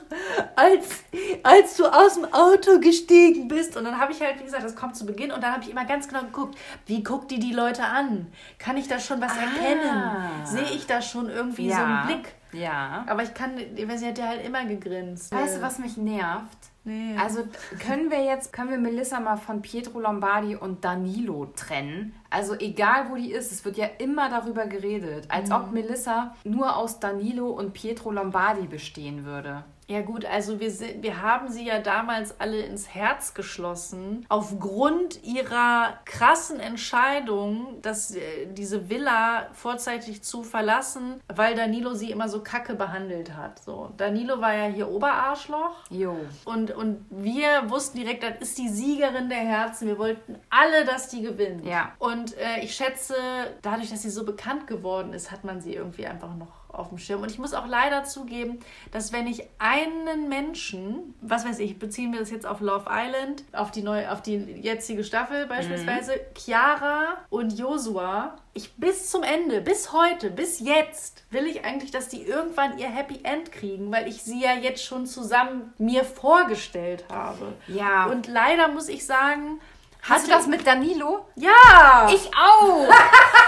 als, 0.55 1.05
als 1.43 1.77
du 1.77 1.87
aus 1.87 2.15
dem 2.15 2.27
Auto 2.33 2.79
gestiegen 2.81 3.49
bist. 3.49 3.77
Und 3.77 3.85
dann 3.85 3.99
habe 3.99 4.13
ich 4.13 4.21
halt, 4.21 4.39
wie 4.41 4.45
gesagt, 4.45 4.65
das 4.65 4.77
kommt 4.77 4.97
zu 4.97 5.07
Beginn 5.07 5.33
und 5.33 5.43
dann 5.43 5.53
habe 5.53 5.65
ich 5.65 5.71
immer 5.71 5.87
ganz 5.87 6.09
genau 6.09 6.23
geguckt, 6.23 6.59
wie 6.87 7.03
guckt 7.03 7.31
die 7.31 7.39
die 7.39 7.53
Leute 7.53 7.85
an? 7.85 8.27
Kann 8.59 8.77
ich 8.77 8.89
da 8.89 8.99
schon 8.99 9.21
was 9.21 9.33
ah. 9.33 9.41
erkennen? 9.41 10.45
Sehe 10.45 10.77
ich 10.77 10.87
da 10.87 11.01
schon 11.01 11.31
irgendwie 11.31 11.69
ja. 11.69 11.77
so 11.77 11.83
einen 11.83 12.07
Blick? 12.07 12.35
Ja. 12.53 13.05
Aber 13.09 13.23
ich 13.23 13.33
kann, 13.33 13.57
sie 13.57 14.07
hat 14.07 14.19
ja 14.19 14.27
halt 14.27 14.45
immer 14.45 14.65
gegrinst. 14.67 15.33
Weißt 15.33 15.57
du, 15.57 15.63
was 15.63 15.79
mich 15.79 15.97
nervt? 15.97 16.72
Nee. 16.85 17.17
Also 17.17 17.45
können 17.79 18.11
wir 18.11 18.25
jetzt, 18.25 18.53
können 18.53 18.71
wir 18.71 18.79
Melissa 18.79 19.21
mal 19.21 19.37
von 19.37 19.63
Pietro 19.63 20.01
Lombardi 20.01 20.57
und 20.57 20.85
Danilo 20.85 21.47
trennen? 21.55 22.15
Also 22.29 22.55
egal 22.55 23.11
wo 23.11 23.17
die 23.17 23.31
ist, 23.31 23.53
es 23.53 23.65
wird 23.65 23.77
ja 23.77 23.87
immer 23.99 24.29
darüber 24.29 24.67
geredet, 24.67 25.27
als 25.29 25.51
mhm. 25.51 25.55
ob 25.55 25.73
Melissa 25.73 26.35
nur 26.43 26.77
aus 26.77 26.99
Danilo 26.99 27.51
und 27.51 27.73
Pietro 27.73 28.11
Lombardi 28.11 28.67
bestehen 28.67 29.25
würde. 29.25 29.65
Ja 29.89 30.01
gut, 30.03 30.25
also 30.25 30.61
wir, 30.61 30.73
wir 31.03 31.23
haben 31.23 31.49
sie 31.49 31.67
ja 31.67 31.81
damals 31.81 32.41
alle 32.41 32.61
ins 32.61 32.89
Herz 32.95 33.35
geschlossen, 33.35 34.25
aufgrund 34.29 35.23
ihrer 35.25 35.99
krassen 36.05 36.61
Entscheidung, 36.61 37.81
dass 37.83 38.15
äh, 38.15 38.47
diese 38.47 38.89
Villa 38.89 39.49
vorzeitig 39.53 40.23
zu 40.23 40.45
verlassen, 40.45 41.21
weil 41.29 41.55
Danilo 41.55 41.95
sie 41.95 42.11
immer 42.11 42.29
so 42.29 42.43
kacke 42.43 42.75
behandelt 42.75 43.37
hat. 43.37 43.63
So, 43.63 43.91
Danilo 43.97 44.41
war 44.41 44.55
ja 44.55 44.67
hier 44.67 44.89
Oberarschloch. 44.89 45.85
Jo. 45.91 46.17
Und, 46.45 46.71
und 46.71 47.05
wir 47.11 47.69
wussten 47.69 47.99
direkt, 47.99 48.23
das 48.23 48.41
ist 48.41 48.59
die 48.59 48.69
Siegerin 48.69 49.29
der 49.29 49.39
Herzen. 49.39 49.89
Wir 49.89 49.99
wollten 49.99 50.39
alle, 50.49 50.85
dass 50.85 51.09
die 51.09 51.23
gewinnt. 51.23 51.67
Ja. 51.67 51.93
Und 51.99 52.37
äh, 52.39 52.61
ich 52.63 52.75
schätze, 52.75 53.15
dadurch, 53.63 53.91
dass 53.91 54.03
sie 54.03 54.11
so 54.11 54.25
bekannt 54.25 54.67
geworden 54.67 55.13
ist, 55.13 55.31
hat 55.31 55.45
man 55.45 55.61
sie 55.61 55.75
irgendwie 55.75 56.07
einfach 56.07 56.35
noch 56.37 56.62
auf 56.73 56.89
dem 56.89 56.99
Schirm. 56.99 57.23
Und 57.23 57.31
ich 57.31 57.39
muss 57.39 57.55
auch 57.55 57.67
leider 57.67 58.05
zugeben, 58.05 58.59
dass 58.91 59.13
wenn 59.13 59.27
ich 59.27 59.45
einen 59.59 60.29
Menschen, 60.29 61.15
was 61.21 61.45
weiß 61.45 61.59
ich, 61.59 61.79
beziehen 61.79 62.13
wir 62.13 62.21
das 62.21 62.31
jetzt 62.31 62.47
auf 62.47 62.61
Love 62.61 62.87
Island, 62.91 63.45
auf 63.53 63.71
die 63.71 63.83
neue, 63.83 64.11
auf 64.11 64.23
die 64.23 64.37
jetzige 64.37 65.05
Staffel 65.05 65.47
beispielsweise, 65.47 66.13
mhm. 66.13 66.35
Chiara 66.39 67.17
und 67.31 67.59
Josua, 67.59 68.37
ich 68.55 68.75
bis 68.75 69.11
zum 69.11 69.23
Ende, 69.23 69.61
bis 69.61 69.93
heute, 69.93 70.31
bis 70.31 70.61
jetzt, 70.61 71.25
will 71.31 71.47
ich 71.47 71.65
eigentlich, 71.65 71.91
dass 71.91 72.09
die 72.09 72.23
irgendwann 72.23 72.79
ihr 72.79 72.89
Happy 72.89 73.21
End 73.23 73.51
kriegen, 73.53 73.91
weil 73.91 74.09
ich 74.09 74.23
sie 74.23 74.43
ja 74.43 74.55
jetzt 74.55 74.85
schon 74.85 75.07
zusammen 75.07 75.73
mir 75.79 76.05
vorgestellt 76.05 77.05
habe. 77.11 77.55
Ja. 77.69 78.07
Und 78.07 78.27
leider 78.29 78.69
muss 78.69 78.89
ich 78.89 79.07
sagen, 79.07 79.61
Hast 80.03 80.27
du 80.27 80.33
das 80.33 80.49
mit 80.49 80.67
Danilo? 80.67 81.27
Ja! 81.37 82.09
Ich 82.13 82.29
auch! 82.37 82.89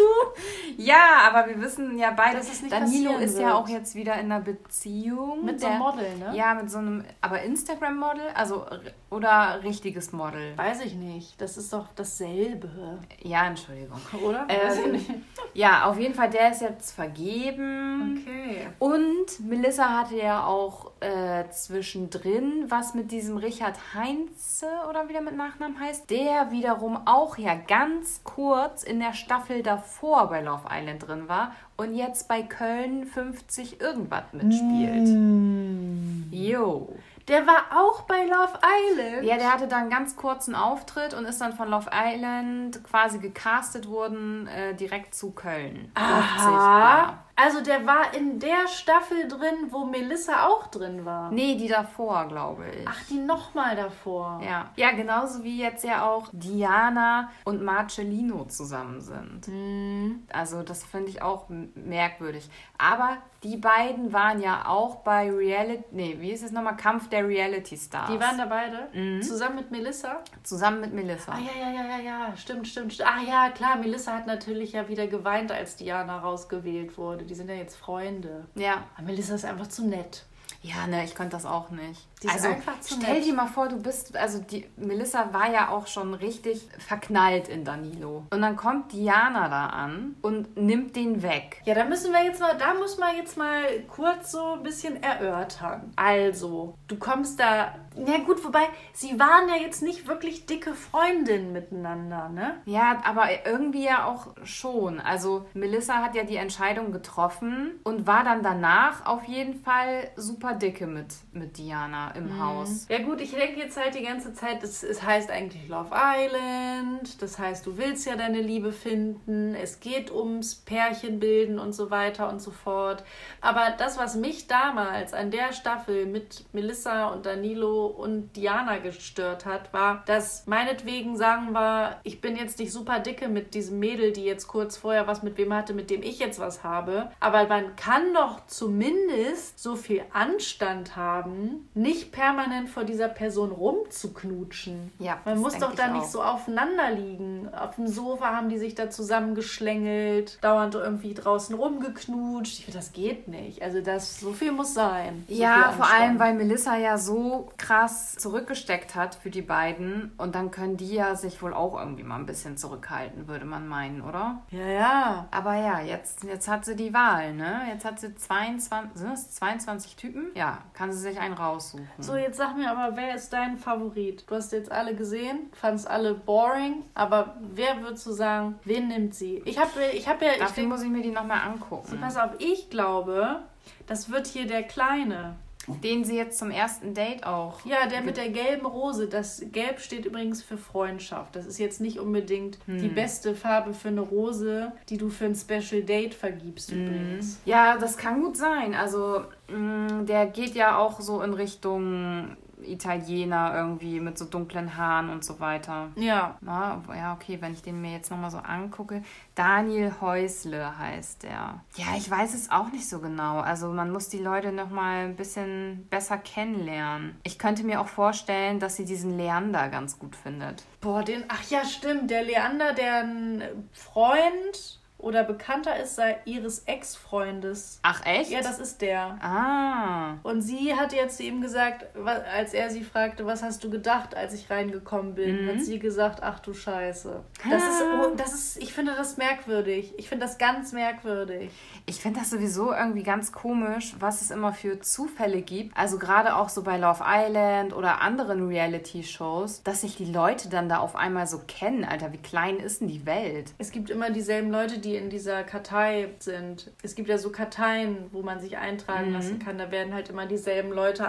Du? 0.00 0.82
Ja, 0.82 1.28
aber 1.30 1.48
wir 1.48 1.60
wissen 1.60 1.98
ja 1.98 2.10
beide, 2.10 2.38
dass 2.38 2.50
es 2.50 2.62
nicht 2.62 2.72
Danilo 2.72 3.18
ist 3.18 3.34
wird. 3.34 3.42
ja 3.42 3.54
auch 3.54 3.68
jetzt 3.68 3.94
wieder 3.94 4.14
in 4.14 4.32
einer 4.32 4.40
Beziehung. 4.40 5.44
Mit 5.44 5.60
so 5.60 5.66
einem 5.66 5.78
Model, 5.78 6.16
ne? 6.16 6.32
Ja, 6.34 6.54
mit 6.54 6.70
so 6.70 6.78
einem, 6.78 7.04
aber 7.20 7.42
Instagram-Model, 7.42 8.28
also 8.34 8.64
oder 9.10 9.60
richtiges 9.62 10.12
Model? 10.12 10.56
Weiß 10.56 10.84
ich 10.84 10.94
nicht. 10.94 11.40
Das 11.40 11.56
ist 11.56 11.72
doch 11.72 11.88
dasselbe. 11.96 12.98
Ja, 13.22 13.46
Entschuldigung. 13.46 14.00
Oder? 14.24 14.46
Ähm, 14.48 15.22
ja, 15.52 15.84
auf 15.84 15.98
jeden 15.98 16.14
Fall, 16.14 16.30
der 16.30 16.52
ist 16.52 16.62
jetzt 16.62 16.92
vergeben. 16.92 18.24
Okay. 18.24 18.68
Und 18.78 19.40
Melissa 19.40 20.00
hatte 20.00 20.16
ja 20.16 20.46
auch 20.46 20.92
äh, 21.00 21.48
zwischendrin 21.50 22.66
was 22.68 22.94
mit 22.94 23.10
diesem 23.10 23.36
Richard 23.36 23.76
Heinze 23.94 24.66
oder 24.88 25.08
wie 25.08 25.12
der 25.12 25.22
mit 25.22 25.36
Nachnamen 25.36 25.80
heißt, 25.80 26.08
der 26.10 26.50
wiederum 26.52 27.00
auch 27.06 27.36
ja 27.36 27.54
ganz 27.54 28.22
kurz 28.22 28.82
in 28.84 29.00
der 29.00 29.12
Staffel 29.12 29.62
davor 29.62 29.89
bei 30.28 30.40
Love 30.40 30.68
Island 30.70 31.06
drin 31.06 31.28
war 31.28 31.52
und 31.76 31.94
jetzt 31.94 32.28
bei 32.28 32.42
Köln 32.42 33.06
50 33.06 33.80
irgendwas 33.80 34.24
mitspielt. 34.32 35.08
Mm. 35.08 36.28
Jo. 36.30 36.94
Der 37.28 37.46
war 37.46 37.66
auch 37.76 38.02
bei 38.02 38.24
Love 38.24 38.58
Island. 38.90 39.24
Ja, 39.24 39.36
der 39.36 39.52
hatte 39.52 39.68
da 39.68 39.76
einen 39.76 39.90
ganz 39.90 40.16
kurzen 40.16 40.54
Auftritt 40.54 41.14
und 41.14 41.24
ist 41.24 41.40
dann 41.40 41.52
von 41.52 41.68
Love 41.68 41.90
Island 41.92 42.82
quasi 42.82 43.18
gecastet 43.18 43.88
worden 43.88 44.48
äh, 44.48 44.74
direkt 44.74 45.14
zu 45.14 45.30
Köln. 45.30 45.92
50, 45.94 46.44
ja. 46.44 47.18
Also 47.36 47.62
der 47.62 47.86
war 47.86 48.14
in 48.14 48.38
der 48.38 48.68
Staffel 48.68 49.26
drin, 49.28 49.68
wo 49.70 49.84
Melissa 49.84 50.46
auch 50.46 50.66
drin 50.66 51.04
war. 51.04 51.30
Nee, 51.30 51.56
die 51.56 51.68
davor, 51.68 52.26
glaube 52.28 52.64
ich. 52.68 52.86
Ach, 52.86 53.02
die 53.08 53.18
nochmal 53.18 53.76
davor. 53.76 54.40
Ja. 54.44 54.70
Ja, 54.76 54.90
genauso 54.92 55.42
wie 55.42 55.58
jetzt 55.58 55.84
ja 55.84 56.08
auch 56.08 56.28
Diana 56.32 57.30
und 57.44 57.62
Marcellino 57.62 58.44
zusammen 58.44 59.00
sind. 59.00 59.48
Mhm. 59.48 60.26
Also 60.32 60.62
das 60.62 60.84
finde 60.84 61.10
ich 61.10 61.22
auch 61.22 61.46
merkwürdig. 61.74 62.48
Aber 62.76 63.18
die 63.42 63.56
beiden 63.56 64.12
waren 64.12 64.42
ja 64.42 64.66
auch 64.66 64.96
bei 64.96 65.30
Reality, 65.30 65.84
nee, 65.92 66.16
wie 66.20 66.30
ist 66.30 66.42
es 66.42 66.50
nochmal? 66.50 66.76
Kampf 66.76 67.08
der 67.08 67.26
Reality 67.26 67.76
Stars. 67.76 68.10
Die 68.10 68.20
waren 68.20 68.36
da 68.36 68.44
beide? 68.44 68.88
Mhm. 68.92 69.22
Zusammen 69.22 69.56
mit 69.56 69.70
Melissa? 69.70 70.20
Zusammen 70.42 70.80
mit 70.80 70.92
Melissa. 70.92 71.32
Ah, 71.32 71.38
ja, 71.38 71.58
ja, 71.58 71.72
ja, 71.72 71.96
ja, 71.96 71.98
ja, 71.98 72.36
stimmt, 72.36 72.68
stimmt. 72.68 72.92
stimmt. 72.92 73.08
Ah, 73.08 73.22
ja, 73.26 73.50
klar, 73.50 73.76
Melissa 73.76 74.12
hat 74.12 74.26
natürlich 74.26 74.72
ja 74.72 74.88
wieder 74.88 75.06
geweint, 75.06 75.52
als 75.52 75.76
Diana 75.76 76.18
rausgewählt 76.18 76.98
wurde. 76.98 77.19
Die 77.26 77.34
sind 77.34 77.48
ja 77.48 77.56
jetzt 77.56 77.76
Freunde. 77.76 78.46
Ja. 78.54 78.84
Aber 78.96 79.06
Melissa 79.06 79.34
ist 79.34 79.44
einfach 79.44 79.68
zu 79.68 79.86
nett. 79.86 80.24
Ja, 80.62 80.86
ne, 80.86 81.04
ich 81.04 81.14
konnte 81.14 81.32
das 81.32 81.46
auch 81.46 81.70
nicht. 81.70 82.06
Die 82.22 82.26
ist 82.26 82.34
also, 82.34 82.48
einfach 82.48 82.78
zu 82.80 82.94
stell 82.94 83.14
nett. 83.14 83.24
dir 83.24 83.32
mal 83.32 83.46
vor, 83.46 83.68
du 83.68 83.76
bist, 83.76 84.14
also 84.16 84.40
die 84.40 84.66
Melissa 84.76 85.32
war 85.32 85.50
ja 85.50 85.70
auch 85.70 85.86
schon 85.86 86.12
richtig 86.12 86.68
verknallt 86.78 87.48
in 87.48 87.64
Danilo. 87.64 88.26
Und 88.30 88.42
dann 88.42 88.56
kommt 88.56 88.92
Diana 88.92 89.48
da 89.48 89.66
an 89.68 90.16
und 90.20 90.58
nimmt 90.58 90.96
den 90.96 91.22
weg. 91.22 91.62
Ja, 91.64 91.74
da 91.74 91.84
müssen 91.84 92.12
wir 92.12 92.22
jetzt 92.24 92.40
mal, 92.40 92.58
da 92.58 92.74
muss 92.74 92.98
man 92.98 93.16
jetzt 93.16 93.38
mal 93.38 93.62
kurz 93.88 94.32
so 94.32 94.52
ein 94.52 94.62
bisschen 94.62 95.02
erörtern. 95.02 95.92
Also, 95.96 96.74
du 96.88 96.96
kommst 96.96 97.40
da, 97.40 97.74
ja 97.96 98.18
gut, 98.18 98.44
wobei, 98.44 98.68
sie 98.92 99.18
waren 99.18 99.48
ja 99.48 99.56
jetzt 99.56 99.82
nicht 99.82 100.06
wirklich 100.06 100.46
dicke 100.46 100.74
Freundinnen 100.74 101.52
miteinander, 101.52 102.28
ne? 102.28 102.60
Ja, 102.64 103.02
aber 103.04 103.28
irgendwie 103.44 103.84
ja 103.84 104.06
auch 104.06 104.28
schon. 104.44 105.00
Also, 105.00 105.46
Melissa 105.54 105.96
hat 106.02 106.14
ja 106.14 106.22
die 106.22 106.36
Entscheidung 106.36 106.92
getroffen 106.92 107.80
und 107.82 108.06
war 108.06 108.22
dann 108.22 108.42
danach 108.42 109.06
auf 109.06 109.24
jeden 109.24 109.54
Fall 109.54 110.08
super 110.16 110.54
dicke 110.54 110.86
mit, 110.86 111.14
mit 111.32 111.58
Diana 111.58 112.12
im 112.12 112.36
mhm. 112.36 112.42
Haus. 112.42 112.86
Ja 112.88 112.98
gut, 113.02 113.20
ich 113.20 113.32
denke 113.32 113.58
jetzt 113.58 113.76
halt 113.76 113.94
die 113.94 114.02
ganze 114.02 114.34
Zeit, 114.34 114.62
es, 114.62 114.84
es 114.84 115.02
heißt 115.02 115.30
eigentlich 115.30 115.68
Love 115.68 115.90
Island, 115.92 117.20
das 117.20 117.38
heißt, 117.38 117.66
du 117.66 117.76
willst 117.76 118.06
ja 118.06 118.14
deine 118.14 118.40
Liebe 118.40 118.72
finden, 118.72 119.54
es 119.56 119.80
geht 119.80 120.12
ums 120.12 120.54
Pärchenbilden 120.54 121.58
und 121.58 121.72
so 121.72 121.90
weiter 121.90 122.28
und 122.28 122.40
so 122.40 122.52
fort. 122.52 123.02
Aber 123.40 123.72
das, 123.76 123.98
was 123.98 124.14
mich 124.14 124.46
damals 124.46 125.12
an 125.12 125.32
der 125.32 125.52
Staffel 125.52 126.06
mit 126.06 126.44
Melissa 126.52 127.08
und 127.08 127.26
Danilo 127.26 127.79
und 127.86 128.34
Diana 128.36 128.78
gestört 128.78 129.46
hat, 129.46 129.72
war, 129.72 130.02
dass 130.06 130.46
meinetwegen 130.46 131.16
sagen 131.16 131.52
wir, 131.52 131.96
ich 132.02 132.20
bin 132.20 132.36
jetzt 132.36 132.58
nicht 132.58 132.72
super 132.72 133.00
dicke 133.00 133.28
mit 133.28 133.54
diesem 133.54 133.78
Mädel, 133.78 134.12
die 134.12 134.24
jetzt 134.24 134.48
kurz 134.48 134.76
vorher 134.76 135.06
was 135.06 135.22
mit 135.22 135.36
wem 135.36 135.52
hatte, 135.52 135.74
mit 135.74 135.90
dem 135.90 136.02
ich 136.02 136.18
jetzt 136.18 136.38
was 136.38 136.64
habe, 136.64 137.10
aber 137.20 137.46
man 137.46 137.76
kann 137.76 138.14
doch 138.14 138.46
zumindest 138.46 139.58
so 139.58 139.76
viel 139.76 140.02
an 140.12 140.30
Anstand 140.30 140.96
haben, 140.96 141.68
nicht 141.74 142.12
permanent 142.12 142.68
vor 142.68 142.84
dieser 142.84 143.08
Person 143.08 143.50
rumzuknutschen. 143.50 144.92
Ja, 144.98 145.18
Man 145.24 145.38
muss 145.38 145.58
doch 145.58 145.74
da 145.74 145.88
nicht 145.88 146.06
so 146.06 146.22
aufeinander 146.22 146.90
liegen. 146.90 147.48
Auf 147.52 147.74
dem 147.74 147.88
Sofa 147.88 148.36
haben 148.36 148.48
die 148.48 148.58
sich 148.58 148.74
da 148.74 148.90
zusammengeschlängelt, 148.90 150.38
dauernd 150.42 150.74
irgendwie 150.74 151.14
draußen 151.14 151.54
rumgeknutscht. 151.54 152.58
Ich 152.58 152.64
finde, 152.64 152.78
das 152.78 152.92
geht 152.92 153.28
nicht. 153.28 153.62
Also 153.62 153.80
das, 153.80 154.20
so 154.20 154.32
viel 154.32 154.52
muss 154.52 154.74
sein. 154.74 155.24
So 155.28 155.34
ja, 155.34 155.72
vor 155.76 155.90
allem, 155.90 156.18
weil 156.18 156.34
Melissa 156.34 156.76
ja 156.76 156.96
so 156.96 157.48
krass 157.56 157.69
zurückgesteckt 158.18 158.94
hat 158.94 159.14
für 159.14 159.30
die 159.30 159.42
beiden 159.42 160.12
und 160.18 160.34
dann 160.34 160.50
können 160.50 160.76
die 160.76 160.92
ja 160.92 161.14
sich 161.14 161.40
wohl 161.40 161.54
auch 161.54 161.78
irgendwie 161.78 162.02
mal 162.02 162.16
ein 162.16 162.26
bisschen 162.26 162.56
zurückhalten, 162.56 163.28
würde 163.28 163.44
man 163.44 163.68
meinen, 163.68 164.02
oder? 164.02 164.42
Ja, 164.50 164.66
ja. 164.66 165.28
Aber 165.30 165.54
ja, 165.54 165.80
jetzt, 165.80 166.24
jetzt 166.24 166.48
hat 166.48 166.64
sie 166.64 166.74
die 166.74 166.92
Wahl, 166.92 167.32
ne? 167.34 167.62
Jetzt 167.68 167.84
hat 167.84 168.00
sie 168.00 168.14
22, 168.14 169.00
sind 169.00 169.10
das 169.10 169.30
22 169.32 169.96
Typen? 169.96 170.26
Ja, 170.34 170.58
kann 170.74 170.92
sie 170.92 170.98
sich 170.98 171.20
einen 171.20 171.34
raussuchen. 171.34 171.86
So, 171.98 172.16
jetzt 172.16 172.38
sag 172.38 172.56
mir 172.56 172.70
aber, 172.70 172.96
wer 172.96 173.14
ist 173.14 173.32
dein 173.32 173.56
Favorit? 173.56 174.24
Du 174.28 174.34
hast 174.34 174.52
jetzt 174.52 174.72
alle 174.72 174.94
gesehen, 174.94 175.50
fandest 175.52 175.88
alle 175.88 176.14
boring, 176.14 176.82
aber 176.94 177.36
wer 177.40 177.80
würdest 177.82 178.06
du 178.06 178.12
sagen, 178.12 178.58
wen 178.64 178.88
nimmt 178.88 179.14
sie? 179.14 179.42
Ich 179.44 179.58
habe 179.58 179.70
ich 179.92 180.08
hab 180.08 180.20
ja... 180.22 180.30
Dafür 180.38 180.64
ich 180.64 180.68
muss 180.68 180.82
ich 180.82 180.90
mir 180.90 181.02
die 181.02 181.12
nochmal 181.12 181.40
angucken. 181.46 181.86
So, 181.88 181.96
pass 181.96 182.16
auf, 182.16 182.30
ich 182.38 182.68
glaube, 182.68 183.42
das 183.86 184.10
wird 184.10 184.26
hier 184.26 184.46
der 184.46 184.64
Kleine. 184.64 185.36
Den 185.82 186.04
sie 186.04 186.16
jetzt 186.16 186.38
zum 186.38 186.50
ersten 186.50 186.94
Date 186.94 187.24
auch. 187.24 187.64
Ja, 187.64 187.86
der 187.86 188.02
mit 188.02 188.16
der 188.16 188.30
gelben 188.30 188.66
Rose. 188.66 189.08
Das 189.08 189.42
Gelb 189.52 189.80
steht 189.80 190.04
übrigens 190.04 190.42
für 190.42 190.56
Freundschaft. 190.56 191.36
Das 191.36 191.46
ist 191.46 191.58
jetzt 191.58 191.80
nicht 191.80 191.98
unbedingt 191.98 192.58
hm. 192.66 192.78
die 192.78 192.88
beste 192.88 193.34
Farbe 193.34 193.74
für 193.74 193.88
eine 193.88 194.00
Rose, 194.00 194.72
die 194.88 194.96
du 194.96 195.08
für 195.08 195.26
ein 195.26 195.34
Special 195.34 195.82
Date 195.82 196.14
vergibst 196.14 196.70
hm. 196.70 196.86
übrigens. 196.86 197.40
Ja, 197.44 197.78
das 197.78 197.96
kann 197.96 198.22
gut 198.22 198.36
sein. 198.36 198.74
Also, 198.74 199.24
mm, 199.48 200.06
der 200.06 200.26
geht 200.26 200.54
ja 200.54 200.78
auch 200.78 201.00
so 201.00 201.22
in 201.22 201.34
Richtung 201.34 202.36
Italiener 202.64 203.52
irgendwie 203.54 204.00
mit 204.00 204.18
so 204.18 204.24
dunklen 204.24 204.76
Haaren 204.76 205.10
und 205.10 205.24
so 205.24 205.40
weiter. 205.40 205.88
Ja. 205.96 206.36
Na, 206.40 206.82
ja, 206.94 207.14
okay, 207.14 207.38
wenn 207.40 207.52
ich 207.52 207.62
den 207.62 207.80
mir 207.80 207.92
jetzt 207.92 208.10
nochmal 208.10 208.30
so 208.30 208.38
angucke. 208.38 209.02
Daniel 209.34 209.92
Häusle 210.00 210.78
heißt 210.78 211.22
der. 211.22 211.62
Ja, 211.76 211.86
ich 211.96 212.10
weiß 212.10 212.34
es 212.34 212.50
auch 212.50 212.70
nicht 212.72 212.88
so 212.88 213.00
genau. 213.00 213.40
Also 213.40 213.68
man 213.68 213.90
muss 213.90 214.08
die 214.08 214.18
Leute 214.18 214.52
nochmal 214.52 215.06
ein 215.06 215.16
bisschen 215.16 215.86
besser 215.90 216.18
kennenlernen. 216.18 217.16
Ich 217.22 217.38
könnte 217.38 217.64
mir 217.64 217.80
auch 217.80 217.88
vorstellen, 217.88 218.60
dass 218.60 218.76
sie 218.76 218.84
diesen 218.84 219.16
Leander 219.16 219.68
ganz 219.68 219.98
gut 219.98 220.16
findet. 220.16 220.64
Boah, 220.80 221.02
den, 221.02 221.24
ach 221.28 221.42
ja, 221.50 221.64
stimmt, 221.64 222.10
der 222.10 222.24
Leander, 222.24 222.72
der 222.72 223.04
ein 223.04 223.42
Freund 223.72 224.79
oder 225.02 225.24
bekannter 225.24 225.78
ist 225.78 225.96
sei 225.96 226.18
ihres 226.24 226.60
Ex-Freundes. 226.60 227.80
Ach 227.82 228.04
echt? 228.04 228.30
Ja, 228.30 228.40
das 228.40 228.58
ist 228.58 228.82
der. 228.82 229.18
Ah. 229.20 230.16
Und 230.22 230.42
sie 230.42 230.74
hat 230.74 230.92
jetzt 230.92 231.16
zu 231.16 231.22
ihm 231.22 231.40
gesagt, 231.40 231.86
als 232.34 232.54
er 232.54 232.70
sie 232.70 232.84
fragte, 232.84 233.26
was 233.26 233.42
hast 233.42 233.64
du 233.64 233.70
gedacht, 233.70 234.14
als 234.14 234.34
ich 234.34 234.50
reingekommen 234.50 235.14
bin, 235.14 235.44
mhm. 235.44 235.48
hat 235.48 235.60
sie 235.60 235.78
gesagt, 235.78 236.22
ach 236.22 236.40
du 236.40 236.54
Scheiße. 236.54 237.20
Das 237.48 237.62
ist, 237.62 237.82
oh, 237.82 238.14
das 238.16 238.34
ist, 238.34 238.62
ich 238.62 238.72
finde 238.72 238.94
das 238.94 239.16
merkwürdig. 239.16 239.94
Ich 239.96 240.08
finde 240.08 240.26
das 240.26 240.38
ganz 240.38 240.72
merkwürdig. 240.72 241.50
Ich 241.86 242.00
finde 242.00 242.20
das 242.20 242.30
sowieso 242.30 242.72
irgendwie 242.72 243.02
ganz 243.02 243.32
komisch, 243.32 243.94
was 243.98 244.22
es 244.22 244.30
immer 244.30 244.52
für 244.52 244.80
Zufälle 244.80 245.42
gibt. 245.42 245.76
Also 245.76 245.98
gerade 245.98 246.36
auch 246.36 246.48
so 246.48 246.62
bei 246.62 246.76
Love 246.76 247.02
Island 247.06 247.72
oder 247.74 248.00
anderen 248.00 248.48
Reality-Shows, 248.48 249.62
dass 249.62 249.80
sich 249.80 249.96
die 249.96 250.04
Leute 250.04 250.48
dann 250.48 250.68
da 250.68 250.78
auf 250.78 250.96
einmal 250.96 251.26
so 251.26 251.40
kennen. 251.46 251.84
Alter, 251.84 252.12
wie 252.12 252.18
klein 252.18 252.58
ist 252.58 252.80
denn 252.80 252.88
die 252.88 253.06
Welt? 253.06 253.52
Es 253.58 253.70
gibt 253.70 253.90
immer 253.90 254.10
dieselben 254.10 254.50
Leute, 254.50 254.78
die 254.78 254.89
in 254.96 255.10
dieser 255.10 255.42
Kartei 255.44 256.08
sind. 256.18 256.70
Es 256.82 256.94
gibt 256.94 257.08
ja 257.08 257.18
so 257.18 257.30
Karteien, 257.30 258.08
wo 258.12 258.22
man 258.22 258.40
sich 258.40 258.58
eintragen 258.58 259.08
mhm. 259.08 259.14
lassen 259.14 259.38
kann. 259.38 259.58
Da 259.58 259.70
werden 259.70 259.94
halt 259.94 260.10
immer 260.10 260.26
dieselben 260.26 260.72
Leute 260.72 261.08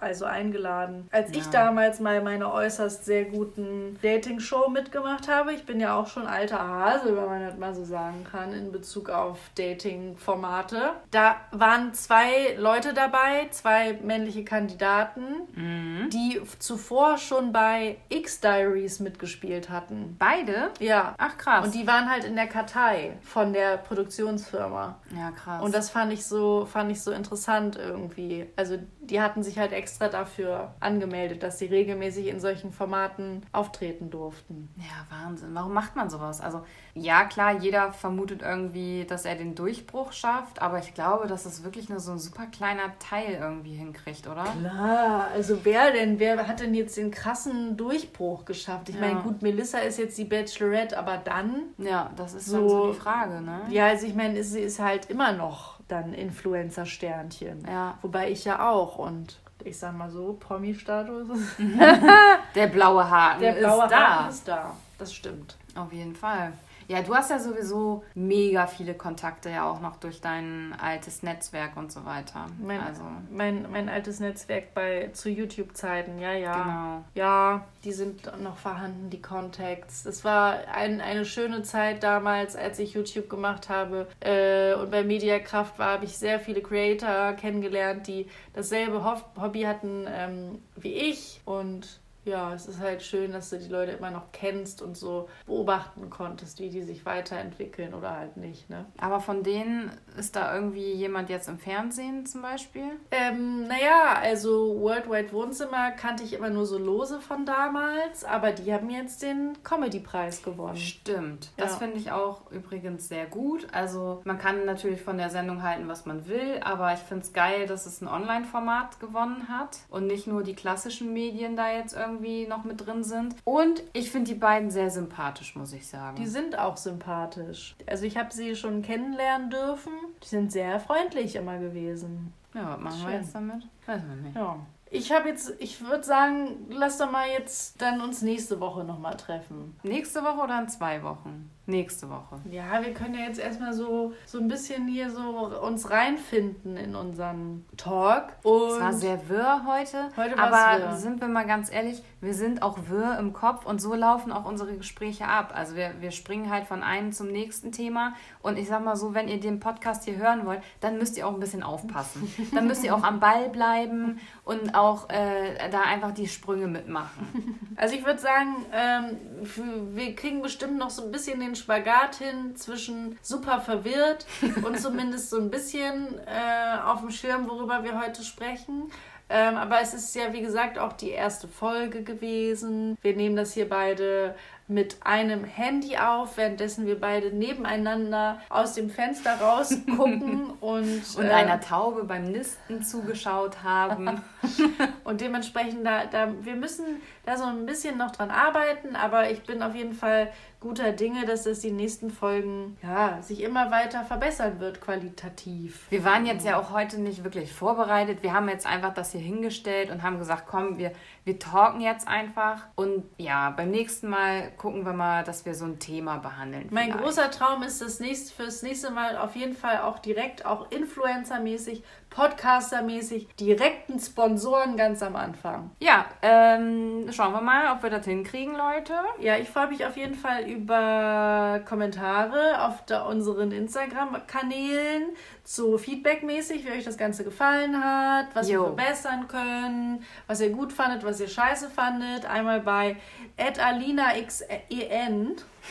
also 0.00 0.24
eingeladen. 0.24 1.08
Als 1.10 1.30
ja. 1.32 1.40
ich 1.40 1.46
damals 1.46 2.00
mal 2.00 2.22
meine 2.22 2.52
äußerst 2.52 3.04
sehr 3.04 3.24
guten 3.24 3.98
Dating-Show 4.02 4.68
mitgemacht 4.68 5.28
habe, 5.28 5.52
ich 5.52 5.64
bin 5.64 5.80
ja 5.80 5.98
auch 5.98 6.06
schon 6.06 6.26
alter 6.26 6.66
Hase, 6.66 7.16
wenn 7.16 7.26
man 7.26 7.42
das 7.42 7.56
mal 7.56 7.74
so 7.74 7.84
sagen 7.84 8.24
kann, 8.30 8.52
in 8.52 8.72
Bezug 8.72 9.10
auf 9.10 9.38
Dating 9.54 9.76
Dating-Formate. 9.76 10.92
Da 11.10 11.36
waren 11.52 11.94
zwei 11.94 12.54
Leute 12.58 12.94
dabei, 12.94 13.48
zwei 13.50 13.98
männliche 14.02 14.44
Kandidaten, 14.44 15.22
mhm. 15.54 16.10
die 16.10 16.40
zuvor 16.58 17.18
schon 17.18 17.52
bei 17.52 17.98
X-Diaries 18.08 19.00
mitgespielt 19.00 19.70
hatten. 19.70 20.16
Beide? 20.18 20.70
Ja. 20.78 21.14
Ach 21.18 21.36
krass. 21.36 21.66
Und 21.66 21.74
die 21.74 21.86
waren 21.86 22.10
halt 22.10 22.24
in 22.24 22.36
der 22.36 22.46
Kartei 22.46 22.95
von 23.22 23.52
der 23.52 23.76
Produktionsfirma. 23.78 25.00
Ja, 25.16 25.30
krass. 25.30 25.62
Und 25.62 25.74
das 25.74 25.90
fand 25.90 26.12
ich 26.12 26.26
so, 26.26 26.66
fand 26.66 26.90
ich 26.90 27.00
so 27.00 27.12
interessant 27.12 27.76
irgendwie. 27.76 28.46
Also 28.56 28.78
die 29.10 29.20
hatten 29.20 29.42
sich 29.42 29.58
halt 29.58 29.72
extra 29.72 30.08
dafür 30.08 30.74
angemeldet, 30.80 31.42
dass 31.42 31.58
sie 31.58 31.66
regelmäßig 31.66 32.28
in 32.28 32.40
solchen 32.40 32.72
Formaten 32.72 33.42
auftreten 33.52 34.10
durften. 34.10 34.68
Ja, 34.76 35.06
Wahnsinn. 35.24 35.50
Warum 35.52 35.72
macht 35.72 35.96
man 35.96 36.10
sowas? 36.10 36.40
Also 36.40 36.62
ja, 36.94 37.24
klar, 37.24 37.58
jeder 37.60 37.92
vermutet 37.92 38.42
irgendwie, 38.42 39.04
dass 39.04 39.24
er 39.24 39.34
den 39.34 39.54
Durchbruch 39.54 40.12
schafft, 40.12 40.62
aber 40.62 40.78
ich 40.78 40.94
glaube, 40.94 41.26
dass 41.26 41.44
es 41.44 41.62
wirklich 41.62 41.88
nur 41.88 42.00
so 42.00 42.12
ein 42.12 42.18
super 42.18 42.46
kleiner 42.46 42.98
Teil 42.98 43.38
irgendwie 43.40 43.74
hinkriegt, 43.74 44.26
oder? 44.26 44.44
Klar, 44.44 45.28
also 45.34 45.64
wer 45.64 45.92
denn, 45.92 46.18
wer 46.18 46.48
hat 46.48 46.60
denn 46.60 46.74
jetzt 46.74 46.96
den 46.96 47.10
krassen 47.10 47.76
Durchbruch 47.76 48.44
geschafft? 48.44 48.88
Ich 48.88 48.94
ja. 48.94 49.00
meine, 49.00 49.20
gut, 49.20 49.42
Melissa 49.42 49.78
ist 49.78 49.98
jetzt 49.98 50.16
die 50.16 50.24
Bachelorette, 50.24 50.98
aber 50.98 51.18
dann. 51.18 51.64
Ja, 51.78 52.10
das 52.16 52.34
ist 52.34 52.46
so, 52.46 52.68
so 52.68 52.92
die 52.92 52.98
Frage, 52.98 53.42
ne? 53.42 53.62
Ja, 53.68 53.86
also 53.86 54.06
ich 54.06 54.14
meine, 54.14 54.42
sie 54.42 54.60
ist 54.60 54.78
halt 54.78 55.10
immer 55.10 55.32
noch 55.32 55.75
dann 55.88 56.12
Influencer-Sternchen. 56.14 57.64
Ja. 57.68 57.98
Wobei 58.02 58.30
ich 58.30 58.44
ja 58.44 58.68
auch 58.68 58.98
und 58.98 59.38
ich 59.64 59.78
sag 59.78 59.96
mal 59.96 60.10
so, 60.10 60.36
Promi-Status. 60.38 61.28
Der 62.54 62.66
blaue 62.68 63.08
Haken 63.08 63.40
Der 63.40 63.52
blaue 63.52 63.86
ist 63.86 63.92
Haken 63.94 64.24
da. 64.24 64.28
ist 64.28 64.48
da. 64.48 64.76
Das 64.98 65.12
stimmt. 65.12 65.56
Auf 65.74 65.92
jeden 65.92 66.14
Fall. 66.14 66.52
Ja, 66.88 67.02
du 67.02 67.14
hast 67.14 67.30
ja 67.30 67.38
sowieso 67.38 68.04
mega 68.14 68.66
viele 68.66 68.94
Kontakte 68.94 69.50
ja 69.50 69.68
auch 69.70 69.80
noch 69.80 69.96
durch 69.96 70.20
dein 70.20 70.74
altes 70.80 71.22
Netzwerk 71.22 71.76
und 71.76 71.90
so 71.90 72.04
weiter. 72.04 72.46
Mein, 72.62 72.80
also. 72.80 73.02
mein, 73.30 73.70
mein 73.70 73.88
altes 73.88 74.20
Netzwerk 74.20 74.74
bei 74.74 75.10
zu 75.12 75.28
YouTube-Zeiten, 75.28 76.18
ja, 76.18 76.32
ja. 76.32 76.62
Genau. 76.62 77.04
Ja, 77.14 77.64
die 77.84 77.92
sind 77.92 78.30
noch 78.42 78.56
vorhanden, 78.56 79.10
die 79.10 79.20
Contacts. 79.20 80.06
Es 80.06 80.24
war 80.24 80.58
ein, 80.72 81.00
eine 81.00 81.24
schöne 81.24 81.62
Zeit 81.62 82.02
damals, 82.02 82.56
als 82.56 82.78
ich 82.78 82.94
YouTube 82.94 83.28
gemacht 83.28 83.68
habe. 83.68 84.06
Äh, 84.20 84.74
und 84.74 84.90
bei 84.90 85.02
Mediakraft 85.02 85.78
war, 85.78 85.92
habe 85.92 86.04
ich 86.04 86.16
sehr 86.16 86.40
viele 86.40 86.62
Creator 86.62 87.32
kennengelernt, 87.34 88.06
die 88.06 88.28
dasselbe 88.54 89.04
Hobby 89.36 89.62
hatten 89.62 90.06
ähm, 90.08 90.58
wie 90.76 90.92
ich. 90.92 91.40
Und 91.44 92.00
ja, 92.26 92.52
es 92.52 92.66
ist 92.66 92.80
halt 92.80 93.02
schön, 93.02 93.32
dass 93.32 93.50
du 93.50 93.58
die 93.58 93.68
Leute 93.68 93.92
immer 93.92 94.10
noch 94.10 94.32
kennst 94.32 94.82
und 94.82 94.96
so 94.96 95.28
beobachten 95.46 96.10
konntest, 96.10 96.58
wie 96.58 96.70
die 96.70 96.82
sich 96.82 97.06
weiterentwickeln 97.06 97.94
oder 97.94 98.16
halt 98.16 98.36
nicht. 98.36 98.68
Ne? 98.68 98.84
Aber 98.98 99.20
von 99.20 99.42
denen 99.42 99.92
ist 100.18 100.34
da 100.34 100.54
irgendwie 100.54 100.92
jemand 100.92 101.30
jetzt 101.30 101.48
im 101.48 101.58
Fernsehen 101.58 102.26
zum 102.26 102.42
Beispiel? 102.42 102.90
Ähm, 103.12 103.68
naja, 103.68 104.14
also 104.20 104.80
Worldwide 104.80 105.32
Wohnzimmer 105.32 105.92
kannte 105.92 106.24
ich 106.24 106.32
immer 106.32 106.50
nur 106.50 106.66
so 106.66 106.78
lose 106.78 107.20
von 107.20 107.46
damals, 107.46 108.24
aber 108.24 108.52
die 108.52 108.72
haben 108.72 108.90
jetzt 108.90 109.22
den 109.22 109.56
Comedy-Preis 109.62 110.42
gewonnen. 110.42 110.76
Stimmt. 110.76 111.52
Das 111.56 111.72
ja. 111.72 111.78
finde 111.78 111.98
ich 111.98 112.10
auch 112.10 112.50
übrigens 112.50 113.08
sehr 113.08 113.26
gut. 113.26 113.68
Also 113.72 114.20
man 114.24 114.38
kann 114.38 114.64
natürlich 114.64 115.00
von 115.00 115.16
der 115.16 115.30
Sendung 115.30 115.62
halten, 115.62 115.86
was 115.86 116.06
man 116.06 116.26
will, 116.26 116.60
aber 116.62 116.92
ich 116.92 117.00
finde 117.00 117.24
es 117.24 117.32
geil, 117.32 117.66
dass 117.66 117.86
es 117.86 118.00
ein 118.00 118.08
Online-Format 118.08 118.98
gewonnen 118.98 119.48
hat 119.48 119.78
und 119.90 120.08
nicht 120.08 120.26
nur 120.26 120.42
die 120.42 120.54
klassischen 120.54 121.12
Medien 121.12 121.54
da 121.54 121.70
jetzt 121.70 121.94
irgendwie 121.94 122.15
irgendwie 122.16 122.46
noch 122.46 122.64
mit 122.64 122.84
drin 122.86 123.04
sind. 123.04 123.36
Und 123.44 123.82
ich 123.92 124.10
finde 124.10 124.32
die 124.32 124.38
beiden 124.38 124.70
sehr 124.70 124.90
sympathisch, 124.90 125.54
muss 125.56 125.72
ich 125.72 125.86
sagen. 125.86 126.16
Die 126.16 126.26
sind 126.26 126.58
auch 126.58 126.76
sympathisch. 126.76 127.76
Also 127.86 128.04
ich 128.04 128.16
habe 128.16 128.32
sie 128.32 128.56
schon 128.56 128.82
kennenlernen 128.82 129.50
dürfen. 129.50 129.92
Die 130.22 130.28
sind 130.28 130.52
sehr 130.52 130.80
freundlich 130.80 131.36
immer 131.36 131.58
gewesen. 131.58 132.32
Ja, 132.54 132.78
was 132.80 132.80
machen 132.80 133.06
wir 133.06 133.18
jetzt 133.18 133.34
damit? 133.34 133.68
Weiß 133.86 134.02
man 134.06 134.22
nicht. 134.22 134.36
Ja. 134.36 134.58
Ich 134.88 135.12
habe 135.12 135.28
jetzt, 135.28 135.52
ich 135.58 135.84
würde 135.84 136.04
sagen, 136.04 136.66
lass 136.70 136.98
doch 136.98 137.10
mal 137.10 137.28
jetzt 137.28 137.82
dann 137.82 138.00
uns 138.00 138.22
nächste 138.22 138.60
Woche 138.60 138.84
nochmal 138.84 139.16
treffen. 139.16 139.76
Nächste 139.82 140.22
Woche 140.22 140.44
oder 140.44 140.60
in 140.60 140.68
zwei 140.68 141.02
Wochen? 141.02 141.50
Nächste 141.68 142.08
Woche. 142.08 142.40
Ja, 142.48 142.80
wir 142.80 142.94
können 142.94 143.14
ja 143.14 143.22
jetzt 143.26 143.40
erstmal 143.40 143.72
so, 143.72 144.12
so 144.24 144.38
ein 144.38 144.46
bisschen 144.46 144.86
hier 144.86 145.10
so 145.10 145.50
uns 145.60 145.90
reinfinden 145.90 146.76
in 146.76 146.94
unseren 146.94 147.66
Talk. 147.76 148.28
Und 148.44 148.70
es 148.70 148.80
war 148.80 148.92
sehr 148.92 149.28
wirr 149.28 149.62
heute. 149.66 150.10
Heute 150.16 150.38
war 150.38 150.52
Aber 150.52 150.82
wirr. 150.82 150.94
sind 150.94 151.20
wir 151.20 151.26
mal 151.26 151.44
ganz 151.44 151.72
ehrlich, 151.72 152.04
wir 152.20 152.34
sind 152.34 152.62
auch 152.62 152.78
wirr 152.88 153.18
im 153.18 153.32
Kopf 153.32 153.66
und 153.66 153.80
so 153.80 153.94
laufen 153.94 154.30
auch 154.30 154.44
unsere 154.44 154.76
Gespräche 154.76 155.26
ab. 155.26 155.52
Also 155.56 155.74
wir, 155.74 155.94
wir 155.98 156.12
springen 156.12 156.50
halt 156.50 156.66
von 156.66 156.84
einem 156.84 157.10
zum 157.10 157.32
nächsten 157.32 157.72
Thema. 157.72 158.14
Und 158.42 158.58
ich 158.58 158.68
sag 158.68 158.84
mal 158.84 158.94
so, 158.94 159.12
wenn 159.14 159.26
ihr 159.26 159.40
den 159.40 159.58
Podcast 159.58 160.04
hier 160.04 160.18
hören 160.18 160.46
wollt, 160.46 160.60
dann 160.80 160.98
müsst 160.98 161.16
ihr 161.16 161.26
auch 161.26 161.34
ein 161.34 161.40
bisschen 161.40 161.64
aufpassen. 161.64 162.32
dann 162.54 162.68
müsst 162.68 162.84
ihr 162.84 162.94
auch 162.94 163.02
am 163.02 163.18
Ball 163.18 163.48
bleiben 163.48 164.20
und 164.44 164.76
auch 164.76 165.10
äh, 165.10 165.68
da 165.70 165.80
einfach 165.80 166.12
die 166.12 166.28
Sprünge 166.28 166.68
mitmachen. 166.68 167.58
Also 167.74 167.94
ich 167.94 168.06
würde 168.06 168.20
sagen, 168.20 168.64
ähm, 168.72 169.94
wir 169.94 170.14
kriegen 170.14 170.42
bestimmt 170.42 170.78
noch 170.78 170.90
so 170.90 171.04
ein 171.04 171.10
bisschen 171.10 171.40
den 171.40 171.55
Spagat 171.56 172.16
hin 172.16 172.54
zwischen 172.56 173.18
super 173.22 173.60
verwirrt 173.60 174.26
und 174.64 174.78
zumindest 174.80 175.30
so 175.30 175.38
ein 175.38 175.50
bisschen 175.50 176.18
äh, 176.26 176.78
auf 176.84 177.00
dem 177.00 177.10
Schirm, 177.10 177.48
worüber 177.48 177.82
wir 177.82 178.00
heute 178.00 178.22
sprechen. 178.22 178.90
Ähm, 179.28 179.56
aber 179.56 179.80
es 179.80 179.92
ist 179.92 180.14
ja, 180.14 180.32
wie 180.32 180.40
gesagt, 180.40 180.78
auch 180.78 180.92
die 180.92 181.10
erste 181.10 181.48
Folge 181.48 182.02
gewesen. 182.04 182.96
Wir 183.02 183.16
nehmen 183.16 183.34
das 183.34 183.54
hier 183.54 183.68
beide 183.68 184.36
mit 184.68 184.96
einem 185.04 185.44
Handy 185.44 185.96
auf, 185.96 186.36
währenddessen 186.36 186.86
wir 186.86 187.00
beide 187.00 187.30
nebeneinander 187.30 188.40
aus 188.48 188.74
dem 188.74 188.90
Fenster 188.90 189.40
rausgucken 189.40 190.50
und, 190.60 191.16
und 191.16 191.24
äh, 191.24 191.30
einer 191.30 191.60
Taube 191.60 192.04
beim 192.04 192.30
Nisten 192.30 192.82
zugeschaut 192.82 193.62
haben. 193.62 194.22
und 195.04 195.20
dementsprechend, 195.20 195.86
da, 195.86 196.06
da, 196.06 196.32
wir 196.40 196.54
müssen 196.54 196.84
da 197.24 197.36
so 197.36 197.44
ein 197.44 197.66
bisschen 197.66 197.96
noch 197.96 198.10
dran 198.10 198.30
arbeiten, 198.30 198.96
aber 198.96 199.30
ich 199.30 199.42
bin 199.42 199.62
auf 199.62 199.74
jeden 199.74 199.94
Fall 199.94 200.32
guter 200.60 200.92
Dinge, 200.92 201.26
dass 201.26 201.46
es 201.46 201.60
die 201.60 201.70
nächsten 201.70 202.10
Folgen 202.10 202.76
ja, 202.82 203.20
sich 203.22 203.42
immer 203.42 203.70
weiter 203.70 204.04
verbessern 204.04 204.58
wird, 204.58 204.80
qualitativ. 204.80 205.86
Wir 205.90 206.04
waren 206.04 206.26
jetzt 206.26 206.46
ja 206.46 206.58
auch 206.58 206.70
heute 206.70 207.00
nicht 207.00 207.24
wirklich 207.24 207.52
vorbereitet. 207.52 208.22
Wir 208.22 208.32
haben 208.32 208.48
jetzt 208.48 208.66
einfach 208.66 208.94
das 208.94 209.12
hier 209.12 209.20
hingestellt 209.20 209.90
und 209.90 210.02
haben 210.02 210.18
gesagt, 210.18 210.44
komm, 210.46 210.78
wir, 210.78 210.92
wir 211.24 211.38
talken 211.38 211.80
jetzt 211.80 212.08
einfach. 212.08 212.66
Und 212.74 213.04
ja, 213.18 213.50
beim 213.50 213.70
nächsten 213.70 214.08
Mal 214.08 214.50
gucken 214.56 214.84
wir 214.84 214.92
mal, 214.92 215.24
dass 215.24 215.44
wir 215.44 215.54
so 215.54 215.66
ein 215.66 215.78
Thema 215.78 216.18
behandeln. 216.18 216.68
Mein 216.70 216.86
vielleicht. 216.86 217.04
großer 217.04 217.30
Traum 217.30 217.62
ist 217.62 217.82
das 217.82 218.00
nächste, 218.00 218.34
fürs 218.34 218.62
nächste 218.62 218.90
Mal 218.90 219.18
auf 219.18 219.36
jeden 219.36 219.56
Fall 219.56 219.80
auch 219.80 219.98
direkt, 219.98 220.46
auch 220.46 220.70
Influencer-mäßig, 220.70 221.82
Podcaster-mäßig, 222.16 223.26
direkten 223.38 224.00
Sponsoren 224.00 224.78
ganz 224.78 225.02
am 225.02 225.16
Anfang. 225.16 225.70
Ja, 225.80 226.06
ähm, 226.22 227.12
schauen 227.12 227.34
wir 227.34 227.42
mal, 227.42 227.76
ob 227.76 227.82
wir 227.82 227.90
das 227.90 228.06
hinkriegen, 228.06 228.56
Leute. 228.56 228.94
Ja, 229.20 229.36
ich 229.36 229.50
freue 229.50 229.68
mich 229.68 229.84
auf 229.84 229.98
jeden 229.98 230.14
Fall 230.14 230.44
über 230.44 231.60
Kommentare 231.68 232.64
auf 232.64 232.86
der, 232.86 233.04
unseren 233.04 233.52
Instagram-Kanälen, 233.52 235.10
so 235.44 235.76
feedbackmäßig, 235.76 236.64
wie 236.64 236.70
euch 236.70 236.84
das 236.84 236.96
Ganze 236.96 237.22
gefallen 237.22 237.84
hat, 237.84 238.28
was 238.32 238.48
jo. 238.48 238.62
wir 238.62 238.66
verbessern 238.68 239.28
können, 239.28 240.02
was 240.26 240.40
ihr 240.40 240.48
gut 240.48 240.72
fandet, 240.72 241.04
was 241.04 241.20
ihr 241.20 241.28
scheiße 241.28 241.68
fandet. 241.68 242.24
Einmal 242.24 242.60
bei 242.60 242.96
alinaxen 243.36 244.46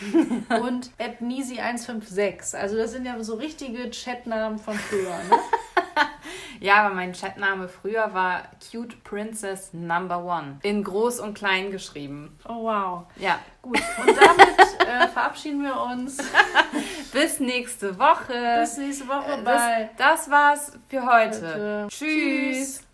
und 0.62 0.92
nisi156. 1.00 2.56
Also 2.56 2.78
das 2.78 2.92
sind 2.92 3.06
ja 3.06 3.22
so 3.24 3.36
richtige 3.36 3.90
Chatnamen 3.92 4.60
von 4.60 4.76
früher, 4.76 5.16
ne? 5.30 5.40
ja, 6.60 6.86
aber 6.86 6.96
mein 6.96 7.14
Chatname 7.14 7.68
früher 7.68 8.14
war 8.14 8.44
Cute 8.72 9.04
Princess 9.04 9.74
Number 9.74 10.24
One. 10.24 10.60
In 10.64 10.84
groß 10.84 11.20
und 11.20 11.34
klein 11.36 11.72
geschrieben. 11.72 12.38
Oh 12.48 12.64
wow. 12.64 13.04
Ja. 13.18 13.40
Gut. 13.62 13.80
Und 14.06 14.16
damit 14.18 14.88
äh, 14.88 15.08
verabschieden 15.08 15.64
wir 15.64 15.80
uns. 15.80 16.18
Bis 17.14 17.40
nächste 17.40 17.98
Woche. 17.98 18.60
Bis 18.60 18.78
nächste 18.78 19.08
Woche. 19.08 19.42
Bye. 19.44 19.90
Das, 19.98 20.26
das 20.26 20.32
war's 20.32 20.72
für 20.88 21.06
heute. 21.06 21.48
heute. 21.48 21.88
Tschüss. 21.90 22.78
Tschüss. 22.78 22.85